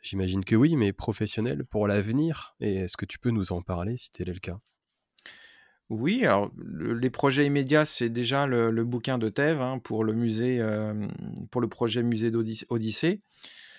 [0.08, 2.56] J'imagine que oui, mais professionnels pour l'avenir.
[2.60, 4.58] Et est-ce que tu peux nous en parler si tel est le cas?
[5.90, 10.66] Oui, alors les projets immédiats, c'est déjà le, bouquin de Thèves hein, pour le musée,
[11.50, 13.20] pour le projet musée d'Odyssée.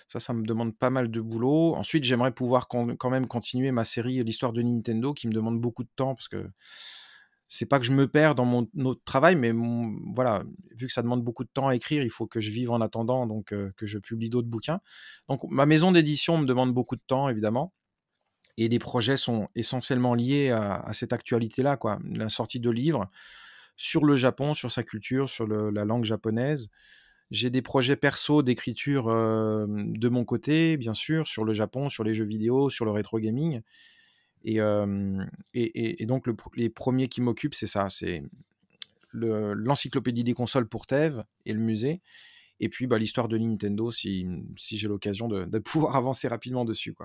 [0.05, 1.73] Ça, ça me demande pas mal de boulot.
[1.73, 5.83] Ensuite, j'aimerais pouvoir quand même continuer ma série L'histoire de Nintendo, qui me demande beaucoup
[5.83, 6.47] de temps parce que
[7.49, 8.67] c'est pas que je me perds dans mon
[9.05, 9.51] travail, mais
[10.13, 10.43] voilà,
[10.75, 12.79] vu que ça demande beaucoup de temps à écrire, il faut que je vive en
[12.79, 14.81] attendant, donc que je publie d'autres bouquins.
[15.27, 17.73] Donc ma maison d'édition me demande beaucoup de temps, évidemment,
[18.59, 23.09] et les projets sont essentiellement liés à, cette actualité-là, quoi, la sortie de livres
[23.77, 26.69] sur le Japon, sur sa culture, sur la langue japonaise.
[27.31, 32.13] J'ai des projets perso d'écriture de mon côté, bien sûr, sur le Japon, sur les
[32.13, 33.61] jeux vidéo, sur le rétro gaming.
[34.43, 34.59] Et,
[35.53, 38.23] et, donc, les premiers qui m'occupent, c'est ça c'est
[39.11, 42.01] l'encyclopédie des consoles pour Tev et le musée.
[42.59, 46.65] Et puis, bah, l'histoire de Nintendo, si, si j'ai l'occasion de, de, pouvoir avancer rapidement
[46.65, 46.95] dessus.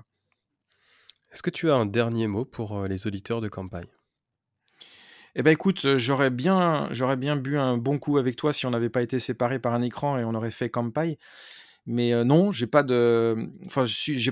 [1.33, 3.89] Est-ce que tu as un dernier mot pour les auditeurs de campagne
[5.35, 8.71] Eh ben écoute, j'aurais bien, j'aurais bien bu un bon coup avec toi si on
[8.71, 11.17] n'avait pas été séparés par un écran et on aurait fait campagne.
[11.87, 13.37] Mais non, j'ai pas de,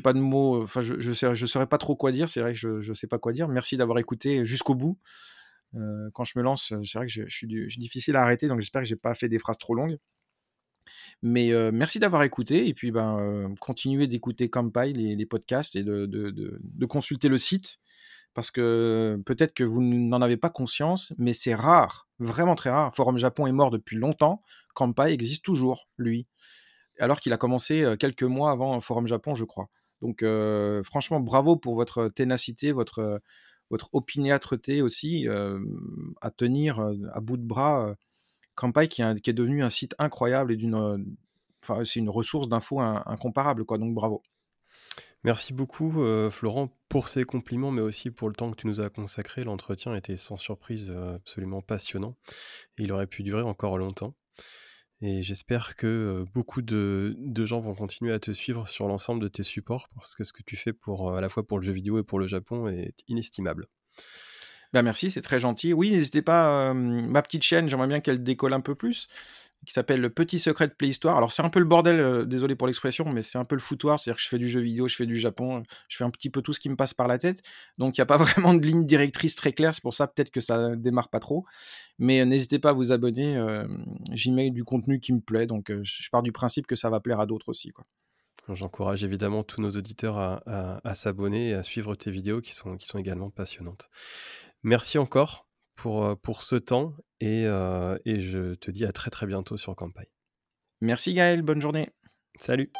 [0.02, 0.62] pas de mots.
[0.62, 2.28] Enfin, je, je, sais, je saurais pas trop quoi dire.
[2.28, 3.48] C'est vrai que je, je sais pas quoi dire.
[3.48, 4.98] Merci d'avoir écouté jusqu'au bout.
[6.14, 8.88] quand je me lance, c'est vrai que je, suis, difficile à arrêter, donc j'espère que
[8.88, 9.98] j'ai pas fait des phrases trop longues.
[11.22, 17.28] Mais merci d'avoir écouté et puis ben continuez d'écouter Kampai, les, podcasts et de, consulter
[17.28, 17.78] le site
[18.34, 22.94] parce que peut-être que vous n'en avez pas conscience, mais c'est rare, vraiment très rare.
[22.96, 24.42] Forum Japon est mort depuis longtemps,
[24.74, 26.26] Kampai existe toujours, lui
[26.98, 29.68] alors qu'il a commencé quelques mois avant Forum Japon, je crois.
[30.00, 30.24] Donc
[30.84, 33.20] franchement, bravo pour votre ténacité, votre,
[33.70, 35.26] votre opiniâtreté aussi,
[36.20, 36.80] à tenir
[37.12, 37.94] à bout de bras
[38.54, 41.16] Campai qui, est devenu un site incroyable et d'une...
[41.62, 44.22] Enfin, c'est une ressource d'infos incomparable, quoi, donc bravo.
[45.24, 45.92] Merci beaucoup,
[46.30, 49.44] Florent, pour ces compliments, mais aussi pour le temps que tu nous as consacré.
[49.44, 52.16] L'entretien était sans surprise absolument passionnant.
[52.76, 54.14] Et il aurait pu durer encore longtemps.
[55.04, 59.42] Et j'espère que beaucoup de, gens vont continuer à te suivre sur l'ensemble de tes
[59.42, 61.98] supports parce que ce que tu fais pour, à la fois pour le jeu vidéo
[61.98, 63.66] et pour le Japon est inestimable.
[64.72, 65.72] Ben merci, c'est très gentil.
[65.72, 69.08] Oui, n'hésitez pas, ma petite chaîne, j'aimerais bien qu'elle décolle un peu plus
[69.66, 71.16] qui s'appelle Le Petit Secret de Playhistoire.
[71.16, 73.60] Alors c'est un peu le bordel, euh, désolé pour l'expression, mais c'est un peu le
[73.60, 76.10] foutoir, c'est-à-dire que je fais du jeu vidéo, je fais du Japon, je fais un
[76.10, 77.42] petit peu tout ce qui me passe par la tête.
[77.78, 80.30] Donc il n'y a pas vraiment de ligne directrice très claire, c'est pour ça peut-être
[80.30, 81.44] que ça démarre pas trop.
[81.98, 83.66] Mais euh, n'hésitez pas à vous abonner, euh,
[84.10, 87.00] j'y mets du contenu qui me plaît, donc je pars du principe que ça va
[87.00, 87.72] plaire à d'autres aussi.
[88.48, 93.30] J'encourage évidemment tous nos auditeurs à, s'abonner et à suivre tes vidéos qui sont également
[93.30, 93.88] passionnantes.
[94.64, 97.42] Merci encore pour, pour ce temps et,
[98.04, 100.06] et, je te dis à très très bientôt sur Campagne.
[100.80, 101.90] Merci Gaël, bonne journée.
[102.36, 102.72] Salut.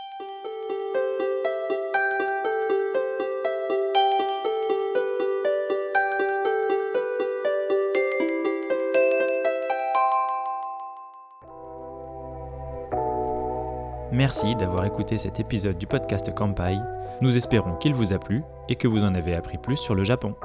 [14.12, 16.76] Merci d'avoir écouté cet épisode du podcast Kampai.
[17.22, 20.04] Nous espérons qu'il vous a plu et que vous en avez appris plus sur le
[20.04, 20.36] Japon.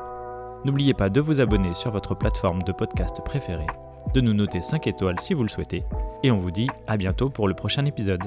[0.65, 3.67] N'oubliez pas de vous abonner sur votre plateforme de podcast préférée,
[4.13, 5.83] de nous noter 5 étoiles si vous le souhaitez,
[6.23, 8.23] et on vous dit à bientôt pour le prochain épisode.